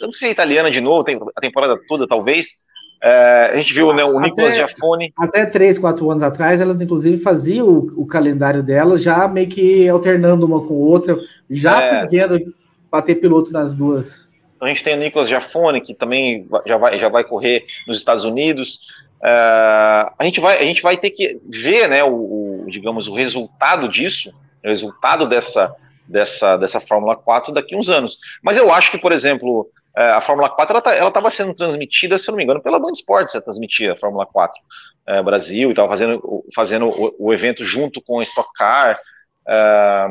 Eu 0.00 0.06
não 0.06 0.12
sei 0.12 0.20
se 0.20 0.26
é 0.26 0.30
italiana 0.32 0.70
de 0.70 0.80
novo, 0.80 1.04
tem 1.04 1.18
a 1.36 1.40
temporada 1.40 1.78
toda, 1.88 2.06
talvez. 2.06 2.66
É, 3.00 3.50
a 3.52 3.56
gente 3.56 3.72
viu 3.72 3.92
né, 3.92 4.04
o 4.04 4.18
Nicolas 4.18 4.54
Giafone. 4.54 5.12
Até 5.16 5.46
três, 5.46 5.78
quatro 5.78 6.10
anos 6.10 6.22
atrás, 6.22 6.60
elas 6.60 6.80
inclusive 6.80 7.16
faziam 7.18 7.68
o, 7.68 8.02
o, 8.02 8.06
calendário 8.06 8.62
delas 8.62 9.02
já 9.02 9.28
meio 9.28 9.48
que 9.48 9.88
alternando 9.88 10.44
uma 10.44 10.66
com 10.66 10.74
outra, 10.74 11.16
já 11.48 11.80
é. 11.80 12.06
vendo 12.06 12.54
para 12.90 13.02
ter 13.02 13.16
piloto 13.16 13.52
nas 13.52 13.74
duas. 13.74 14.28
Então 14.56 14.66
a 14.66 14.70
gente 14.70 14.82
tem 14.82 14.94
o 14.94 14.98
Nicolas 14.98 15.28
Giafone, 15.28 15.80
que 15.80 15.94
também 15.94 16.48
já 16.66 16.76
vai, 16.76 16.98
já 16.98 17.08
vai 17.08 17.22
correr 17.22 17.64
nos 17.86 17.98
Estados 17.98 18.24
Unidos. 18.24 18.80
É, 19.22 19.30
a, 19.30 20.24
gente 20.24 20.40
vai, 20.40 20.58
a 20.58 20.64
gente 20.64 20.82
vai 20.82 20.96
ter 20.96 21.10
que 21.10 21.40
ver 21.48 21.88
né, 21.88 22.02
o, 22.02 22.64
o 22.64 22.66
digamos, 22.68 23.06
o 23.06 23.14
resultado 23.14 23.88
disso, 23.88 24.34
o 24.64 24.68
resultado 24.68 25.28
dessa, 25.28 25.72
dessa, 26.08 26.56
dessa 26.56 26.80
Fórmula 26.80 27.14
4 27.14 27.52
daqui 27.52 27.74
a 27.74 27.78
uns 27.78 27.88
anos. 27.88 28.18
Mas 28.42 28.56
eu 28.56 28.72
acho 28.72 28.90
que, 28.90 28.98
por 28.98 29.12
exemplo, 29.12 29.68
é, 29.96 30.10
a 30.10 30.20
Fórmula 30.20 30.48
4 30.48 30.76
ela 30.76 31.08
estava 31.08 31.30
tá, 31.30 31.30
sendo 31.30 31.54
transmitida, 31.54 32.18
se 32.18 32.28
não 32.28 32.36
me 32.36 32.44
engano, 32.44 32.62
pela 32.62 32.78
Band 32.78 32.92
Esportes, 32.92 33.32
você 33.32 33.40
transmitia 33.40 33.92
a 33.92 33.96
Fórmula 33.96 34.26
4 34.26 34.58
é, 35.06 35.22
Brasil 35.22 35.68
e 35.68 35.72
estava 35.72 35.88
fazendo, 35.88 36.44
fazendo 36.54 36.88
o, 36.88 37.14
o, 37.18 37.34
evento 37.34 37.64
junto 37.64 38.00
com 38.00 38.16
o 38.16 38.22
Stock 38.22 38.48
Car. 38.54 38.98
É, 39.46 40.06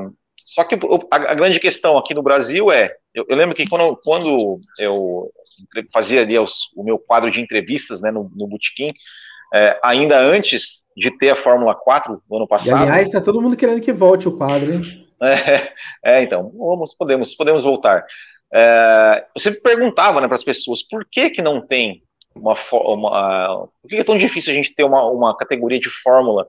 só 0.46 0.64
que 0.64 0.76
a, 0.76 1.16
a, 1.16 1.36
grande 1.36 1.60
questão 1.60 1.98
aqui 1.98 2.14
no 2.14 2.24
Brasil 2.24 2.72
é, 2.72 2.96
eu, 3.14 3.26
eu 3.28 3.36
lembro 3.36 3.56
que 3.56 3.68
quando, 3.68 3.98
quando 4.04 4.60
eu 4.78 5.32
fazia 5.92 6.22
ali 6.22 6.38
os, 6.38 6.72
o 6.76 6.84
meu 6.84 7.00
quadro 7.00 7.32
de 7.32 7.42
entrevistas 7.42 8.02
né, 8.02 8.12
no, 8.12 8.32
no 8.36 8.48
Botequim, 8.48 8.94
é, 9.54 9.80
ainda 9.84 10.20
antes 10.20 10.84
de 10.96 11.10
ter 11.18 11.32
a 11.32 11.36
Fórmula 11.36 11.74
4 11.74 12.22
no 12.30 12.38
ano 12.38 12.48
passado. 12.48 12.78
E, 12.78 12.88
aliás, 12.88 13.08
está 13.08 13.22
todo 13.22 13.42
mundo 13.42 13.56
querendo 13.56 13.82
que 13.82 13.94
volte 13.94 14.28
o 14.28 14.38
quadro, 14.38 14.74
hein? 14.74 15.07
É, 15.22 15.74
é, 16.04 16.22
então, 16.22 16.52
vamos, 16.56 16.94
podemos, 16.94 17.34
podemos 17.36 17.64
voltar. 17.64 18.06
É, 18.54 19.26
sempre 19.38 19.62
perguntava 19.62 20.22
né, 20.22 20.28
para 20.28 20.36
as 20.36 20.44
pessoas 20.44 20.82
por 20.84 21.06
que, 21.06 21.30
que 21.30 21.42
não 21.42 21.60
tem 21.60 22.04
uma, 22.36 22.56
uma 22.72 23.68
por 23.82 23.90
que 23.90 23.98
é 23.98 24.04
tão 24.04 24.18
difícil 24.18 24.54
a 24.54 24.56
gente 24.56 24.74
ter 24.74 24.84
uma, 24.84 25.04
uma 25.10 25.36
categoria 25.36 25.80
de 25.80 25.90
fórmula 25.90 26.46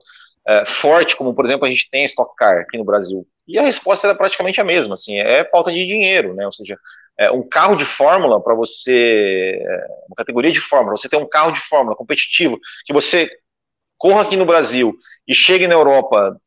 é, 0.47 0.65
forte, 0.65 1.15
como 1.15 1.33
por 1.33 1.45
exemplo 1.45 1.65
a 1.65 1.69
gente 1.69 1.89
tem 1.89 2.03
a 2.03 2.05
Stock 2.05 2.35
Car 2.35 2.59
aqui 2.59 2.77
no 2.77 2.85
Brasil. 2.85 3.25
E 3.47 3.57
a 3.57 3.63
resposta 3.63 4.07
era 4.07 4.15
praticamente 4.15 4.61
a 4.61 4.63
mesma, 4.63 4.93
assim, 4.93 5.19
é 5.19 5.43
falta 5.43 5.71
de 5.71 5.85
dinheiro, 5.85 6.35
né? 6.35 6.45
Ou 6.45 6.53
seja, 6.53 6.77
é, 7.17 7.31
um 7.31 7.47
carro 7.47 7.75
de 7.75 7.83
fórmula 7.83 8.41
para 8.41 8.53
você, 8.53 9.59
é, 9.59 9.87
uma 10.07 10.15
categoria 10.15 10.51
de 10.51 10.61
fórmula, 10.61 10.95
você 10.95 11.09
ter 11.09 11.17
um 11.17 11.27
carro 11.27 11.51
de 11.51 11.59
fórmula 11.61 11.95
competitivo 11.95 12.59
que 12.85 12.93
você 12.93 13.29
corra 13.97 14.21
aqui 14.21 14.37
no 14.37 14.45
Brasil 14.45 14.95
e 15.27 15.33
chegue 15.33 15.67
na 15.67 15.73
Europa 15.73 16.39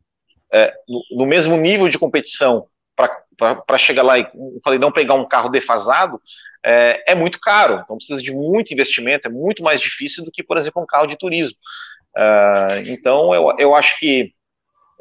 é, 0.52 0.72
no, 0.88 1.02
no, 1.18 1.26
mesmo 1.26 1.56
nível 1.56 1.88
de 1.88 1.98
competição 1.98 2.66
para 2.96 3.78
chegar 3.78 4.02
lá 4.02 4.18
e 4.18 4.26
falei, 4.62 4.78
não 4.78 4.92
pegar 4.92 5.14
um 5.14 5.26
carro 5.26 5.48
defasado, 5.48 6.20
é, 6.64 7.02
é, 7.08 7.14
muito 7.14 7.40
caro. 7.40 7.80
Então 7.82 7.96
precisa 7.96 8.22
de 8.22 8.30
muito 8.30 8.72
investimento, 8.72 9.26
é 9.26 9.30
muito 9.30 9.62
mais 9.62 9.80
difícil 9.80 10.24
do 10.24 10.30
que, 10.30 10.42
por 10.42 10.56
exemplo, 10.56 10.82
um 10.82 10.86
carro 10.86 11.06
de 11.06 11.16
turismo. 11.16 11.56
Uh, 12.16 12.86
então 12.86 13.34
eu, 13.34 13.54
eu 13.58 13.74
acho 13.74 13.98
que, 13.98 14.32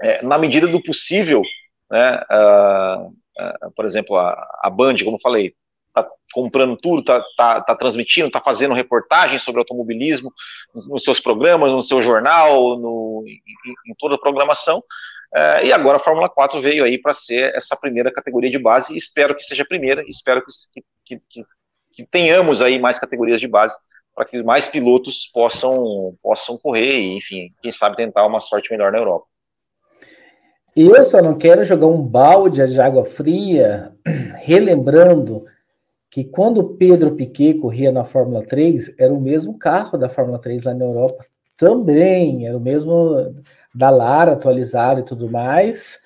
é, 0.02 0.24
na 0.24 0.38
medida 0.38 0.68
do 0.68 0.82
possível, 0.82 1.42
né, 1.90 2.22
uh, 2.32 3.08
uh, 3.08 3.72
por 3.76 3.86
exemplo, 3.86 4.18
a, 4.18 4.48
a 4.64 4.70
Band, 4.70 4.96
como 5.04 5.18
eu 5.18 5.22
falei, 5.22 5.54
está 5.90 6.10
comprando 6.34 6.78
tudo, 6.78 7.02
está 7.02 7.22
tá, 7.36 7.62
tá 7.62 7.76
transmitindo, 7.76 8.28
está 8.28 8.40
fazendo 8.40 8.74
reportagens 8.74 9.44
sobre 9.44 9.60
automobilismo 9.60 10.32
nos 10.74 11.04
seus 11.04 11.20
programas, 11.20 11.72
no 11.72 11.84
seu 11.84 12.02
jornal, 12.02 12.78
no, 12.80 13.26
em, 13.28 13.92
em 13.92 13.96
toda 14.00 14.16
a 14.16 14.20
programação. 14.20 14.82
Uh, 15.34 15.66
e 15.66 15.72
agora 15.72 15.98
a 15.98 16.00
Fórmula 16.00 16.28
4 16.28 16.62
veio 16.62 16.84
aí 16.84 16.98
para 16.98 17.14
ser 17.14 17.56
essa 17.56 17.76
primeira 17.76 18.12
categoria 18.12 18.52
de 18.52 18.60
base, 18.60 18.98
espero 18.98 19.34
que 19.34 19.44
seja 19.44 19.64
a 19.64 19.66
primeira, 19.66 20.04
espero 20.06 20.44
que, 20.44 20.84
que, 21.06 21.22
que, 21.30 21.46
que 21.94 22.06
tenhamos 22.06 22.62
aí 22.62 22.78
mais 22.78 23.00
categorias 23.00 23.40
de 23.40 23.48
base 23.48 23.74
para 24.14 24.26
que 24.26 24.44
mais 24.44 24.68
pilotos 24.68 25.30
possam, 25.34 26.18
possam 26.22 26.58
correr 26.58 27.00
e, 27.00 27.18
enfim, 27.18 27.54
quem 27.62 27.72
sabe 27.72 27.96
tentar 27.96 28.26
uma 28.26 28.42
sorte 28.42 28.70
melhor 28.72 28.92
na 28.92 28.98
Europa. 28.98 29.26
Eu 30.76 31.02
só 31.04 31.22
não 31.22 31.38
quero 31.38 31.64
jogar 31.64 31.88
um 31.88 32.06
balde 32.06 32.66
de 32.68 32.80
água 32.82 33.06
fria, 33.06 33.96
relembrando 34.44 35.46
que 36.10 36.26
quando 36.26 36.76
Pedro 36.76 37.16
Piquet 37.16 37.54
corria 37.54 37.90
na 37.90 38.04
Fórmula 38.04 38.46
3, 38.46 38.96
era 39.00 39.14
o 39.14 39.22
mesmo 39.22 39.58
carro 39.58 39.98
da 39.98 40.10
Fórmula 40.10 40.40
3 40.40 40.64
lá 40.64 40.74
na 40.74 40.84
Europa 40.84 41.26
também, 41.62 42.48
era 42.48 42.58
o 42.58 42.60
mesmo 42.60 43.36
da 43.74 43.92
Lara 43.92 44.32
atualizado 44.32 45.02
e 45.02 45.06
tudo 45.06 45.30
mais. 45.30 46.00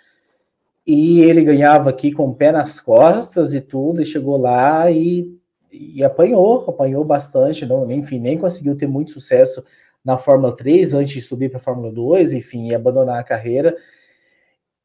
E 0.86 1.22
ele 1.22 1.46
ganhava 1.46 1.90
aqui 1.90 2.12
com 2.12 2.28
o 2.28 2.36
pé 2.36 2.52
nas 2.52 2.82
costas 2.82 3.54
e 3.54 3.62
tudo, 3.62 4.02
e 4.02 4.06
chegou 4.06 4.36
lá 4.36 4.92
e, 4.92 5.34
e 5.72 6.04
apanhou, 6.04 6.66
apanhou 6.68 7.06
bastante, 7.06 7.66
não, 7.66 7.90
enfim, 7.90 8.20
nem 8.20 8.38
conseguiu 8.38 8.76
ter 8.76 8.86
muito 8.86 9.12
sucesso 9.12 9.64
na 10.04 10.18
Fórmula 10.18 10.54
3 10.54 10.94
antes 10.94 11.14
de 11.14 11.22
subir 11.22 11.50
para 11.50 11.58
a 11.58 11.64
Fórmula 11.64 11.90
2, 11.90 12.34
enfim, 12.34 12.68
e 12.68 12.76
abandonar 12.76 13.18
a 13.20 13.24
carreira. 13.24 13.78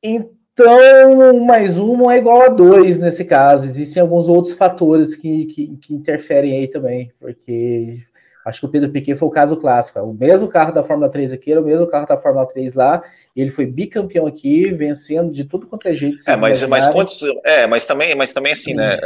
Então, 0.00 1.44
mais 1.44 1.76
um 1.76 1.96
não 1.96 2.10
é 2.10 2.18
igual 2.18 2.42
a 2.42 2.48
dois 2.48 3.00
nesse 3.00 3.24
caso. 3.24 3.66
Existem 3.66 4.00
alguns 4.00 4.28
outros 4.28 4.54
fatores 4.54 5.16
que, 5.16 5.46
que, 5.46 5.76
que 5.78 5.94
interferem 5.94 6.56
aí 6.56 6.68
também, 6.68 7.12
porque 7.18 7.98
acho 8.44 8.60
que 8.60 8.66
o 8.66 8.68
Pedro 8.68 8.90
Piquet 8.90 9.16
foi 9.16 9.28
o 9.28 9.30
caso 9.32 9.56
clássico. 9.56 9.98
É 9.98 10.02
o 10.02 10.12
mesmo 10.12 10.48
carro 10.48 10.72
da 10.72 10.82
Fórmula 10.82 11.10
3 11.10 11.32
aqui, 11.32 11.52
era 11.52 11.60
o 11.60 11.64
mesmo 11.64 11.86
carro 11.86 12.06
da 12.06 12.16
Fórmula 12.16 12.46
3 12.46 12.74
lá, 12.74 13.02
ele 13.36 13.50
foi 13.50 13.66
bicampeão 13.66 14.26
aqui, 14.26 14.72
vencendo 14.72 15.32
de 15.32 15.44
tudo 15.44 15.66
quanto 15.66 15.86
é 15.86 15.92
jeito. 15.92 16.16
É, 16.28 16.36
mas, 16.36 16.62
mas 16.66 16.88
quantos. 16.88 17.20
É, 17.44 17.66
mas 17.66 17.86
também, 17.86 18.14
mas 18.14 18.32
também 18.32 18.52
assim, 18.52 18.74
né? 18.74 18.98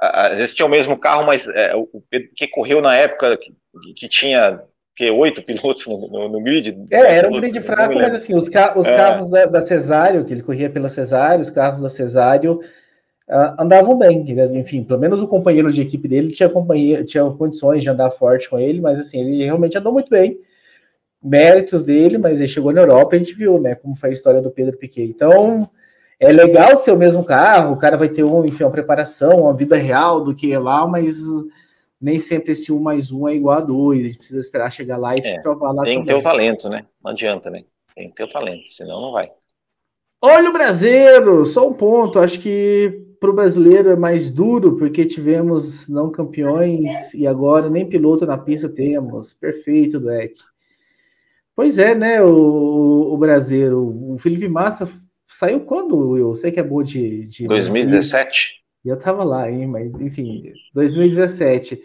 Às 0.00 0.38
vezes 0.38 0.54
tinha 0.54 0.66
o 0.66 0.70
mesmo 0.70 0.96
carro, 0.96 1.24
mas 1.24 1.46
é, 1.48 1.74
o 1.74 2.02
Pedro 2.10 2.28
Piquet 2.30 2.48
correu 2.48 2.80
na 2.80 2.94
época 2.94 3.36
que, 3.36 3.54
que 3.94 4.08
tinha 4.08 4.60
que 4.94 5.10
oito 5.10 5.42
pilotos 5.42 5.86
no, 5.86 6.08
no, 6.08 6.28
no, 6.28 6.42
grid. 6.42 6.76
É, 6.90 7.16
era 7.16 7.28
um 7.28 7.40
grid 7.40 7.60
fraco, 7.62 7.94
mas 7.94 8.14
assim, 8.14 8.34
os, 8.34 8.48
ca 8.48 8.78
os 8.78 8.86
é. 8.86 8.96
carros 8.96 9.30
da, 9.30 9.46
da 9.46 9.60
Cesário, 9.60 10.24
que 10.24 10.32
ele 10.32 10.42
corria 10.42 10.68
pela 10.68 10.88
Cesário, 10.88 11.40
os 11.40 11.50
carros 11.50 11.80
da 11.80 11.88
Cesário 11.88 12.60
andavam 13.58 13.96
bem, 13.96 14.24
enfim, 14.54 14.84
pelo 14.84 15.00
menos 15.00 15.22
o 15.22 15.28
companheiro 15.28 15.72
de 15.72 15.80
equipe 15.80 16.06
dele 16.06 16.32
tinha, 16.32 16.48
companhia, 16.48 17.04
tinha 17.04 17.24
condições 17.30 17.82
de 17.82 17.88
andar 17.88 18.10
forte 18.10 18.48
com 18.50 18.58
ele, 18.58 18.80
mas 18.80 18.98
assim, 18.98 19.20
ele 19.20 19.44
realmente 19.44 19.78
andou 19.78 19.92
muito 19.92 20.10
bem, 20.10 20.38
méritos 21.22 21.82
dele, 21.82 22.18
mas 22.18 22.40
ele 22.40 22.48
chegou 22.48 22.72
na 22.72 22.80
Europa, 22.80 23.16
a 23.16 23.18
gente 23.18 23.34
viu, 23.34 23.60
né, 23.60 23.74
como 23.74 23.96
foi 23.96 24.10
a 24.10 24.12
história 24.12 24.42
do 24.42 24.50
Pedro 24.50 24.76
Piquet. 24.76 25.04
Então, 25.04 25.68
é 26.20 26.30
legal 26.30 26.76
ser 26.76 26.92
o 26.92 26.96
mesmo 26.96 27.24
carro, 27.24 27.72
o 27.72 27.78
cara 27.78 27.96
vai 27.96 28.08
ter 28.08 28.22
um, 28.22 28.44
enfim, 28.44 28.64
uma 28.64 28.70
preparação, 28.70 29.42
uma 29.42 29.54
vida 29.54 29.76
real 29.76 30.22
do 30.22 30.34
que 30.34 30.52
é 30.52 30.58
lá, 30.58 30.86
mas 30.86 31.22
nem 32.00 32.18
sempre 32.18 32.52
esse 32.52 32.72
um 32.72 32.80
mais 32.80 33.12
um 33.12 33.28
é 33.28 33.34
igual 33.34 33.58
a 33.58 33.60
dois. 33.60 34.00
A 34.00 34.02
gente 34.04 34.18
precisa 34.18 34.40
esperar 34.40 34.70
chegar 34.70 34.96
lá 34.96 35.16
e 35.16 35.20
é, 35.20 35.22
se 35.22 35.42
provar 35.42 35.72
lá 35.72 35.84
Tem 35.84 35.94
também. 35.94 36.06
que 36.06 36.12
ter 36.12 36.18
o 36.18 36.22
talento, 36.22 36.68
né? 36.68 36.84
Não 37.02 37.12
adianta, 37.12 37.48
né? 37.48 37.64
Tem 37.94 38.08
que 38.08 38.14
ter 38.16 38.24
o 38.24 38.28
talento, 38.28 38.68
senão 38.68 39.00
não 39.00 39.12
vai. 39.12 39.30
Olha 40.20 40.50
o 40.50 40.52
brasileiro, 40.52 41.46
só 41.46 41.68
um 41.68 41.72
ponto. 41.72 42.18
Acho 42.18 42.40
que 42.40 43.11
para 43.22 43.30
o 43.30 43.34
brasileiro 43.34 43.88
é 43.88 43.94
mais 43.94 44.28
duro, 44.28 44.76
porque 44.76 45.06
tivemos 45.06 45.88
não 45.88 46.10
campeões 46.10 47.14
e 47.14 47.24
agora 47.24 47.70
nem 47.70 47.88
piloto 47.88 48.26
na 48.26 48.36
pista 48.36 48.68
temos. 48.68 49.32
Perfeito, 49.32 50.00
Deck. 50.00 50.34
Pois 51.54 51.78
é, 51.78 51.94
né? 51.94 52.20
O, 52.20 53.12
o 53.12 53.16
brasileiro, 53.16 53.78
o 54.12 54.18
Felipe 54.18 54.48
Massa 54.48 54.90
saiu 55.24 55.60
quando, 55.60 56.18
Eu 56.18 56.34
sei 56.34 56.50
que 56.50 56.58
é 56.58 56.64
bom 56.64 56.82
de. 56.82 57.26
de 57.26 57.46
2017. 57.46 58.54
E 58.84 58.88
eu 58.88 58.96
tava 58.96 59.22
lá, 59.22 59.48
hein? 59.48 59.68
Mas, 59.68 59.88
enfim, 60.00 60.52
2017. 60.74 61.80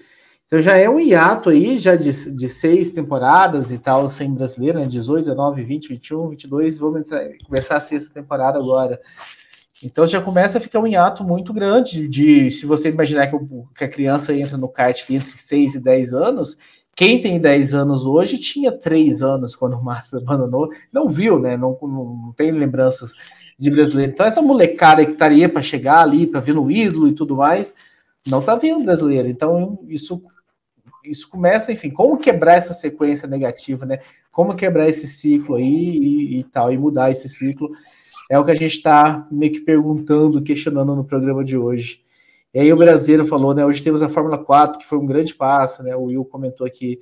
Então 0.48 0.60
já 0.60 0.76
é 0.76 0.90
um 0.90 1.00
hiato 1.00 1.52
aí, 1.52 1.78
já 1.78 1.96
de, 1.96 2.36
de 2.36 2.50
seis 2.50 2.90
temporadas 2.90 3.72
e 3.72 3.78
tal, 3.78 4.10
sem 4.10 4.34
brasileiro, 4.34 4.80
né? 4.80 4.88
18, 4.88 5.26
19, 5.26 5.64
20, 5.64 5.90
21, 5.90 6.30
22, 6.30 6.80
vamos 6.80 7.02
entrar, 7.02 7.30
começar 7.46 7.78
a 7.78 7.82
sexta 7.82 8.12
temporada 8.12 8.58
agora. 8.58 9.00
Então 9.84 10.08
já 10.08 10.20
começa 10.20 10.58
a 10.58 10.62
ficar 10.62 10.80
um 10.80 10.88
hiato 10.88 11.24
muito 11.24 11.54
grande 11.54 12.08
de, 12.08 12.50
se 12.50 12.66
você 12.66 12.90
imaginar 12.90 13.28
que, 13.28 13.36
o, 13.36 13.68
que 13.76 13.84
a 13.84 13.90
criança 13.90 14.34
entra 14.36 14.58
no 14.58 14.68
kart 14.68 15.08
entre 15.10 15.38
6 15.38 15.76
e 15.76 15.80
10 15.80 16.14
anos, 16.14 16.58
quem 16.96 17.22
tem 17.22 17.40
10 17.40 17.76
anos 17.76 18.08
hoje 18.08 18.40
tinha 18.40 18.72
3 18.72 19.22
anos 19.22 19.56
quando 19.56 19.78
o 19.78 19.84
Márcio 19.84 20.18
abandonou, 20.18 20.70
não 20.92 21.08
viu, 21.08 21.40
né? 21.40 21.56
Não, 21.56 21.78
não 21.80 22.34
tem 22.36 22.50
lembranças 22.52 23.12
de 23.58 23.70
brasileiro. 23.70 24.12
Então, 24.12 24.26
essa 24.26 24.42
molecada 24.42 25.06
que 25.06 25.12
estaria 25.12 25.48
para 25.48 25.62
chegar 25.62 26.00
ali, 26.02 26.26
para 26.26 26.40
vir 26.40 26.56
no 26.56 26.72
ídolo 26.72 27.08
e 27.08 27.14
tudo 27.14 27.36
mais, 27.36 27.76
não 28.26 28.40
está 28.40 28.56
vindo 28.56 28.84
brasileiro. 28.84 29.28
Então, 29.28 29.80
isso, 29.88 30.24
isso 31.04 31.30
começa, 31.30 31.72
enfim, 31.72 31.92
como 31.92 32.18
quebrar 32.18 32.56
essa 32.56 32.74
sequência 32.74 33.28
negativa, 33.28 33.86
né? 33.86 34.00
Como 34.32 34.56
quebrar 34.56 34.90
esse 34.90 35.08
ciclo 35.08 35.56
aí 35.56 35.64
e, 35.64 36.40
e 36.40 36.44
tal, 36.46 36.74
e 36.74 36.78
mudar 36.80 37.12
esse 37.12 37.30
ciclo. 37.30 37.70
É 38.30 38.38
o 38.38 38.46
que 38.46 38.52
a 38.52 38.56
gente 38.56 38.78
está 38.78 39.28
meio 39.32 39.54
que 39.54 39.62
perguntando, 39.62 40.42
questionando 40.42 40.96
no 40.96 41.04
programa 41.04 41.44
de 41.44 41.58
hoje. 41.58 42.02
E 42.54 42.60
aí 42.60 42.72
o 42.72 42.78
brasileiro 42.78 43.26
falou, 43.26 43.54
né? 43.54 43.66
Hoje 43.66 43.84
temos 43.84 44.02
a 44.02 44.10
Fórmula 44.10 44.38
4, 44.38 44.80
que 44.80 44.86
foi 44.86 44.98
um 44.98 45.06
grande 45.06 45.34
passo, 45.34 45.84
né? 45.84 45.96
O 45.96 46.04
Will 46.04 46.26
comentou 46.26 46.66
aqui 46.66 47.00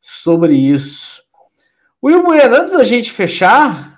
sobre 0.00 0.54
isso. 0.54 1.22
Will 2.02 2.22
Bueno, 2.22 2.56
antes 2.56 2.72
da 2.72 2.84
gente 2.84 3.10
fechar, 3.10 3.96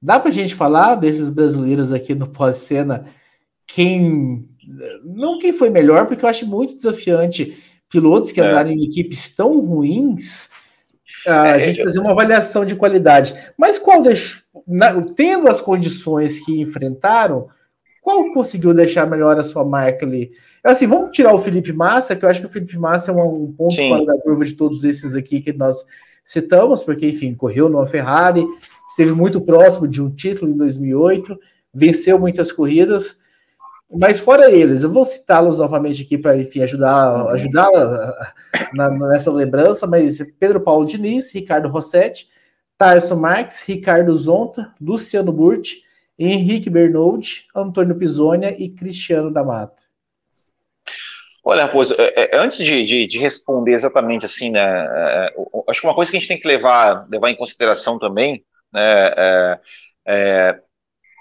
Dá 0.00 0.18
para 0.18 0.30
a 0.30 0.32
gente 0.32 0.54
falar 0.54 0.94
desses 0.94 1.28
brasileiros 1.28 1.92
aqui 1.92 2.14
no 2.14 2.28
pós-cena? 2.28 3.06
Quem. 3.66 4.48
Não 5.04 5.38
quem 5.38 5.52
foi 5.52 5.70
melhor, 5.70 6.06
porque 6.06 6.24
eu 6.24 6.28
acho 6.28 6.46
muito 6.46 6.76
desafiante 6.76 7.58
pilotos 7.90 8.30
que 8.30 8.40
é. 8.40 8.44
andaram 8.44 8.70
em 8.70 8.84
equipes 8.84 9.34
tão 9.34 9.60
ruins 9.60 10.50
a 11.26 11.56
é, 11.56 11.60
gente 11.60 11.82
fazer 11.82 11.98
uma 11.98 12.12
avaliação 12.12 12.64
de 12.64 12.76
qualidade. 12.76 13.34
Mas 13.56 13.78
qual 13.78 14.02
deixou, 14.02 14.40
na, 14.68 15.00
tendo 15.02 15.48
as 15.48 15.60
condições 15.60 16.40
que 16.40 16.60
enfrentaram, 16.60 17.48
qual 18.02 18.32
conseguiu 18.32 18.74
deixar 18.74 19.06
melhor 19.06 19.38
a 19.38 19.44
sua 19.44 19.64
marca 19.64 20.04
ali? 20.04 20.30
Assim, 20.62 20.86
vamos 20.86 21.10
tirar 21.10 21.34
o 21.34 21.38
Felipe 21.38 21.72
Massa, 21.72 22.14
que 22.14 22.24
eu 22.24 22.28
acho 22.28 22.40
que 22.40 22.46
o 22.46 22.50
Felipe 22.50 22.76
Massa 22.78 23.10
é 23.10 23.14
um, 23.14 23.44
um 23.44 23.52
ponto 23.52 23.74
Sim. 23.74 23.88
fora 23.88 24.04
da 24.04 24.18
curva 24.18 24.44
de 24.44 24.54
todos 24.54 24.84
esses 24.84 25.14
aqui 25.14 25.40
que 25.40 25.52
nós 25.52 25.84
citamos, 26.24 26.84
porque, 26.84 27.08
enfim, 27.08 27.34
correu 27.34 27.68
numa 27.68 27.86
Ferrari, 27.86 28.46
esteve 28.88 29.12
muito 29.12 29.40
próximo 29.40 29.88
de 29.88 30.02
um 30.02 30.10
título 30.10 30.50
em 30.50 30.56
2008, 30.56 31.38
venceu 31.72 32.18
muitas 32.18 32.52
corridas, 32.52 33.18
mas 33.90 34.20
fora 34.20 34.50
eles, 34.50 34.82
eu 34.82 34.92
vou 34.92 35.04
citá-los 35.04 35.56
novamente 35.56 36.02
aqui 36.02 36.18
para 36.18 36.36
enfim 36.36 36.60
ajudar, 36.60 37.26
ajudar 37.28 37.70
na, 38.74 38.90
nessa 38.90 39.32
lembrança, 39.32 39.86
mas 39.86 40.18
Pedro 40.38 40.60
Paulo 40.60 40.86
Diniz, 40.86 41.32
Ricardo 41.32 41.68
Rossetti, 41.68 42.28
Tarso 42.78 43.16
Marques, 43.16 43.62
Ricardo 43.66 44.16
Zonta, 44.16 44.72
Luciano 44.80 45.32
Burti, 45.32 45.82
Henrique 46.16 46.70
Bernold, 46.70 47.46
Antônio 47.54 47.98
Pisonia 47.98 48.54
e 48.56 48.70
Cristiano 48.70 49.32
da 49.32 49.42
Mata. 49.42 49.82
Olha, 51.44 51.64
Raposo, 51.64 51.94
é, 51.98 52.12
é, 52.16 52.36
antes 52.36 52.58
de, 52.58 52.86
de, 52.86 53.06
de, 53.06 53.18
responder 53.18 53.72
exatamente 53.72 54.26
assim, 54.26 54.50
né, 54.50 54.60
é, 54.60 55.34
acho 55.68 55.80
que 55.80 55.86
uma 55.86 55.94
coisa 55.94 56.10
que 56.10 56.16
a 56.16 56.20
gente 56.20 56.28
tem 56.28 56.38
que 56.38 56.46
levar, 56.46 57.08
levar 57.08 57.30
em 57.30 57.36
consideração 57.36 57.98
também 57.98 58.44
né, 58.72 59.08
é, 59.16 59.60
é, 60.06 60.60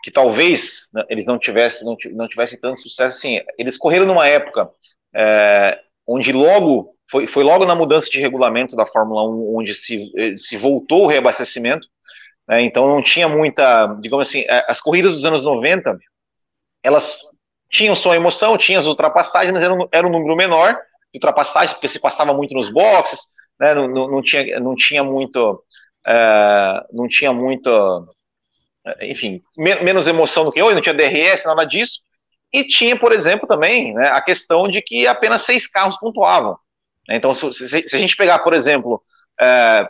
que 0.03 0.11
talvez 0.11 0.89
né, 0.93 1.05
eles 1.09 1.25
não 1.25 1.39
tivessem, 1.39 1.87
não, 2.13 2.27
tivessem 2.27 2.59
tanto 2.59 2.81
sucesso 2.81 3.17
assim. 3.17 3.41
Eles 3.57 3.77
correram 3.77 4.05
numa 4.05 4.27
época 4.27 4.69
é, 5.13 5.79
onde 6.05 6.31
logo 6.31 6.96
foi, 7.09 7.27
foi 7.27 7.43
logo 7.43 7.65
na 7.65 7.75
mudança 7.75 8.09
de 8.09 8.19
regulamento 8.19 8.75
da 8.75 8.85
Fórmula 8.85 9.23
1 9.23 9.55
onde 9.57 9.73
se, 9.73 10.11
se 10.37 10.57
voltou 10.57 11.03
o 11.03 11.07
reabastecimento. 11.07 11.87
Né, 12.47 12.61
então 12.61 12.87
não 12.87 13.01
tinha 13.01 13.27
muita, 13.27 13.87
digamos 13.99 14.27
assim, 14.27 14.41
é, 14.41 14.65
as 14.69 14.79
corridas 14.79 15.13
dos 15.13 15.25
anos 15.25 15.43
90 15.43 15.97
elas 16.83 17.17
tinham 17.69 17.95
só 17.95 18.15
emoção, 18.15 18.57
tinham 18.57 18.79
as 18.79 18.87
ultrapassagens, 18.87 19.51
mas 19.51 19.61
era 19.61 19.73
um, 19.73 19.87
era 19.91 20.07
um 20.07 20.11
número 20.11 20.35
menor 20.35 20.73
de 20.73 21.17
ultrapassagens, 21.17 21.73
porque 21.73 21.89
se 21.89 21.99
passava 21.99 22.33
muito 22.33 22.53
nos 22.53 22.69
boxes, 22.71 23.19
né, 23.59 23.73
não, 23.73 23.87
não, 23.87 24.21
tinha, 24.21 24.59
não 24.59 24.75
tinha 24.75 25.03
muito 25.03 25.61
é, 26.05 26.85
não 26.93 27.07
tinha 27.09 27.33
muita, 27.33 27.69
enfim, 29.01 29.41
me, 29.57 29.75
menos 29.81 30.07
emoção 30.07 30.45
do 30.45 30.51
que 30.51 30.63
hoje, 30.63 30.75
não 30.75 30.81
tinha 30.81 30.95
DRS, 30.95 31.43
nada 31.45 31.65
disso, 31.65 31.99
e 32.53 32.63
tinha, 32.63 32.97
por 32.97 33.11
exemplo, 33.11 33.45
também 33.45 33.93
né, 33.93 34.07
a 34.09 34.21
questão 34.21 34.69
de 34.69 34.81
que 34.81 35.05
apenas 35.05 35.41
seis 35.41 35.67
carros 35.67 35.97
pontuavam. 35.97 36.57
Então, 37.09 37.33
se, 37.33 37.53
se, 37.53 37.95
a 37.95 37.99
gente 37.99 38.15
pegar, 38.15 38.39
por 38.39 38.53
exemplo, 38.53 39.01
é, 39.39 39.87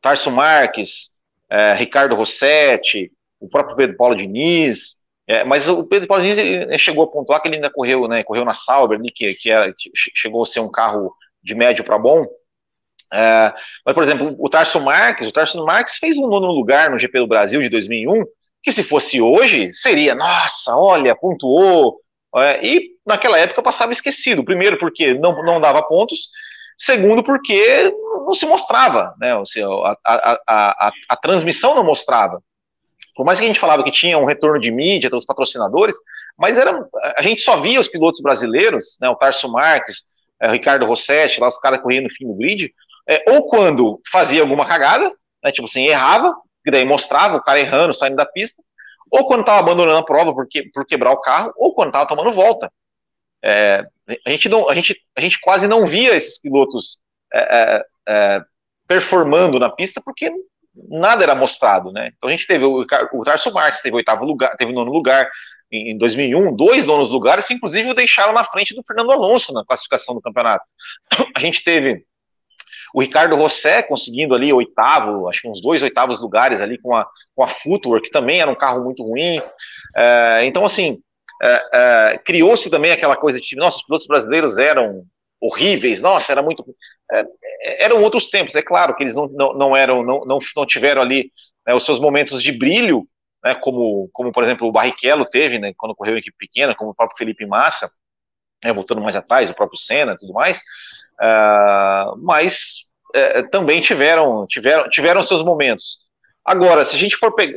Tarso 0.00 0.30
Marques, 0.30 1.12
é, 1.50 1.74
Ricardo 1.74 2.14
Rossetti, 2.14 3.10
o 3.40 3.48
próprio 3.48 3.76
Pedro 3.76 3.96
Paulo 3.96 4.16
Diniz, 4.16 4.96
é, 5.26 5.44
mas 5.44 5.68
o 5.68 5.86
Pedro 5.86 6.08
Paulo 6.08 6.22
Diniz 6.22 6.80
chegou 6.80 7.04
a 7.04 7.10
pontuar 7.10 7.40
que 7.40 7.48
ele 7.48 7.56
ainda 7.56 7.70
correu, 7.70 8.06
né, 8.08 8.22
correu 8.22 8.44
na 8.44 8.54
Sauber, 8.54 9.00
que, 9.14 9.34
que 9.34 9.50
era, 9.50 9.72
chegou 9.94 10.42
a 10.42 10.46
ser 10.46 10.60
um 10.60 10.70
carro 10.70 11.14
de 11.42 11.54
médio 11.54 11.84
para 11.84 11.98
bom, 11.98 12.26
é, 13.12 13.52
mas, 13.84 13.94
por 13.94 14.04
exemplo, 14.04 14.34
o 14.38 14.48
Tarso 14.48 14.80
Marques, 14.80 15.28
o 15.28 15.32
Tarso 15.32 15.62
Marques 15.64 15.98
fez 15.98 16.16
um 16.16 16.26
nono 16.26 16.46
lugar 16.46 16.90
no 16.90 16.98
GP 16.98 17.18
do 17.18 17.26
Brasil 17.26 17.60
de 17.60 17.68
2001, 17.68 18.24
que 18.62 18.72
se 18.72 18.82
fosse 18.82 19.20
hoje, 19.20 19.70
seria, 19.74 20.14
nossa, 20.14 20.74
olha, 20.76 21.14
pontuou, 21.14 22.00
é, 22.36 22.64
e 22.64 22.92
naquela 23.04 23.38
época 23.38 23.62
passava 23.62 23.92
esquecido. 23.92 24.44
Primeiro, 24.44 24.78
porque 24.78 25.14
não, 25.14 25.42
não 25.42 25.60
dava 25.60 25.82
pontos, 25.82 26.30
segundo, 26.76 27.22
porque 27.22 27.92
não 28.26 28.34
se 28.34 28.46
mostrava, 28.46 29.14
né, 29.18 29.32
a, 29.32 29.96
a, 30.04 30.40
a, 30.48 30.92
a, 31.08 31.16
transmissão 31.16 31.74
não 31.74 31.84
mostrava. 31.84 32.42
Por 33.14 33.26
mais 33.26 33.38
que 33.38 33.44
a 33.44 33.48
gente 33.48 33.60
falava 33.60 33.84
que 33.84 33.90
tinha 33.90 34.18
um 34.18 34.24
retorno 34.24 34.58
de 34.58 34.70
mídia 34.70 35.10
dos 35.10 35.24
patrocinadores, 35.24 35.96
mas 36.38 36.56
era, 36.56 36.86
a 37.16 37.22
gente 37.22 37.42
só 37.42 37.58
via 37.58 37.78
os 37.78 37.88
pilotos 37.88 38.22
brasileiros, 38.22 38.96
né, 39.00 39.08
o 39.08 39.16
Tarso 39.16 39.50
Marques, 39.50 40.12
é, 40.40 40.48
o 40.48 40.52
Ricardo 40.52 40.86
Rossetti, 40.86 41.40
lá 41.40 41.48
os 41.48 41.58
caras 41.58 41.80
correndo 41.82 42.04
no 42.04 42.10
fim 42.10 42.26
do 42.26 42.34
grid, 42.34 42.72
é, 43.08 43.22
ou 43.30 43.48
quando 43.48 44.00
fazia 44.10 44.40
alguma 44.40 44.66
cagada, 44.66 45.12
né, 45.44 45.52
tipo 45.52 45.66
assim, 45.66 45.86
errava, 45.86 46.34
que 46.64 46.70
daí 46.70 46.84
mostrava 46.84 47.36
o 47.36 47.42
cara 47.42 47.60
errando, 47.60 47.92
saindo 47.92 48.16
da 48.16 48.24
pista, 48.24 48.62
ou 49.12 49.26
quando 49.26 49.42
estava 49.42 49.58
abandonando 49.58 49.98
a 49.98 50.04
prova 50.04 50.32
por, 50.32 50.48
que, 50.48 50.62
por 50.70 50.86
quebrar 50.86 51.12
o 51.12 51.20
carro, 51.20 51.52
ou 51.56 51.74
quando 51.74 51.88
estava 51.88 52.08
tomando 52.08 52.32
volta. 52.32 52.72
É, 53.44 53.84
a, 54.26 54.30
gente 54.30 54.48
não, 54.48 54.70
a, 54.70 54.74
gente, 54.74 54.96
a 55.14 55.20
gente 55.20 55.38
quase 55.38 55.68
não 55.68 55.84
via 55.84 56.16
esses 56.16 56.40
pilotos 56.40 57.02
é, 57.30 57.40
é, 57.40 57.84
é 58.08 58.44
performando 58.88 59.58
na 59.58 59.68
pista 59.68 60.00
porque 60.02 60.32
nada 60.88 61.24
era 61.24 61.34
mostrado, 61.34 61.92
né? 61.92 62.10
Então 62.16 62.28
a 62.28 62.32
gente 62.32 62.46
teve 62.46 62.64
o, 62.64 62.86
o 63.12 63.24
Tarso 63.24 63.52
Marques, 63.52 63.82
teve 63.82 63.96
oitavo 63.96 64.24
lugar, 64.24 64.56
teve 64.56 64.72
nono 64.72 64.90
lugar 64.90 65.30
em 65.70 65.96
2001, 65.98 66.54
dois 66.56 66.86
nonos 66.86 67.10
lugares, 67.10 67.46
que 67.46 67.54
inclusive 67.54 67.90
o 67.90 67.94
deixaram 67.94 68.32
na 68.32 68.44
frente 68.44 68.74
do 68.74 68.82
Fernando 68.82 69.12
Alonso 69.12 69.52
na 69.52 69.64
classificação 69.64 70.14
do 70.14 70.22
campeonato. 70.22 70.64
A 71.36 71.40
gente 71.40 71.62
teve 71.62 72.04
o 72.94 73.00
Ricardo 73.00 73.36
Rossé 73.36 73.82
conseguindo 73.82 74.34
ali 74.34 74.52
oitavo, 74.52 75.28
acho 75.28 75.42
que 75.42 75.48
uns 75.48 75.60
dois 75.60 75.82
oitavos 75.82 76.20
lugares 76.20 76.60
ali 76.60 76.78
com 76.78 76.94
a, 76.94 77.06
com 77.34 77.42
a 77.42 77.48
Footwork, 77.48 78.06
que 78.06 78.12
também 78.12 78.40
era 78.40 78.50
um 78.50 78.54
carro 78.54 78.84
muito 78.84 79.02
ruim. 79.02 79.40
É, 79.96 80.44
então, 80.44 80.64
assim, 80.64 80.98
é, 81.42 81.62
é, 81.74 82.18
criou-se 82.18 82.70
também 82.70 82.92
aquela 82.92 83.16
coisa 83.16 83.40
de, 83.40 83.56
nossa, 83.56 83.78
os 83.78 83.84
pilotos 83.84 84.06
brasileiros 84.06 84.58
eram 84.58 85.04
horríveis, 85.40 86.00
nossa, 86.00 86.32
era 86.32 86.42
muito. 86.42 86.64
É, 87.10 87.26
eram 87.84 88.02
outros 88.02 88.30
tempos, 88.30 88.54
é 88.54 88.62
claro 88.62 88.94
que 88.94 89.02
eles 89.02 89.16
não, 89.16 89.26
não, 89.28 89.52
não 89.54 89.76
eram, 89.76 90.04
não, 90.04 90.24
não, 90.24 90.38
não 90.56 90.66
tiveram 90.66 91.02
ali 91.02 91.32
né, 91.66 91.74
os 91.74 91.84
seus 91.84 91.98
momentos 91.98 92.42
de 92.42 92.52
brilho, 92.52 93.06
né, 93.42 93.54
como, 93.56 94.08
como, 94.12 94.30
por 94.32 94.44
exemplo, 94.44 94.68
o 94.68 94.72
Barrichello 94.72 95.24
teve, 95.24 95.58
né, 95.58 95.72
quando 95.76 95.96
correu 95.96 96.14
em 96.14 96.20
equipe 96.20 96.36
pequena, 96.38 96.74
como 96.74 96.90
o 96.90 96.94
próprio 96.94 97.18
Felipe 97.18 97.44
Massa, 97.44 97.90
né, 98.64 98.72
voltando 98.72 99.00
mais 99.00 99.16
atrás, 99.16 99.50
o 99.50 99.54
próprio 99.54 99.78
Senna 99.78 100.12
e 100.12 100.16
tudo 100.16 100.32
mais, 100.32 100.62
uh, 101.20 102.16
mas 102.18 102.86
uh, 103.14 103.48
também 103.50 103.80
tiveram, 103.80 104.46
tiveram, 104.46 104.88
tiveram 104.88 105.22
seus 105.22 105.42
momentos. 105.42 105.98
Agora, 106.44 106.84
se 106.84 106.96
a 106.96 106.98
gente 106.98 107.16
for 107.16 107.34
pe 107.34 107.54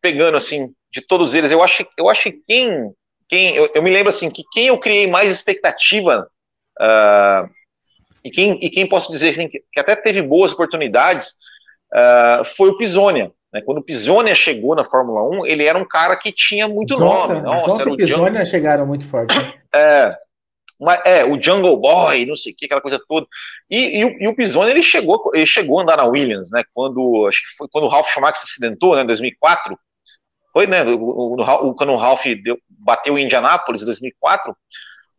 pegando, 0.00 0.36
assim, 0.36 0.74
de 0.92 1.00
todos 1.00 1.32
eles, 1.32 1.50
eu 1.50 1.62
acho, 1.62 1.86
eu 1.96 2.10
acho 2.10 2.24
que 2.24 2.32
quem, 2.46 2.92
quem 3.26 3.56
eu, 3.56 3.70
eu 3.74 3.82
me 3.82 3.90
lembro, 3.90 4.10
assim, 4.10 4.30
que 4.30 4.42
quem 4.52 4.66
eu 4.66 4.78
criei 4.78 5.06
mais 5.06 5.32
expectativa, 5.32 6.28
uh, 6.78 7.48
e, 8.22 8.30
quem, 8.30 8.58
e 8.62 8.68
quem 8.68 8.86
posso 8.86 9.10
dizer, 9.10 9.30
assim, 9.30 9.48
que, 9.48 9.62
que 9.72 9.80
até 9.80 9.96
teve 9.96 10.20
boas 10.20 10.52
oportunidades, 10.52 11.32
foi 12.56 12.70
o 12.70 12.76
Pisonia, 12.76 13.30
né? 13.54 13.62
Quando 13.62 13.78
o 13.78 13.82
Pisonia 13.82 14.34
chegou 14.34 14.74
na 14.74 14.84
Fórmula 14.84 15.22
1, 15.38 15.46
ele 15.46 15.64
era 15.64 15.78
um 15.78 15.86
cara 15.86 16.16
que 16.16 16.32
tinha 16.32 16.66
muito 16.66 16.96
Zonta, 16.96 17.34
nome. 17.34 17.42
Nossa, 17.42 17.70
Zonta 17.70 17.88
o 17.88 17.96
Pisonia 17.96 18.44
chegaram 18.44 18.84
muito 18.84 19.06
forte. 19.06 19.38
Né? 19.38 19.54
É, 19.72 20.18
mas, 20.84 21.00
é, 21.04 21.24
o 21.24 21.40
Jungle 21.42 21.76
Boy, 21.76 22.26
não 22.26 22.36
sei 22.36 22.52
o 22.52 22.56
que, 22.56 22.66
aquela 22.66 22.80
coisa 22.80 23.00
toda. 23.08 23.26
E, 23.70 24.02
e, 24.02 24.24
e 24.24 24.28
o 24.28 24.34
Pisonia, 24.34 24.70
ele 24.70 24.82
chegou, 24.82 25.30
ele 25.34 25.46
chegou 25.46 25.78
a 25.78 25.82
andar 25.82 25.96
na 25.96 26.04
Williams, 26.04 26.50
né? 26.50 26.62
Quando, 26.72 27.26
acho 27.26 27.40
que 27.40 27.56
foi 27.56 27.68
quando 27.68 27.84
o 27.84 27.88
Ralph 27.88 28.08
Schumacher 28.10 28.38
se 28.40 28.44
acidentou, 28.44 28.94
né, 28.94 29.02
em 29.02 29.06
2004. 29.06 29.78
Foi, 30.52 30.66
né? 30.66 30.84
O, 30.84 31.34
o, 31.34 31.74
quando 31.74 31.92
o 31.92 31.96
Ralph 31.96 32.24
deu, 32.42 32.58
bateu 32.78 33.18
em 33.18 33.24
Indianápolis 33.24 33.82
em 33.82 33.86
2004, 33.86 34.54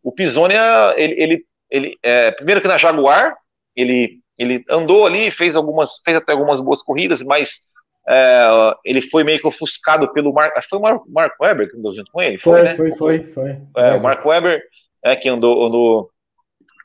o 0.02 0.12
Pisonia, 0.12 0.94
ele, 0.96 1.22
ele, 1.22 1.44
ele 1.70 1.98
é, 2.02 2.30
primeiro 2.30 2.60
que 2.60 2.68
na 2.68 2.78
Jaguar, 2.78 3.36
ele, 3.74 4.20
ele 4.38 4.64
andou 4.70 5.04
ali, 5.04 5.30
fez 5.30 5.56
algumas, 5.56 5.98
fez 6.04 6.16
até 6.16 6.32
algumas 6.32 6.60
boas 6.60 6.82
corridas, 6.82 7.20
mas 7.22 7.66
é, 8.08 8.46
ele 8.84 9.02
foi 9.02 9.24
meio 9.24 9.40
que 9.40 9.46
ofuscado 9.46 10.12
pelo 10.12 10.32
Mark. 10.32 10.54
Foi 10.70 10.78
o 10.78 10.82
Mark, 10.82 11.02
Mark 11.08 11.34
Webber 11.40 11.70
que 11.70 11.76
andou 11.76 11.92
junto 11.92 12.10
com 12.12 12.22
ele? 12.22 12.38
Foi, 12.38 12.60
foi, 12.60 12.62
né? 12.62 12.76
foi, 12.76 12.92
foi. 12.92 13.24
foi. 13.24 13.58
É, 13.76 13.94
o 13.94 14.00
Mark 14.00 14.24
Webber 14.24 14.62
é, 15.06 15.16
que 15.16 15.28
andou. 15.28 15.64
andou 15.64 16.10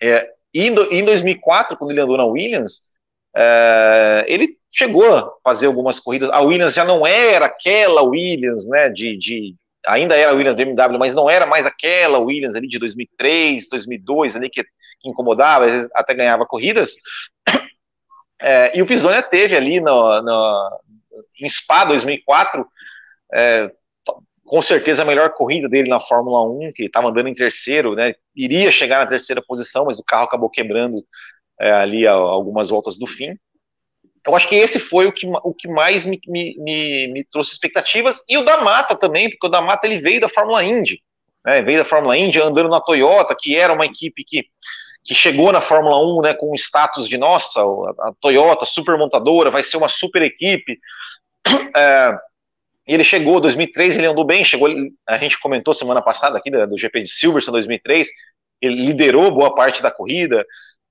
é, 0.02 0.30
e 0.54 0.68
em 0.68 1.06
2004, 1.06 1.78
quando 1.78 1.92
ele 1.92 2.02
andou 2.02 2.18
na 2.18 2.26
Williams, 2.26 2.92
é, 3.36 4.26
ele 4.28 4.58
chegou 4.70 5.16
a 5.16 5.32
fazer 5.44 5.68
algumas 5.68 6.00
corridas. 6.00 6.30
A 6.30 6.42
Williams 6.42 6.74
já 6.74 6.84
não 6.84 7.06
era 7.08 7.46
aquela 7.46 8.04
Williams, 8.04 8.68
né? 8.68 8.90
De, 8.90 9.18
de 9.18 9.56
ainda 9.88 10.16
era 10.16 10.32
a 10.32 10.36
Williams 10.36 10.56
BMW, 10.56 11.00
mas 11.00 11.16
não 11.16 11.30
era 11.30 11.46
mais 11.46 11.66
aquela 11.66 12.20
Williams 12.20 12.54
ali 12.54 12.68
de 12.68 12.78
2003, 12.78 13.70
2002 13.70 14.36
ali 14.36 14.50
que, 14.50 14.64
que 14.64 15.10
incomodava, 15.10 15.66
às 15.66 15.72
vezes 15.72 15.90
até 15.96 16.14
ganhava 16.14 16.46
corridas. 16.46 16.94
É, 18.44 18.76
e 18.76 18.82
o 18.82 18.88
Pisonia 18.88 19.22
teve 19.22 19.56
ali 19.56 19.80
no, 19.80 20.20
no, 20.24 20.80
em 21.40 21.48
Spa 21.48 21.86
2004, 21.86 22.66
é, 23.32 23.72
com 24.52 24.62
certeza 24.62 25.04
a 25.04 25.06
melhor 25.06 25.30
corrida 25.30 25.70
dele 25.70 25.90
na 25.90 26.02
Fórmula 26.02 26.44
1, 26.44 26.72
que 26.76 26.84
estava 26.84 27.08
andando 27.08 27.30
em 27.30 27.34
terceiro, 27.34 27.96
né, 27.96 28.14
iria 28.36 28.70
chegar 28.70 29.00
na 29.00 29.08
terceira 29.08 29.42
posição, 29.42 29.86
mas 29.86 29.98
o 29.98 30.04
carro 30.04 30.26
acabou 30.26 30.50
quebrando 30.50 31.06
é, 31.58 31.72
ali 31.72 32.06
a, 32.06 32.12
algumas 32.12 32.70
voltas 32.70 33.00
do 33.00 33.08
fim. 33.08 33.34
Eu 34.28 34.36
acho 34.36 34.50
que 34.50 34.56
esse 34.56 34.78
foi 34.78 35.08
o 35.08 35.14
que, 35.14 35.26
o 35.26 35.54
que 35.54 35.70
mais 35.70 36.06
me, 36.06 36.20
me, 36.28 36.58
me, 36.60 37.08
me 37.14 37.24
trouxe 37.24 37.54
expectativas, 37.54 38.26
e 38.28 38.38
o 38.38 38.44
da 38.44 38.60
Mata 38.60 38.94
também, 38.94 39.30
porque 39.30 39.48
o 39.48 39.50
da 39.50 39.62
Mata 39.62 39.88
ele 39.88 40.00
veio 40.00 40.20
da 40.20 40.28
Fórmula 40.28 40.62
Indy, 40.66 41.02
né, 41.46 41.62
veio 41.62 41.78
da 41.78 41.86
Fórmula 41.86 42.18
Indy 42.18 42.42
andando 42.42 42.68
na 42.68 42.82
Toyota, 42.82 43.34
que 43.40 43.56
era 43.56 43.72
uma 43.72 43.86
equipe 43.86 44.22
que 44.26 44.48
que 45.04 45.16
chegou 45.16 45.52
na 45.52 45.62
Fórmula 45.62 45.98
1 45.98 46.22
né, 46.22 46.34
com 46.36 46.52
o 46.52 46.56
status 46.56 47.10
de 47.10 47.18
nossa, 47.18 47.60
a 47.62 48.14
Toyota, 48.20 48.68
super 48.68 48.96
montadora, 49.00 49.50
vai 49.50 49.64
ser 49.64 49.78
uma 49.78 49.88
super 49.88 50.22
equipe. 50.22 50.78
É, 51.76 52.14
ele 52.94 53.04
chegou, 53.04 53.40
2003, 53.40 53.98
ele 53.98 54.08
andou 54.08 54.26
bem, 54.26 54.44
chegou, 54.44 54.70
a 55.08 55.18
gente 55.18 55.40
comentou 55.40 55.74
semana 55.74 56.02
passada 56.02 56.38
aqui 56.38 56.50
do, 56.50 56.68
do 56.68 56.78
GP 56.78 57.04
de 57.04 57.12
Silverstone 57.12 57.56
2003, 57.56 58.10
ele 58.62 58.86
liderou 58.86 59.32
boa 59.32 59.54
parte 59.56 59.82
da 59.82 59.92
corrida. 59.92 60.46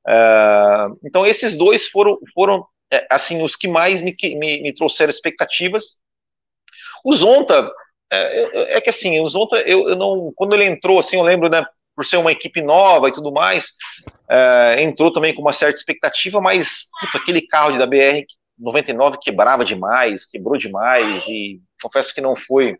É, 0.07 0.87
então 1.05 1.27
esses 1.27 1.57
dois 1.57 1.89
foram, 1.89 2.19
foram 2.35 2.67
é, 2.93 3.07
assim 3.11 3.43
os 3.43 3.55
que 3.55 3.69
mais 3.69 4.03
me, 4.03 4.17
me, 4.23 4.63
me 4.63 4.75
trouxeram 4.75 5.11
expectativas. 5.11 6.01
O 7.05 7.15
Zonta, 7.15 7.71
é, 8.13 8.77
é, 8.77 8.81
que 8.81 8.91
assim, 8.91 9.21
o 9.21 9.29
Zonta, 9.29 9.57
eu, 9.57 9.89
eu, 9.89 9.97
não, 9.97 10.33
quando 10.35 10.55
ele 10.55 10.65
entrou, 10.65 10.99
assim, 10.99 11.17
eu 11.17 11.23
lembro, 11.23 11.49
né, 11.49 11.65
por 11.95 12.05
ser 12.05 12.17
uma 12.17 12.33
equipe 12.33 12.63
nova 12.63 13.09
e 13.09 13.13
tudo 13.13 13.33
mais, 13.33 13.73
é, 14.29 14.83
entrou 14.83 15.13
também 15.13 15.35
com 15.35 15.43
uma 15.43 15.53
certa 15.53 15.79
expectativa, 15.79 16.41
mas 16.41 16.85
puta, 17.01 17.19
aquele 17.19 17.43
carro 17.43 17.79
da 17.79 17.87
BR 17.87 18.25
99 18.59 19.19
quebrava 19.21 19.65
demais, 19.65 20.27
quebrou 20.27 20.57
demais, 20.57 21.25
e 21.27 21.61
confesso 21.83 22.15
que 22.15 22.21
não 22.21 22.37
foi, 22.37 22.77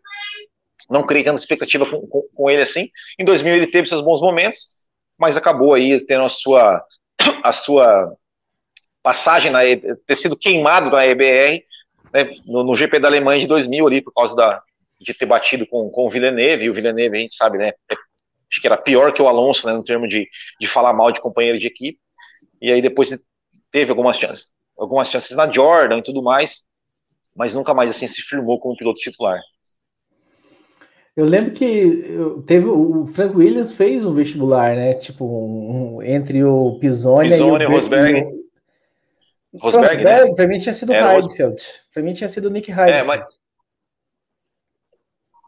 não 0.89 1.05
criei 1.05 1.23
tanta 1.23 1.39
expectativa 1.39 1.85
com, 1.85 2.05
com, 2.07 2.21
com 2.33 2.49
ele 2.49 2.61
assim. 2.61 2.89
Em 3.19 3.25
2000 3.25 3.55
ele 3.55 3.67
teve 3.67 3.87
seus 3.87 4.01
bons 4.01 4.21
momentos, 4.21 4.67
mas 5.17 5.37
acabou 5.37 5.73
aí 5.73 5.99
tendo 6.05 6.23
a 6.23 6.29
sua, 6.29 6.83
a 7.43 7.51
sua 7.51 8.15
passagem, 9.03 9.51
na, 9.51 9.59
ter 10.05 10.15
sido 10.15 10.37
queimado 10.37 10.89
na 10.89 11.05
EBR, 11.05 11.63
né, 12.13 12.35
no, 12.45 12.63
no, 12.63 12.75
GP 12.75 12.99
da 12.99 13.07
Alemanha 13.07 13.41
de 13.41 13.47
2000 13.47 13.87
ali, 13.87 14.01
por 14.01 14.13
causa 14.13 14.35
da, 14.35 14.61
de 14.99 15.13
ter 15.13 15.25
batido 15.25 15.65
com, 15.65 15.89
com 15.89 16.05
o 16.05 16.09
Villeneuve, 16.09 16.65
e 16.65 16.69
o 16.69 16.73
Villeneuve 16.73 17.17
a 17.17 17.19
gente 17.19 17.35
sabe, 17.35 17.57
né, 17.57 17.73
é 17.89 17.95
acho 18.51 18.59
que 18.59 18.67
era 18.67 18.77
pior 18.77 19.13
que 19.13 19.21
o 19.21 19.27
Alonso, 19.27 19.65
né, 19.65 19.73
no 19.73 19.83
termo 19.83 20.07
de, 20.07 20.29
de 20.59 20.67
falar 20.67 20.93
mal 20.93 21.11
de 21.11 21.21
companheiro 21.21 21.57
de 21.57 21.67
equipe. 21.67 21.97
E 22.61 22.71
aí 22.71 22.81
depois 22.81 23.09
teve 23.71 23.89
algumas 23.89 24.17
chances, 24.17 24.51
algumas 24.77 25.09
chances 25.09 25.35
na 25.35 25.49
Jordan 25.49 25.99
e 25.99 26.03
tudo 26.03 26.21
mais, 26.21 26.63
mas 27.35 27.53
nunca 27.53 27.73
mais 27.73 27.89
assim 27.89 28.07
se 28.07 28.21
firmou 28.21 28.59
como 28.59 28.75
piloto 28.75 28.99
titular. 28.99 29.39
Eu 31.15 31.25
lembro 31.25 31.53
que 31.53 32.05
teve 32.47 32.67
o 32.67 33.05
Frank 33.07 33.35
Williams 33.35 33.73
fez 33.73 34.05
um 34.05 34.13
vestibular, 34.13 34.75
né? 34.75 34.93
Tipo, 34.93 35.25
um, 35.25 36.01
entre 36.01 36.43
o 36.43 36.77
Pisonia 36.79 37.35
e 37.35 37.41
o 37.41 37.69
Rosberg. 37.69 38.23
Rosberg, 39.59 39.97
Rosberg 39.97 40.03
né? 40.03 40.33
para 40.33 40.47
mim 40.47 40.59
tinha 40.59 40.73
sido 40.73 40.93
é, 40.93 41.15
Heidfeld. 41.15 41.61
Para 41.93 42.03
mim 42.03 42.13
tinha 42.13 42.29
sido 42.29 42.49
Nick 42.49 42.71
Heidfeld. 42.71 42.97
É, 42.97 43.03
mas... 43.03 43.29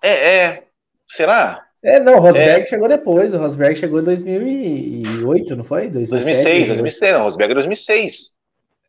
é, 0.03 0.35
é. 0.35 0.63
Será? 1.07 1.65
É, 1.83 1.99
não, 1.99 2.17
o 2.17 2.19
Rosberg 2.19 2.63
é. 2.63 2.65
chegou 2.65 2.87
depois. 2.89 3.33
O 3.33 3.37
Rosberg 3.37 3.75
chegou 3.77 3.99
em 3.99 4.03
2008, 4.03 5.55
não 5.55 5.63
foi? 5.63 5.89
2007, 5.89 6.33
2006, 6.33 6.67
2006, 6.67 7.13
não. 7.13 7.23
Rosberg 7.23 7.51
é 7.51 7.55
2006. 7.55 8.35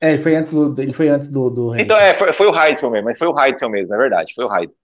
É, 0.05 0.13
ele 0.13 0.23
foi 0.23 0.37
antes 0.37 0.51
do. 0.51 0.83
Ele 0.83 0.93
foi 0.93 1.09
antes 1.09 1.29
do. 1.29 1.49
do 1.49 1.77
então, 1.77 1.97
é, 1.97 2.13
foi, 2.13 2.31
foi 2.35 2.47
o 2.47 2.55
Heidfeld 2.55 2.93
mesmo, 2.93 3.07
mas 3.07 3.17
foi 3.17 3.27
o 3.27 3.41
Heidfeld 3.41 3.73
mesmo, 3.73 3.95
é 3.95 3.97
verdade, 3.97 4.35
foi 4.35 4.45
o 4.45 4.55
Heidfeld. 4.55 4.75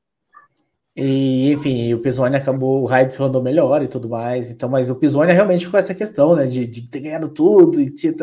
E, 0.96 1.52
enfim, 1.52 1.92
o 1.92 1.98
Pisoni 1.98 2.36
acabou, 2.36 2.82
o 2.82 2.94
Heidfeld 2.94 3.28
andou 3.28 3.42
melhor 3.42 3.82
e 3.82 3.88
tudo 3.88 4.08
mais. 4.08 4.50
Então, 4.50 4.66
mas 4.66 4.88
o 4.88 4.94
Pisoni 4.94 5.32
realmente 5.32 5.66
ficou 5.66 5.78
essa 5.78 5.94
questão, 5.94 6.34
né? 6.34 6.46
De, 6.46 6.66
de 6.66 6.88
ter 6.88 7.00
ganhado 7.00 7.28
tudo, 7.28 7.82
e 7.82 7.90
tinha 7.90 8.14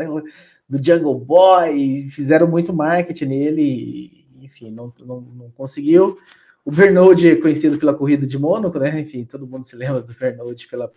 do 0.67 0.83
Jungle 0.83 1.19
Boy, 1.19 2.09
fizeram 2.09 2.47
muito 2.47 2.73
marketing 2.73 3.25
nele, 3.25 3.61
e, 3.61 4.45
enfim, 4.45 4.71
não, 4.71 4.91
não, 4.99 5.21
não 5.21 5.51
conseguiu. 5.51 6.17
O 6.65 6.71
Bernold 6.71 7.29
é 7.29 7.35
conhecido 7.35 7.77
pela 7.77 7.93
corrida 7.93 8.25
de 8.25 8.39
Mônaco, 8.39 8.79
né? 8.79 8.99
Enfim, 8.99 9.23
todo 9.23 9.45
mundo 9.45 9.65
se 9.65 9.75
lembra 9.75 10.01
do 10.01 10.15
Bernold 10.15 10.67
pela, 10.67 10.91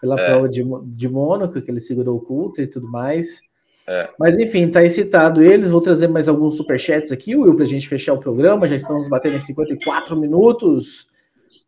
pela 0.00 0.20
é. 0.20 0.26
prova 0.26 0.48
de, 0.48 0.64
de 0.84 1.08
Mônaco, 1.08 1.60
que 1.60 1.70
ele 1.70 1.80
segurou 1.80 2.18
o 2.18 2.20
culto 2.20 2.62
e 2.62 2.68
tudo 2.68 2.88
mais. 2.88 3.40
É. 3.88 4.08
Mas 4.18 4.38
enfim, 4.38 4.68
tá 4.68 4.82
excitado 4.82 5.42
eles. 5.42 5.70
Vou 5.70 5.80
trazer 5.80 6.08
mais 6.08 6.28
alguns 6.28 6.56
superchats 6.56 7.12
aqui, 7.12 7.36
Will, 7.36 7.54
para 7.54 7.64
a 7.64 7.68
gente 7.68 7.88
fechar 7.88 8.14
o 8.14 8.20
programa. 8.20 8.66
Já 8.66 8.76
estamos 8.76 9.08
batendo 9.08 9.36
em 9.36 9.40
54 9.40 10.16
minutos. 10.16 11.06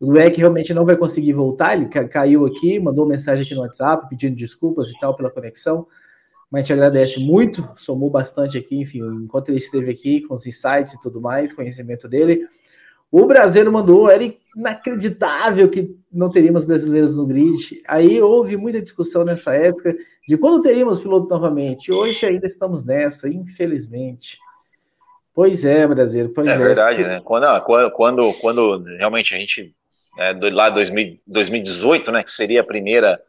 O 0.00 0.12
Luek 0.12 0.38
realmente 0.38 0.72
não 0.72 0.84
vai 0.84 0.96
conseguir 0.96 1.32
voltar, 1.32 1.74
ele 1.74 1.86
caiu 1.86 2.46
aqui, 2.46 2.78
mandou 2.78 3.04
mensagem 3.04 3.44
aqui 3.44 3.52
no 3.52 3.62
WhatsApp 3.62 4.08
pedindo 4.08 4.36
desculpas 4.36 4.88
e 4.88 5.00
tal 5.00 5.16
pela 5.16 5.28
conexão. 5.28 5.86
Mas 6.50 6.62
gente 6.62 6.72
agradece 6.72 7.20
muito, 7.20 7.68
somou 7.76 8.08
bastante 8.08 8.56
aqui, 8.56 8.80
enfim, 8.80 9.00
enquanto 9.00 9.50
ele 9.50 9.58
esteve 9.58 9.90
aqui 9.90 10.22
com 10.22 10.34
os 10.34 10.46
insights 10.46 10.94
e 10.94 11.00
tudo 11.00 11.20
mais, 11.20 11.52
conhecimento 11.52 12.08
dele. 12.08 12.46
O 13.10 13.26
brasileiro 13.26 13.72
mandou, 13.72 14.08
era 14.08 14.22
inacreditável 14.58 15.70
que 15.70 15.96
não 16.12 16.28
teríamos 16.28 16.64
brasileiros 16.64 17.16
no 17.16 17.24
grid. 17.24 17.80
Aí 17.86 18.20
houve 18.20 18.56
muita 18.56 18.82
discussão 18.82 19.24
nessa 19.24 19.54
época 19.54 19.96
de 20.26 20.36
quando 20.36 20.62
teríamos 20.62 20.98
piloto 20.98 21.28
novamente. 21.28 21.92
Hoje 21.92 22.26
ainda 22.26 22.44
estamos 22.44 22.84
nessa, 22.84 23.28
infelizmente. 23.28 24.36
Pois 25.32 25.64
é, 25.64 25.86
Brasil, 25.86 26.32
pois 26.34 26.48
é. 26.48 26.54
É 26.54 26.58
verdade, 26.58 27.04
né? 27.04 27.20
Quando, 27.24 27.46
quando, 27.92 28.34
quando 28.40 28.82
realmente 28.96 29.32
a 29.32 29.38
gente, 29.38 29.72
é, 30.18 30.32
lá 30.50 30.68
2018, 30.70 32.10
né, 32.10 32.24
que 32.24 32.32
seria 32.32 32.62
a 32.62 32.66
primeira 32.66 33.20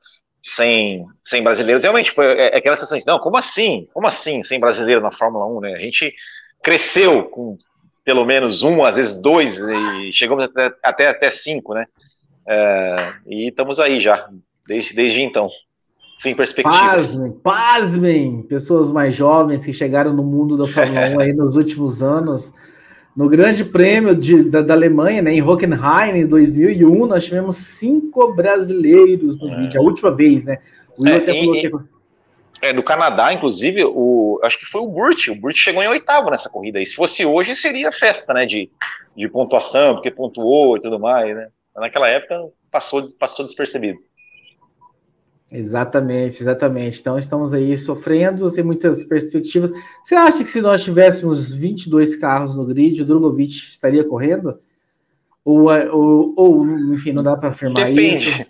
sem, 0.42 1.06
sem 1.24 1.44
brasileiros, 1.44 1.84
realmente 1.84 2.12
foi 2.12 2.26
é, 2.26 2.58
aquela 2.58 2.76
sensação 2.76 2.98
de, 2.98 3.06
não, 3.06 3.20
como 3.20 3.38
assim? 3.38 3.88
Como 3.94 4.08
assim 4.08 4.42
sem 4.42 4.60
brasileiro 4.60 5.02
na 5.02 5.12
Fórmula 5.12 5.46
1, 5.46 5.62
né? 5.62 5.74
A 5.76 5.80
gente 5.80 6.12
cresceu 6.64 7.26
com 7.26 7.56
pelo 8.04 8.26
menos 8.26 8.64
um, 8.64 8.84
às 8.84 8.96
vezes 8.96 9.22
dois, 9.22 9.58
e 9.58 10.12
chegamos 10.14 10.46
até, 10.46 10.74
até, 10.84 11.08
até 11.10 11.32
cinco, 11.32 11.74
né? 11.74 11.86
É, 12.48 13.14
e 13.28 13.50
estamos 13.50 13.80
aí 13.80 14.02
já, 14.02 14.28
desde, 14.68 14.94
desde 14.94 15.22
então, 15.22 15.50
sem 16.20 16.36
perspectivas. 16.36 16.80
Pasmem, 16.80 17.32
pasmem, 17.32 18.42
pessoas 18.44 18.92
mais 18.92 19.16
jovens 19.16 19.66
que 19.66 19.74
chegaram 19.74 20.14
no 20.14 20.24
mundo 20.24 20.58
da 20.58 20.68
Fórmula 20.68 21.10
1 21.16 21.20
aí 21.22 21.34
nos 21.34 21.56
últimos 21.56 22.02
anos. 22.02 22.54
No 23.16 23.28
Grande 23.28 23.66
Prêmio 23.66 24.16
de, 24.16 24.44
da, 24.44 24.62
da, 24.62 24.74
Alemanha, 24.74 25.22
né, 25.22 25.34
em 25.34 25.42
Hockenheim, 25.42 26.20
em 26.20 26.28
2001, 26.28 27.06
nós 27.06 27.26
tivemos 27.26 27.58
cinco 27.58 28.34
brasileiros 28.34 29.38
no 29.40 29.50
é. 29.50 29.62
vídeo, 29.62 29.82
a 29.82 29.84
última 29.84 30.16
vez, 30.16 30.46
né? 30.46 30.58
O 30.98 31.04
Will 31.04 31.14
é, 31.14 31.18
até 31.18 31.34
falou 31.34 31.54
que 31.54 31.72
é, 32.62 32.74
do 32.74 32.84
Canadá, 32.84 33.34
inclusive, 33.34 33.84
o, 33.86 34.40
acho 34.44 34.60
que 34.60 34.66
foi 34.66 34.82
o 34.82 34.88
Burt. 34.88 35.28
O 35.28 35.36
Burt 35.36 35.56
chegou 35.56 35.82
em 35.82 35.88
oitavo 35.88 36.30
nessa 36.30 36.50
corrida. 36.50 36.82
E 36.82 36.86
se 36.86 36.96
fosse 36.96 37.26
hoje, 37.26 37.56
seria 37.56 37.92
festa, 37.92 38.34
né? 38.34 38.46
De, 38.46 38.70
de 39.16 39.28
pontuação, 39.30 39.96
porque 39.96 40.12
pontuou 40.12 40.78
e 40.78 40.82
tudo 40.82 41.00
mais, 41.00 41.36
né? 41.36 41.50
Naquela 41.76 42.10
época 42.10 42.36
passou, 42.72 43.10
passou 43.18 43.46
despercebido. 43.46 44.00
Exatamente, 45.52 46.44
exatamente. 46.44 47.00
Então 47.00 47.18
estamos 47.18 47.54
aí 47.54 47.76
sofrendo, 47.78 48.48
sem 48.50 48.64
muitas 48.64 49.04
perspectivas. 49.04 49.72
Você 50.04 50.16
acha 50.16 50.40
que 50.40 50.50
se 50.50 50.62
nós 50.62 50.84
tivéssemos 50.84 51.54
22 51.54 52.16
carros 52.18 52.56
no 52.56 52.66
grid, 52.66 53.02
o 53.02 53.06
Drogovic 53.06 53.52
estaria 53.52 54.04
correndo? 54.04 54.60
Ou, 55.44 55.70
ou, 55.92 56.34
ou 56.38 56.68
enfim, 56.94 57.14
não 57.14 57.24
dá 57.24 57.36
para 57.36 57.50
afirmar 57.50 57.88
Depende. 57.88 58.30
isso? 58.30 58.46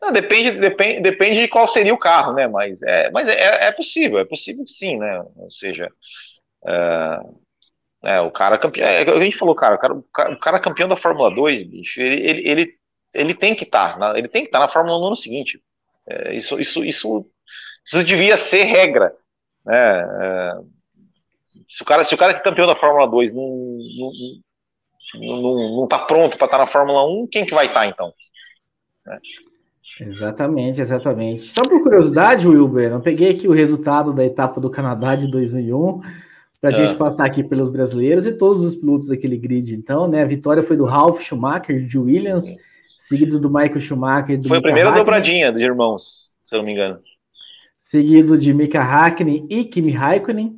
Não, 0.00 0.12
depende, 0.12 0.52
depende, 0.52 1.00
depende 1.00 1.40
de 1.40 1.48
qual 1.48 1.68
seria 1.68 1.92
o 1.92 1.98
carro, 1.98 2.32
né? 2.32 2.46
Mas 2.48 2.82
é, 2.82 3.10
mas 3.10 3.28
é, 3.28 3.66
é 3.66 3.72
possível, 3.72 4.18
é 4.18 4.24
possível 4.24 4.66
sim, 4.66 4.96
né? 4.98 5.22
Ou 5.36 5.50
seja, 5.50 5.90
é, 6.66 7.20
é 8.04 8.20
o 8.20 8.30
cara 8.30 8.56
campeão. 8.56 8.86
É, 8.86 9.02
a 9.02 9.20
gente 9.20 9.36
falou, 9.36 9.54
cara, 9.54 9.74
o 9.74 9.78
cara, 9.78 9.94
o 10.32 10.38
cara 10.38 10.58
campeão 10.58 10.88
da 10.88 10.96
Fórmula 10.96 11.30
2, 11.34 11.62
bicho, 11.64 12.00
ele, 12.00 12.28
ele, 12.28 12.48
ele, 12.48 12.78
ele 13.12 13.34
tem 13.34 13.54
que 13.54 13.64
estar, 13.64 13.98
tá, 13.98 14.18
ele 14.18 14.28
tem 14.28 14.42
que 14.42 14.48
estar 14.48 14.60
tá 14.60 14.66
na 14.66 14.72
Fórmula 14.72 14.96
1 14.96 15.00
no 15.00 15.06
ano 15.08 15.16
seguinte. 15.16 15.62
É, 16.08 16.34
isso, 16.34 16.58
isso, 16.58 16.82
isso, 16.82 17.30
isso 17.84 18.04
devia 18.04 18.38
ser 18.38 18.64
regra, 18.64 19.14
né? 19.66 20.00
É, 20.00 20.52
se 21.68 21.82
o 21.82 21.84
cara, 21.84 22.04
se 22.04 22.14
o 22.14 22.18
cara 22.18 22.32
que 22.32 22.40
é 22.40 22.42
campeão 22.42 22.66
da 22.66 22.74
Fórmula 22.74 23.06
2 23.06 23.34
não, 23.34 23.78
não, 25.14 25.42
não, 25.42 25.76
não 25.76 25.86
tá 25.86 25.98
pronto 26.00 26.38
para 26.38 26.46
estar 26.46 26.58
tá 26.58 26.64
na 26.64 26.66
Fórmula 26.66 27.06
1, 27.06 27.28
quem 27.30 27.44
que 27.44 27.54
vai 27.54 27.66
estar 27.66 27.80
tá, 27.80 27.86
então? 27.86 28.12
Exatamente, 30.00 30.80
exatamente. 30.80 31.42
Só 31.46 31.62
por 31.62 31.82
curiosidade, 31.82 32.48
Wilber, 32.48 32.92
eu 32.92 33.00
peguei 33.00 33.30
aqui 33.30 33.46
o 33.46 33.52
resultado 33.52 34.12
da 34.12 34.24
etapa 34.24 34.60
do 34.60 34.70
Canadá 34.70 35.14
de 35.14 35.30
2001 35.30 36.00
para 36.60 36.70
a 36.70 36.72
é. 36.72 36.74
gente 36.74 36.96
passar 36.96 37.24
aqui 37.24 37.42
pelos 37.42 37.70
brasileiros 37.70 38.26
e 38.26 38.32
todos 38.32 38.64
os 38.64 38.74
pilotos 38.74 39.06
daquele 39.06 39.36
grid. 39.36 39.74
Então, 39.74 40.08
né, 40.08 40.22
a 40.22 40.26
vitória 40.26 40.62
foi 40.62 40.76
do 40.76 40.84
Ralph 40.84 41.20
Schumacher 41.20 41.84
de 41.86 41.98
Williams, 41.98 42.44
Sim. 42.44 42.56
seguido 42.96 43.38
do 43.38 43.50
Michael 43.50 43.80
Schumacher. 43.80 44.38
Do 44.38 44.48
foi 44.48 44.58
Mika 44.58 44.68
a 44.68 44.72
primeira 44.72 44.90
Hackney, 44.90 45.04
dobradinha 45.04 45.52
de 45.52 45.62
irmãos, 45.62 46.36
se 46.42 46.54
eu 46.54 46.58
não 46.58 46.66
me 46.66 46.72
engano. 46.72 46.98
Seguido 47.78 48.38
de 48.38 48.52
Mika 48.52 48.82
Hakkinen 48.82 49.46
e 49.50 49.64
Kimi 49.64 49.90
Raikkonen. 49.90 50.56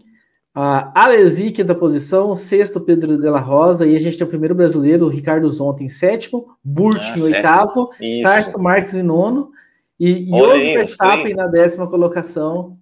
Uh, 0.55 0.93
Alesi, 0.95 1.51
quinta 1.51 1.75
posição, 1.75 2.35
sexto 2.35 2.79
Pedro 2.79 3.17
de 3.17 3.31
la 3.31 3.41
Rosa, 3.41 3.87
e 3.87 3.97
a 3.97 3.99
gente 3.99 4.19
tem 4.19 4.27
o 4.27 4.31
primeiro 4.31 4.55
brasileiro, 4.55 5.07
o 5.07 5.09
Ricardo 5.09 5.49
Zonta 5.49 5.83
em 5.83 5.89
sétimo, 5.89 6.47
Burt 6.63 7.03
ah, 7.03 7.19
em 7.19 7.23
oitavo, 7.23 7.91
Tarso 8.23 8.59
Marques 8.59 8.93
em 8.93 9.03
nono, 9.03 9.51
e 9.99 10.29
Jos 10.29 10.63
Verstappen 10.63 11.35
na 11.35 11.47
décima 11.47 11.87
colocação. 11.87 12.77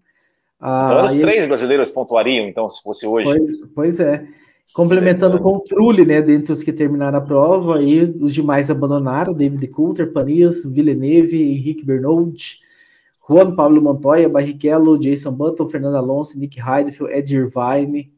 Uh, 0.61 0.67
então, 0.67 1.07
os 1.07 1.13
três 1.15 1.37
ele... 1.37 1.47
brasileiros 1.47 1.91
pontuariam, 1.91 2.49
então, 2.49 2.69
se 2.69 2.83
fosse 2.83 3.07
hoje. 3.07 3.25
Pois, 3.25 3.51
pois 3.75 4.01
é. 4.01 4.27
Complementando 4.75 5.39
com 5.39 5.57
o 5.57 5.61
Trulli, 5.61 6.05
né, 6.05 6.21
dentre 6.21 6.53
os 6.53 6.63
que 6.65 6.73
terminaram 6.73 7.19
a 7.19 7.23
prova, 7.23 7.79
aí 7.79 8.03
os 8.21 8.35
demais 8.35 8.69
abandonaram, 8.69 9.33
David 9.33 9.67
Coulter, 9.69 10.13
Panis, 10.13 10.65
Villeneuve, 10.65 11.41
Henrique 11.41 11.85
Bernold, 11.85 12.61
Juan 13.31 13.55
Pablo 13.55 13.81
Montoya, 13.81 14.29
Barrichello, 14.29 14.99
Jason 14.99 15.31
Button, 15.31 15.69
Fernando 15.69 15.95
Alonso, 15.95 16.37
Nick 16.37 16.59
Heidfeld, 16.59 17.13
Ed 17.13 17.33
Irvine, 17.33 18.13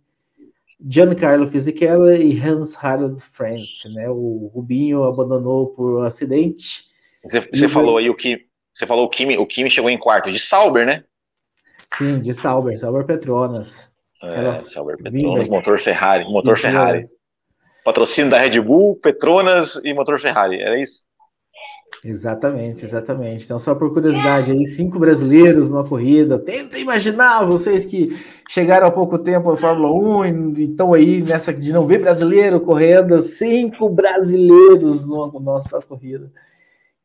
Giancarlo 0.81 1.47
Fisichella 1.49 2.17
e 2.17 2.41
Hans 2.41 2.75
Harald 2.83 3.21
Frenz, 3.21 3.85
né? 3.95 4.09
O 4.09 4.51
Rubinho 4.55 5.05
abandonou 5.05 5.67
por 5.69 6.07
acidente. 6.07 6.85
Você, 7.23 7.41
você 7.41 7.69
falou 7.69 7.99
aí 7.99 8.09
o 8.09 8.17
que 8.17 8.47
você 8.73 8.87
falou 8.87 9.05
o 9.05 9.11
Kimi, 9.11 9.37
o 9.37 9.47
Kimi 9.47 9.71
chegou 9.71 9.91
em 9.91 9.99
quarto 9.99 10.33
de 10.33 10.39
Sauber, 10.39 10.87
né? 10.87 11.05
Sim, 11.95 12.19
de 12.19 12.33
Sauber, 12.33 12.81
Sauber 12.81 13.05
Petronas. 13.05 13.91
É, 14.23 14.55
Sauber 14.55 14.97
Petronas, 14.97 15.47
motor 15.47 15.79
Ferrari, 15.79 16.25
motor 16.25 16.59
Ferrari. 16.59 17.07
Patrocínio 17.85 18.31
da 18.31 18.39
Red 18.39 18.59
Bull, 18.61 18.97
Petronas 18.97 19.77
e 19.85 19.93
motor 19.93 20.19
Ferrari, 20.19 20.59
era 20.59 20.81
isso? 20.81 21.03
Exatamente, 22.05 22.85
exatamente. 22.85 23.45
Então, 23.45 23.59
só 23.59 23.75
por 23.75 23.93
curiosidade, 23.93 24.51
aí, 24.51 24.65
cinco 24.67 24.99
brasileiros 24.99 25.71
numa 25.71 25.87
corrida. 25.87 26.39
Tenta 26.39 26.79
imaginar 26.79 27.45
vocês 27.45 27.85
que 27.85 28.19
chegaram 28.49 28.89
há 28.89 28.91
pouco 28.91 29.19
tempo 29.19 29.51
à 29.51 29.57
Fórmula 29.57 29.93
1 29.93 30.59
e 30.59 30.65
estão 30.65 30.93
aí 30.93 31.23
nessa 31.23 31.53
de 31.53 31.73
não 31.73 31.87
ver 31.87 32.01
brasileiro 32.01 32.61
correndo, 32.61 33.23
cinco 33.23 33.89
brasileiros 33.89 35.07
numa 35.07 35.39
nossa 35.39 35.81
corrida. 35.81 36.31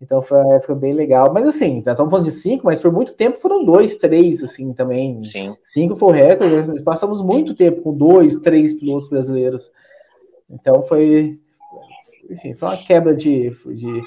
Então 0.02 0.22
foi 0.22 0.40
uma 0.40 0.56
época 0.56 0.76
bem 0.76 0.94
legal. 0.94 1.34
Mas 1.34 1.48
assim, 1.48 1.80
estamos 1.80 2.10
falando 2.10 2.26
de 2.26 2.32
cinco, 2.32 2.66
mas 2.66 2.82
por 2.82 2.92
muito 2.92 3.14
tempo 3.14 3.40
foram 3.40 3.66
dois, 3.66 3.98
três, 3.98 4.44
assim, 4.44 4.74
também. 4.74 5.24
Sim. 5.26 5.56
Cinco 5.62 5.96
foi 5.96 6.10
o 6.10 6.12
recorde. 6.12 6.82
Passamos 6.84 7.22
muito 7.22 7.56
tempo 7.56 7.82
com 7.82 7.94
dois, 7.94 8.38
três 8.38 8.74
pilotos 8.74 9.10
brasileiros. 9.10 9.72
Então 10.50 10.84
foi. 10.84 11.40
Enfim, 12.30 12.54
foi 12.54 12.70
uma 12.70 12.78
quebra 12.78 13.16
de, 13.16 13.50
de 13.50 14.04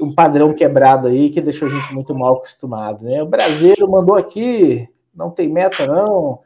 um 0.00 0.14
padrão 0.14 0.52
quebrado 0.54 1.08
aí 1.08 1.30
que 1.30 1.40
deixou 1.40 1.68
a 1.68 1.70
gente 1.70 1.92
muito 1.92 2.14
mal 2.14 2.36
acostumado, 2.36 3.04
né? 3.04 3.22
O 3.22 3.26
brasileiro 3.26 3.90
mandou 3.90 4.14
aqui, 4.14 4.88
não 5.14 5.30
tem 5.30 5.48
meta 5.48 5.86
não. 5.86 6.40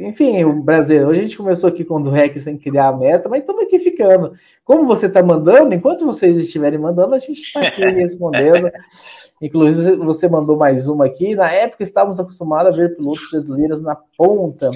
Enfim, 0.00 0.42
o 0.44 0.60
brasileiro, 0.60 1.10
a 1.10 1.14
gente 1.14 1.36
começou 1.36 1.68
aqui 1.68 1.84
com 1.84 2.00
o 2.00 2.10
REC 2.10 2.38
sem 2.38 2.58
criar 2.58 2.88
a 2.88 2.96
meta, 2.96 3.28
mas 3.28 3.40
estamos 3.40 3.62
aqui 3.62 3.78
ficando. 3.78 4.32
Como 4.64 4.84
você 4.84 5.06
está 5.06 5.22
mandando, 5.22 5.74
enquanto 5.74 6.04
vocês 6.04 6.38
estiverem 6.38 6.78
mandando, 6.78 7.14
a 7.14 7.18
gente 7.18 7.40
está 7.40 7.60
aqui 7.60 7.84
respondendo. 7.86 8.70
Inclusive, 9.40 9.96
você 9.96 10.28
mandou 10.28 10.56
mais 10.56 10.88
uma 10.88 11.06
aqui. 11.06 11.36
Na 11.36 11.48
época, 11.50 11.84
estávamos 11.84 12.18
acostumados 12.18 12.72
a 12.72 12.76
ver 12.76 12.96
pilotos 12.96 13.30
brasileiros 13.30 13.80
na 13.80 13.96
ponta. 14.16 14.70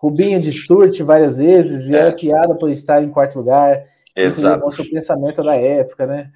Rubinho 0.00 0.40
de 0.40 0.50
Stuart 0.50 0.98
várias 1.02 1.38
vezes, 1.38 1.88
e 1.88 1.94
era 1.94 2.10
piada 2.12 2.54
por 2.54 2.70
estar 2.70 3.02
em 3.02 3.10
quarto 3.10 3.38
lugar. 3.38 3.84
Exato. 4.16 4.40
Isso 4.40 4.42
demonstra 4.42 4.82
o 4.82 4.90
pensamento 4.90 5.42
da 5.44 5.54
época, 5.54 6.06
né? 6.06 6.30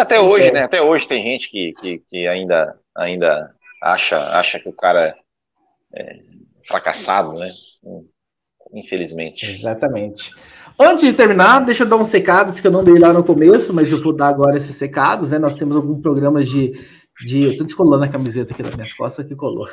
Até 0.00 0.20
hoje, 0.20 0.48
é. 0.48 0.52
né? 0.52 0.62
Até 0.62 0.82
hoje 0.82 1.06
tem 1.06 1.22
gente 1.22 1.50
que, 1.50 1.72
que, 1.80 1.98
que, 1.98 2.26
ainda, 2.26 2.78
ainda 2.96 3.54
acha, 3.82 4.18
acha 4.38 4.58
que 4.58 4.68
o 4.68 4.72
cara 4.72 5.14
é 5.94 6.16
fracassado, 6.66 7.34
né? 7.34 7.50
Infelizmente. 8.72 9.46
Exatamente. 9.46 10.32
Antes 10.78 11.04
de 11.04 11.12
terminar, 11.12 11.60
deixa 11.60 11.84
eu 11.84 11.88
dar 11.88 11.96
uns 11.96 12.08
secados 12.08 12.60
que 12.60 12.66
eu 12.66 12.72
não 12.72 12.82
dei 12.82 12.98
lá 12.98 13.12
no 13.12 13.22
começo, 13.22 13.72
mas 13.72 13.92
eu 13.92 14.02
vou 14.02 14.12
dar 14.12 14.28
agora 14.28 14.56
esses 14.56 14.74
secados, 14.74 15.30
né? 15.30 15.38
Nós 15.38 15.56
temos 15.56 15.76
alguns 15.76 16.02
programas 16.02 16.48
de. 16.48 16.72
de 17.24 17.44
eu 17.44 17.56
tô 17.56 17.64
descolando 17.64 18.04
a 18.04 18.08
camiseta 18.08 18.52
aqui 18.52 18.62
das 18.62 18.74
minhas 18.74 18.92
costas 18.92 19.26
que 19.26 19.36
colou. 19.36 19.68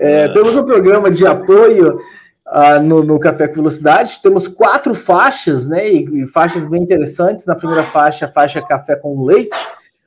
É. 0.00 0.28
Temos 0.28 0.56
um 0.56 0.64
programa 0.64 1.10
de 1.10 1.26
apoio 1.26 2.00
uh, 2.48 2.82
no, 2.82 3.04
no, 3.04 3.18
Café 3.18 3.48
com 3.48 3.56
Velocidade. 3.56 4.20
Temos 4.22 4.48
quatro 4.48 4.94
faixas, 4.94 5.66
né? 5.66 5.92
E, 5.92 6.22
e, 6.22 6.26
faixas 6.26 6.66
bem 6.66 6.82
interessantes. 6.82 7.44
Na 7.44 7.54
primeira 7.54 7.84
faixa, 7.84 8.26
a 8.26 8.32
faixa 8.32 8.62
Café 8.62 8.96
com 8.96 9.22
Leite. 9.24 9.56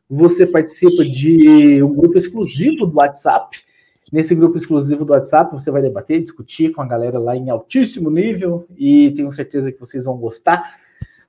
Você 0.10 0.46
participa 0.46 1.06
de 1.06 1.82
um 1.82 1.94
grupo 1.94 2.18
exclusivo 2.18 2.86
do 2.86 2.98
WhatsApp. 2.98 3.58
Nesse 4.12 4.36
grupo 4.36 4.58
exclusivo 4.58 5.06
do 5.06 5.14
WhatsApp, 5.14 5.54
você 5.54 5.72
vai 5.72 5.82
debater, 5.82 6.22
discutir 6.22 6.74
com 6.74 6.82
a 6.82 6.86
galera 6.86 7.18
lá 7.18 7.36
em 7.36 7.50
altíssimo 7.50 8.12
nível 8.12 8.68
e 8.76 9.12
tenho 9.12 9.32
certeza 9.32 9.72
que 9.72 9.80
vocês 9.80 10.04
vão 10.04 10.18
gostar. 10.18 10.76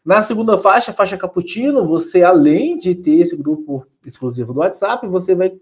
Na 0.04 0.20
segunda 0.20 0.58
faixa, 0.58 0.92
faixa 0.92 1.16
Cappuccino, 1.16 1.86
você 1.86 2.24
além 2.24 2.76
de 2.76 2.92
ter 2.92 3.20
esse 3.20 3.36
grupo 3.36 3.86
exclusivo 4.04 4.52
do 4.52 4.58
WhatsApp, 4.58 5.06
você 5.06 5.32
vai 5.32 5.52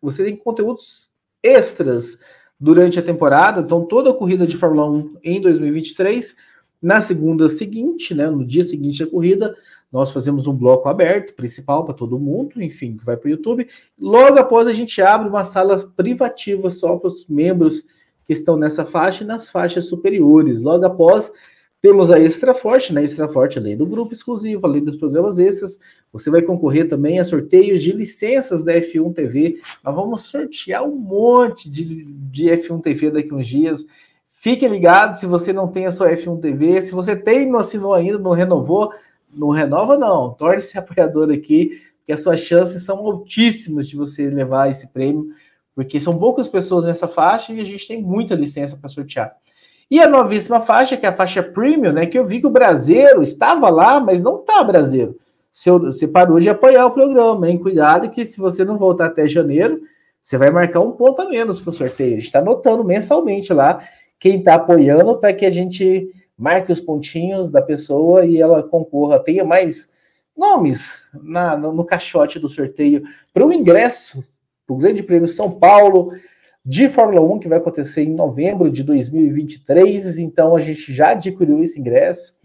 você 0.00 0.24
tem 0.24 0.36
conteúdos 0.36 1.10
extras 1.42 2.18
durante 2.60 2.98
a 2.98 3.02
temporada. 3.02 3.60
Então, 3.60 3.84
toda 3.84 4.10
a 4.10 4.14
corrida 4.14 4.46
de 4.46 4.56
Fórmula 4.56 4.90
1 4.90 5.16
em 5.24 5.40
2023, 5.40 6.36
na 6.82 7.00
segunda 7.00 7.48
seguinte, 7.48 8.14
né, 8.14 8.28
no 8.28 8.44
dia 8.44 8.64
seguinte 8.64 9.02
à 9.02 9.06
corrida, 9.06 9.54
nós 9.90 10.10
fazemos 10.10 10.46
um 10.46 10.54
bloco 10.54 10.88
aberto, 10.88 11.34
principal 11.34 11.84
para 11.84 11.94
todo 11.94 12.18
mundo, 12.18 12.62
enfim, 12.62 12.96
que 12.96 13.04
vai 13.04 13.16
para 13.16 13.26
o 13.26 13.30
YouTube. 13.30 13.66
Logo 13.98 14.38
após, 14.38 14.68
a 14.68 14.72
gente 14.72 15.00
abre 15.00 15.28
uma 15.28 15.44
sala 15.44 15.78
privativa 15.96 16.70
só 16.70 16.96
para 16.96 17.08
os 17.08 17.26
membros 17.26 17.84
que 18.24 18.32
estão 18.32 18.56
nessa 18.56 18.86
faixa 18.86 19.24
e 19.24 19.26
nas 19.26 19.50
faixas 19.50 19.86
superiores. 19.86 20.62
Logo 20.62 20.84
após, 20.84 21.32
Temos 21.82 22.10
a 22.10 22.20
Extra 22.20 22.52
Forte, 22.52 22.92
né? 22.92 23.02
Extra 23.02 23.26
Forte, 23.26 23.58
além 23.58 23.74
do 23.74 23.86
grupo 23.86 24.12
exclusivo, 24.12 24.66
além 24.66 24.84
dos 24.84 24.96
programas 24.96 25.38
extras, 25.38 25.78
você 26.12 26.30
vai 26.30 26.42
concorrer 26.42 26.86
também 26.86 27.18
a 27.18 27.24
sorteios 27.24 27.82
de 27.82 27.92
licenças 27.92 28.62
da 28.62 28.74
F1 28.74 29.14
TV. 29.14 29.60
Nós 29.82 29.96
vamos 29.96 30.22
sortear 30.24 30.84
um 30.84 30.94
monte 30.94 31.70
de, 31.70 32.04
de 32.04 32.44
F1 32.48 32.82
TV 32.82 33.10
daqui 33.10 33.32
uns 33.32 33.48
dias. 33.48 33.86
Fique 34.28 34.68
ligado 34.68 35.16
se 35.16 35.24
você 35.24 35.54
não 35.54 35.68
tem 35.68 35.86
a 35.86 35.90
sua 35.90 36.10
F1 36.12 36.38
TV. 36.40 36.82
Se 36.82 36.92
você 36.92 37.16
tem 37.16 37.50
não 37.50 37.60
assinou 37.60 37.94
ainda, 37.94 38.18
não 38.18 38.32
renovou, 38.32 38.92
não 39.34 39.48
renova, 39.48 39.96
não. 39.96 40.34
Torne-se 40.34 40.76
apoiador 40.78 41.30
aqui, 41.30 41.80
que 42.04 42.12
as 42.12 42.22
suas 42.22 42.40
chances 42.40 42.82
são 42.82 42.98
altíssimas 42.98 43.88
de 43.88 43.96
você 43.96 44.28
levar 44.28 44.70
esse 44.70 44.86
prêmio, 44.88 45.28
porque 45.74 45.98
são 45.98 46.18
poucas 46.18 46.46
pessoas 46.46 46.84
nessa 46.84 47.08
faixa 47.08 47.54
e 47.54 47.60
a 47.60 47.64
gente 47.64 47.88
tem 47.88 48.02
muita 48.02 48.34
licença 48.34 48.76
para 48.76 48.90
sortear. 48.90 49.34
E 49.90 50.00
a 50.00 50.08
novíssima 50.08 50.60
faixa, 50.60 50.96
que 50.96 51.04
é 51.04 51.08
a 51.08 51.12
faixa 51.12 51.42
premium, 51.42 51.92
né? 51.92 52.06
Que 52.06 52.18
eu 52.18 52.26
vi 52.26 52.40
que 52.40 52.46
o 52.46 52.50
brasileiro 52.50 53.22
estava 53.22 53.68
lá, 53.68 53.98
mas 53.98 54.22
não 54.22 54.38
tá 54.38 54.62
brasileiro. 54.62 55.16
Você 55.52 56.06
parou 56.06 56.38
de 56.38 56.48
apoiar 56.48 56.86
o 56.86 56.92
programa, 56.92 57.50
hein? 57.50 57.58
Cuidado 57.58 58.08
que 58.08 58.24
se 58.24 58.38
você 58.38 58.64
não 58.64 58.78
voltar 58.78 59.06
até 59.06 59.28
janeiro, 59.28 59.80
você 60.22 60.38
vai 60.38 60.50
marcar 60.50 60.80
um 60.80 60.92
ponto 60.92 61.20
a 61.20 61.28
menos 61.28 61.58
para 61.58 61.70
o 61.70 61.72
sorteio. 61.72 62.12
A 62.12 62.14
gente 62.14 62.26
está 62.26 62.38
anotando 62.38 62.84
mensalmente 62.84 63.52
lá 63.52 63.82
quem 64.18 64.38
está 64.38 64.54
apoiando 64.54 65.18
para 65.18 65.32
que 65.32 65.44
a 65.44 65.50
gente 65.50 66.08
marque 66.38 66.70
os 66.70 66.80
pontinhos 66.80 67.50
da 67.50 67.60
pessoa 67.60 68.24
e 68.24 68.40
ela 68.40 68.62
concorra, 68.62 69.18
tenha 69.18 69.44
mais 69.44 69.88
nomes 70.36 71.02
na, 71.12 71.56
no, 71.56 71.72
no 71.72 71.84
caixote 71.84 72.38
do 72.38 72.48
sorteio 72.48 73.02
para 73.32 73.44
o 73.44 73.52
ingresso 73.52 74.22
para 74.66 74.74
o 74.74 74.78
Grande 74.78 75.02
Prêmio 75.02 75.28
São 75.28 75.50
Paulo 75.50 76.12
de 76.64 76.88
Fórmula 76.88 77.20
1, 77.20 77.38
que 77.40 77.48
vai 77.48 77.58
acontecer 77.58 78.02
em 78.02 78.14
novembro 78.14 78.70
de 78.70 78.82
2023. 78.82 80.18
Então 80.18 80.54
a 80.54 80.60
gente 80.60 80.92
já 80.92 81.10
adquiriu 81.10 81.62
esse 81.62 81.78
ingresso, 81.78 82.38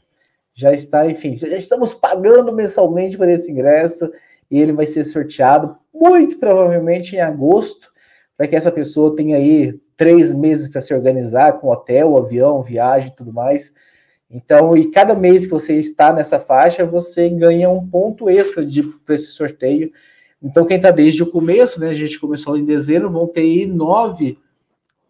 já 0.54 0.74
está, 0.74 1.10
enfim, 1.10 1.36
já 1.36 1.58
estamos 1.58 1.94
pagando 1.94 2.54
mensalmente 2.54 3.18
por 3.18 3.28
esse 3.28 3.52
ingresso 3.52 4.12
e 4.50 4.60
ele 4.60 4.74
vai 4.74 4.86
ser 4.86 5.04
sorteado 5.04 5.76
muito 5.94 6.38
provavelmente 6.38 7.16
em 7.16 7.20
agosto, 7.20 7.94
para 8.38 8.48
que 8.48 8.56
essa 8.56 8.72
pessoa 8.72 9.16
tenha 9.16 9.38
aí 9.38 9.80
três 9.96 10.34
meses 10.34 10.68
para 10.68 10.82
se 10.82 10.94
organizar 10.94 11.54
com 11.54 11.70
hotel, 11.70 12.18
avião, 12.18 12.62
viagem 12.62 13.10
e 13.10 13.16
tudo 13.16 13.34
mais. 13.34 13.74
Então, 14.30 14.76
e 14.76 14.92
cada 14.92 15.16
mês 15.16 15.46
que 15.46 15.52
você 15.52 15.76
está 15.76 16.12
nessa 16.12 16.40
faixa, 16.40 16.86
você 16.86 17.30
ganha 17.30 17.70
um 17.70 17.88
ponto 17.88 18.30
extra 18.30 18.64
para 19.06 19.16
esse 19.16 19.28
sorteio. 19.28 19.92
Então, 20.46 20.64
quem 20.64 20.78
está 20.78 20.92
desde 20.92 21.24
o 21.24 21.32
começo, 21.32 21.80
né? 21.80 21.90
A 21.90 21.94
gente 21.96 22.20
começou 22.20 22.56
em 22.56 22.64
dezembro, 22.64 23.10
vão 23.10 23.26
ter 23.26 23.66
nove 23.66 24.38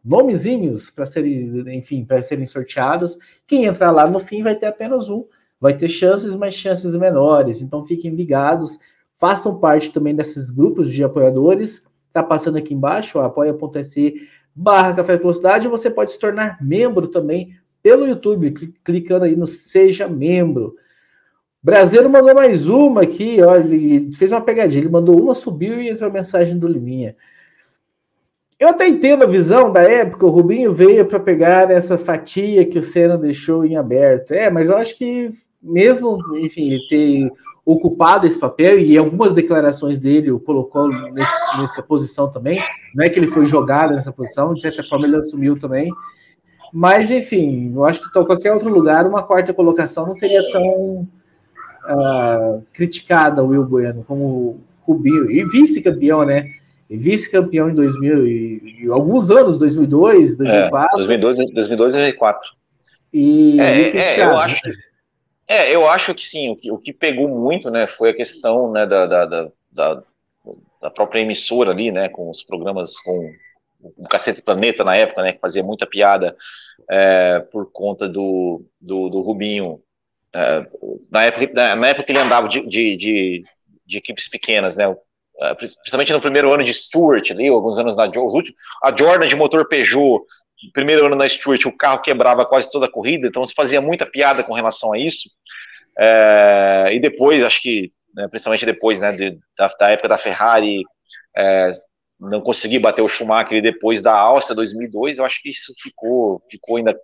nomezinhos 0.03 0.89
para 0.89 1.05
serem, 1.05 1.75
enfim, 1.75 2.05
para 2.05 2.21
serem 2.21 2.45
sorteados. 2.45 3.17
Quem 3.45 3.65
entrar 3.65 3.91
lá 3.91 4.09
no 4.09 4.21
fim 4.21 4.41
vai 4.41 4.55
ter 4.55 4.67
apenas 4.67 5.09
um, 5.09 5.25
vai 5.59 5.75
ter 5.75 5.89
chances, 5.89 6.36
mas 6.36 6.53
chances 6.53 6.95
menores. 6.95 7.61
Então, 7.61 7.83
fiquem 7.83 8.15
ligados, 8.15 8.79
façam 9.17 9.59
parte 9.59 9.91
também 9.91 10.15
desses 10.15 10.49
grupos 10.49 10.89
de 10.89 11.03
apoiadores. 11.03 11.83
Tá 12.13 12.23
passando 12.23 12.57
aqui 12.57 12.73
embaixo, 12.73 13.19
apoia.se 13.19 14.29
barra 14.55 14.93
Café 14.93 15.17
Velocidade, 15.17 15.67
você 15.67 15.91
pode 15.91 16.13
se 16.13 16.19
tornar 16.19 16.57
membro 16.63 17.09
também 17.09 17.57
pelo 17.83 18.07
YouTube, 18.07 18.51
clicando 18.86 19.25
aí 19.25 19.36
no 19.36 19.45
Seja 19.45 20.07
Membro. 20.07 20.77
Brasileiro 21.66 22.11
mandou 22.11 22.36
mais 22.36 22.68
uma 22.68 23.01
aqui, 23.01 23.38
ele 23.39 24.13
fez 24.13 24.32
uma 24.32 24.39
pegadinha. 24.39 24.84
Ele 24.84 24.91
mandou 24.91 25.20
uma, 25.20 25.34
subiu 25.34 25.82
e 25.82 25.89
entrou 25.89 26.07
a 26.07 26.13
mensagem 26.13 26.59
do 26.59 26.68
Liminha. 26.68 27.16
Eu 28.59 28.68
até 28.68 28.88
entendo 28.88 29.24
a 29.24 29.28
visão 29.28 29.72
da 29.72 29.82
época, 29.82 30.28
o 30.28 30.30
Rubinho 30.30 30.72
veio 30.72 31.03
para 31.07 31.20
pegar 31.20 31.72
essa 31.72 31.97
fatia 31.97 32.63
que 32.66 32.78
o 32.78 32.84
Senna 32.84 33.18
deixou 33.18 33.66
em 33.66 33.78
aberto. 33.78 34.32
É, 34.32 34.47
mas 34.47 34.70
eu 34.70 34.78
acho 34.78 34.95
que 34.95 35.32
mesmo, 35.59 36.20
enfim, 36.38 36.78
ter 36.88 37.32
ocupado 37.66 38.28
esse 38.28 38.38
papel 38.38 38.80
e 38.80 38.95
algumas 38.95 39.34
declarações 39.34 39.97
dele 39.97 40.30
o 40.30 40.39
colocou 40.39 40.88
nesse, 40.88 41.34
nessa 41.57 41.82
posição 41.82 42.30
também. 42.30 42.59
Não 42.93 43.03
é 43.03 43.09
que 43.09 43.18
ele 43.18 43.26
foi 43.26 43.47
jogado 43.47 43.95
nessa 43.95 44.11
posição, 44.11 44.53
de 44.53 44.61
certa 44.61 44.84
forma 44.84 45.07
ele 45.07 45.16
assumiu 45.16 45.57
também. 45.57 45.91
Mas, 46.72 47.09
enfim, 47.09 47.74
eu 47.74 47.84
acho 47.86 48.03
que 48.03 48.20
em 48.20 48.24
qualquer 48.24 48.53
outro 48.53 48.70
lugar, 48.70 49.07
uma 49.07 49.24
quarta 49.24 49.51
colocação 49.51 50.05
não 50.05 50.13
seria 50.13 50.47
tão 50.51 51.07
uh, 51.86 52.63
criticada 52.73 53.43
o 53.43 53.47
Will 53.47 53.65
Bueno 53.65 54.03
como 54.03 54.61
Rubinho, 54.81 55.29
e 55.31 55.43
vice-campeão, 55.45 56.25
né? 56.25 56.51
E 56.89 56.97
vice-campeão 56.97 57.69
em 57.69 57.75
2000 57.75 58.27
e, 58.27 58.83
e, 58.83 58.91
alguns 58.91 59.31
anos, 59.31 59.57
2002, 59.57 60.38
2004. 60.38 60.88
É, 60.93 60.97
2002, 60.97 61.36
2002 61.53 61.93
2004. 61.93 62.49
E, 63.11 63.59
é, 63.59 63.95
e 63.95 63.97
é, 63.97 64.21
eu 64.21 64.38
acho, 64.38 64.61
é, 65.47 65.75
eu 65.75 65.89
acho 65.89 66.13
que 66.13 66.23
sim, 66.23 66.49
o 66.49 66.55
que, 66.55 66.71
o 66.71 66.77
que 66.77 66.93
pegou 66.93 67.27
muito, 67.27 67.71
né, 67.71 67.88
foi 67.88 68.09
a 68.09 68.15
questão, 68.15 68.71
né, 68.71 68.86
da, 68.86 69.05
da, 69.05 69.25
da, 69.71 70.03
da, 70.81 70.91
própria 70.91 71.21
emissora 71.21 71.71
ali, 71.71 71.91
né, 71.91 72.09
com 72.09 72.29
os 72.29 72.43
programas, 72.43 72.99
com 72.99 73.31
o 73.81 74.07
Cacete 74.07 74.41
Planeta 74.41 74.83
na 74.83 74.95
época, 74.95 75.23
né, 75.23 75.33
que 75.33 75.39
fazia 75.39 75.63
muita 75.63 75.88
piada 75.88 76.36
é, 76.89 77.39
por 77.51 77.71
conta 77.71 78.07
do, 78.07 78.63
do, 78.81 79.09
do 79.09 79.21
Rubinho 79.21 79.79
é, 79.79 79.84
na, 81.11 81.23
época, 81.23 81.75
na 81.75 81.88
época 81.88 82.03
que 82.03 82.11
ele 82.11 82.19
andava 82.19 82.47
de, 82.47 82.61
de, 82.67 82.97
de, 82.97 83.43
de 83.86 83.97
equipes 83.97 84.27
pequenas, 84.27 84.75
né? 84.75 84.93
É, 85.41 85.53
principalmente 85.53 86.13
no 86.13 86.21
primeiro 86.21 86.51
ano 86.53 86.63
de 86.63 86.73
Stewart, 86.73 87.29
ali, 87.29 87.47
alguns 87.47 87.77
anos 87.77 87.95
na 87.95 88.03
a 88.03 88.97
Jordan 88.97 89.27
de 89.27 89.36
motor 89.36 89.67
Peugeot, 89.67 90.23
primeiro 90.73 91.05
ano 91.05 91.15
na 91.15 91.27
Stewart, 91.27 91.65
o 91.65 91.75
carro 91.75 92.01
quebrava 92.01 92.45
quase 92.45 92.71
toda 92.71 92.86
a 92.86 92.91
corrida, 92.91 93.27
então 93.27 93.45
se 93.45 93.53
fazia 93.53 93.81
muita 93.81 94.05
piada 94.05 94.43
com 94.43 94.53
relação 94.53 94.93
a 94.93 94.97
isso. 94.97 95.29
É, 95.97 96.89
e 96.93 96.99
depois, 96.99 97.43
acho 97.43 97.61
que, 97.61 97.91
né, 98.13 98.27
principalmente 98.29 98.65
depois 98.65 98.99
né, 98.99 99.11
de, 99.11 99.38
da, 99.57 99.67
da, 99.79 99.89
época 99.89 100.07
da 100.07 100.17
Ferrari, 100.17 100.83
é, 101.38 101.71
não 102.19 102.39
consegui 102.39 102.79
bater 102.79 103.01
o 103.01 103.09
Schumacher 103.09 103.57
e 103.57 103.61
depois 103.61 104.01
da 104.01 104.17
Áustria 104.17 104.55
2002, 104.55 105.17
eu 105.17 105.25
acho 105.25 105.41
que 105.41 105.49
isso 105.49 105.73
ficou, 105.81 106.41
ficou 106.49 106.77
ainda 106.77 106.97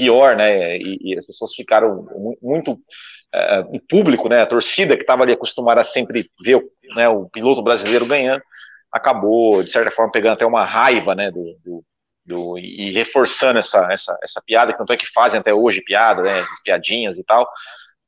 pior, 0.00 0.36
né? 0.36 0.78
E, 0.78 0.98
e 1.02 1.18
as 1.18 1.26
pessoas 1.26 1.54
ficaram 1.54 2.06
muito 2.40 2.72
uh, 2.72 3.76
o 3.76 3.80
público, 3.80 4.28
né? 4.28 4.40
A 4.40 4.46
torcida 4.46 4.96
que 4.96 5.02
estava 5.02 5.22
ali 5.22 5.32
acostumada 5.32 5.82
a 5.82 5.84
sempre 5.84 6.30
ver 6.42 6.62
né, 6.94 7.08
o 7.08 7.28
piloto 7.28 7.62
brasileiro 7.62 8.06
ganhando, 8.06 8.42
acabou 8.90 9.62
de 9.62 9.70
certa 9.70 9.90
forma 9.90 10.10
pegando 10.10 10.32
até 10.32 10.46
uma 10.46 10.64
raiva, 10.64 11.14
né? 11.14 11.30
Do, 11.30 11.56
do, 11.64 11.84
do 12.24 12.58
e 12.58 12.92
reforçando 12.92 13.58
essa, 13.58 13.92
essa, 13.92 14.18
essa 14.22 14.42
piada, 14.44 14.72
que 14.72 14.78
não 14.78 14.86
é 14.88 14.96
que 14.96 15.06
fazem 15.12 15.38
até 15.38 15.52
hoje 15.52 15.82
piada, 15.82 16.22
né? 16.22 16.44
Piadinhas 16.64 17.18
e 17.18 17.24
tal. 17.24 17.44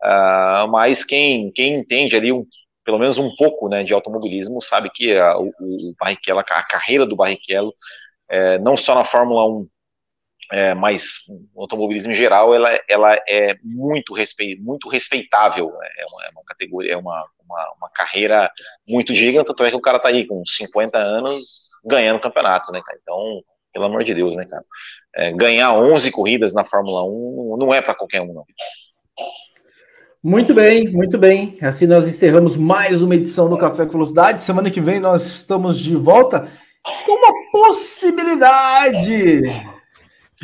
Uh, 0.03 0.67
mas 0.69 1.05
quem, 1.05 1.53
quem 1.53 1.77
entende 1.77 2.17
ali 2.17 2.33
um, 2.33 2.45
pelo 2.85 2.99
menos 2.99 3.19
um 3.19 3.33
pouco 3.37 3.69
né, 3.69 3.85
de 3.85 3.93
automobilismo 3.95 4.61
sabe 4.61 4.91
que 4.93 5.17
a, 5.17 5.39
o, 5.39 5.49
o 5.49 5.95
Barrichello, 6.01 6.41
a 6.41 6.63
carreira 6.65 7.07
do 7.07 7.15
Barrichello, 7.15 7.73
é, 8.29 8.59
não 8.59 8.77
só 8.77 8.95
na 8.95 9.05
Fórmula 9.05 9.47
1 9.47 9.69
é, 10.53 10.75
mas 10.75 11.05
o 11.55 11.63
automobilismo 11.63 12.13
em 12.13 12.15
geral 12.15 12.55
ela, 12.55 12.79
ela 12.87 13.15
é 13.27 13.57
muito, 13.65 14.13
respe, 14.13 14.55
muito 14.61 14.87
respeitável, 14.87 15.67
né? 15.67 15.89
é 15.99 16.05
uma, 16.05 16.25
é 16.27 16.31
uma 16.31 16.45
categoria, 16.45 16.93
é 16.93 16.97
uma, 16.97 17.25
uma, 17.43 17.75
uma, 17.79 17.91
carreira 17.91 18.51
muito 18.87 19.15
digna, 19.15 19.47
tanto 19.47 19.65
é 19.65 19.71
que 19.71 19.77
o 19.77 19.81
cara 19.81 19.99
tá 19.99 20.09
aí 20.09 20.27
com 20.27 20.45
50 20.45 20.99
anos 20.99 21.71
ganhando 21.87 22.21
campeonato, 22.21 22.71
né, 22.71 22.83
cara? 22.85 22.99
Então, 23.01 23.43
pelo 23.73 23.87
amor 23.87 24.05
de 24.05 24.15
Deus, 24.15 24.37
né, 24.37 24.45
cara? 24.45 24.63
É, 25.17 25.33
ganhar 25.33 25.73
11 25.73 26.11
corridas 26.11 26.53
na 26.53 26.67
Fórmula 26.67 27.03
1 27.03 27.57
não 27.59 27.73
é 27.73 27.81
para 27.81 27.95
qualquer 27.95 28.21
um, 28.21 28.35
não. 28.35 28.45
Muito 30.23 30.53
bem, 30.53 30.87
muito 30.93 31.17
bem. 31.17 31.57
Assim 31.63 31.87
nós 31.87 32.07
encerramos 32.07 32.59
mais 32.59 33.01
uma 33.01 33.15
edição 33.15 33.49
do 33.49 33.57
Café 33.57 33.87
com 33.87 33.93
Velocidade. 33.93 34.43
Semana 34.43 34.71
que 34.71 34.83
vem 34.83 35.01
nós 35.01 35.25
estamos 35.25 35.79
de 35.81 35.97
volta 35.97 36.47
com 37.07 37.13
uma 37.13 37.33
possibilidade 37.51 39.41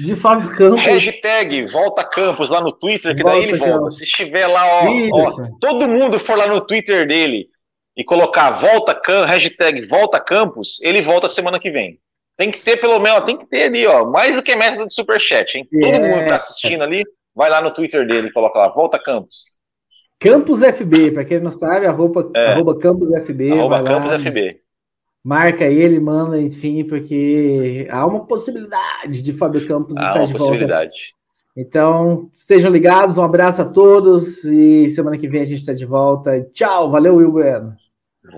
de 0.03 0.17
Fábio 0.17 0.49
Campos. 0.51 0.83
Hashtag 0.83 1.67
Volta 1.67 2.05
Campos 2.05 2.49
lá 2.49 2.61
no 2.61 2.73
Twitter, 2.73 3.15
que 3.15 3.23
volta 3.23 3.39
daí 3.39 3.49
ele 3.49 3.59
volta. 3.59 3.91
Se 3.91 4.05
estiver 4.05 4.47
lá, 4.47 4.65
ó, 4.67 4.87
ó, 5.13 5.31
todo 5.61 5.89
mundo 5.89 6.19
for 6.19 6.37
lá 6.37 6.47
no 6.47 6.61
Twitter 6.61 7.07
dele 7.07 7.49
e 7.97 8.05
colocar 8.05 8.51
Volta 8.51 8.95
Campos, 8.95 9.29
hashtag 9.29 9.87
Volta 9.87 10.21
Campos, 10.21 10.81
ele 10.83 11.03
volta 11.03 11.29
semana 11.29 11.59
que 11.59 11.71
vem. 11.71 11.99
Tem 12.37 12.51
que 12.51 12.61
ter 12.61 12.77
pelo 12.77 13.01
menos, 13.01 13.25
tem 13.25 13.37
que 13.37 13.47
ter 13.47 13.65
ali, 13.65 13.87
ó, 13.87 14.05
mais 14.05 14.37
do 14.37 14.43
que 14.43 14.55
método 14.55 14.87
de 14.87 14.95
superchat, 14.95 15.59
hein? 15.59 15.69
É. 15.75 15.81
Todo 15.81 16.07
mundo 16.07 16.23
que 16.23 16.29
tá 16.29 16.37
assistindo 16.37 16.85
ali, 16.85 17.05
vai 17.35 17.51
lá 17.51 17.61
no 17.61 17.73
Twitter 17.73 18.07
dele 18.07 18.29
e 18.29 18.33
coloca 18.33 18.59
lá, 18.59 18.69
Volta 18.69 18.99
Campos. 18.99 19.59
Campos 20.21 20.61
FB, 20.61 21.13
para 21.13 21.25
quem 21.25 21.41
não 21.41 21.51
sabe, 21.51 21.87
arroba, 21.87 22.31
é. 22.35 22.53
arroba 22.53 22.79
Campos 22.79 23.11
FB. 23.25 23.53
Arroba 23.53 23.81
lá. 23.81 24.19
FB 24.19 24.68
marca 25.29 25.67
ele, 25.67 26.01
manda, 26.01 26.41
enfim, 26.41 26.83
porque 26.85 27.87
há 27.91 28.07
uma 28.07 28.25
possibilidade 28.25 29.21
de 29.21 29.33
Fábio 29.35 29.67
Campos 29.67 29.95
há 29.99 30.09
estar 30.09 30.25
de 30.25 30.33
volta. 30.33 30.89
Então, 31.55 32.31
estejam 32.33 32.71
ligados, 32.71 33.19
um 33.19 33.23
abraço 33.23 33.61
a 33.61 33.65
todos 33.67 34.43
e 34.45 34.89
semana 34.89 35.19
que 35.19 35.29
vem 35.29 35.43
a 35.43 35.45
gente 35.45 35.59
está 35.59 35.75
de 35.75 35.85
volta. 35.85 36.41
Tchau, 36.55 36.91
valeu, 36.91 37.17
Will 37.17 37.33
Bueno. 37.33 37.77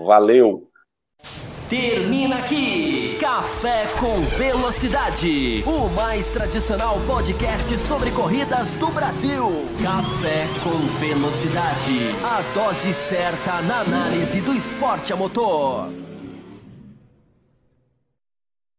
Valeu. 0.05 0.67
Termina 1.69 2.39
aqui, 2.39 3.17
Café 3.21 3.31
Café 3.41 3.85
com 3.97 4.19
Velocidade, 4.37 5.63
o 5.65 5.87
mais 5.95 6.29
tradicional 6.29 6.97
podcast 7.07 7.77
sobre 7.77 8.11
corridas 8.11 8.75
do 8.75 8.87
Brasil. 8.87 9.49
Café 9.81 10.45
com 10.61 10.77
Velocidade, 10.99 12.11
a 12.23 12.41
dose 12.53 12.93
certa 12.93 13.61
na 13.61 13.79
análise 13.79 14.41
do 14.41 14.53
esporte 14.53 15.13
a 15.13 15.15
motor. 15.15 16.10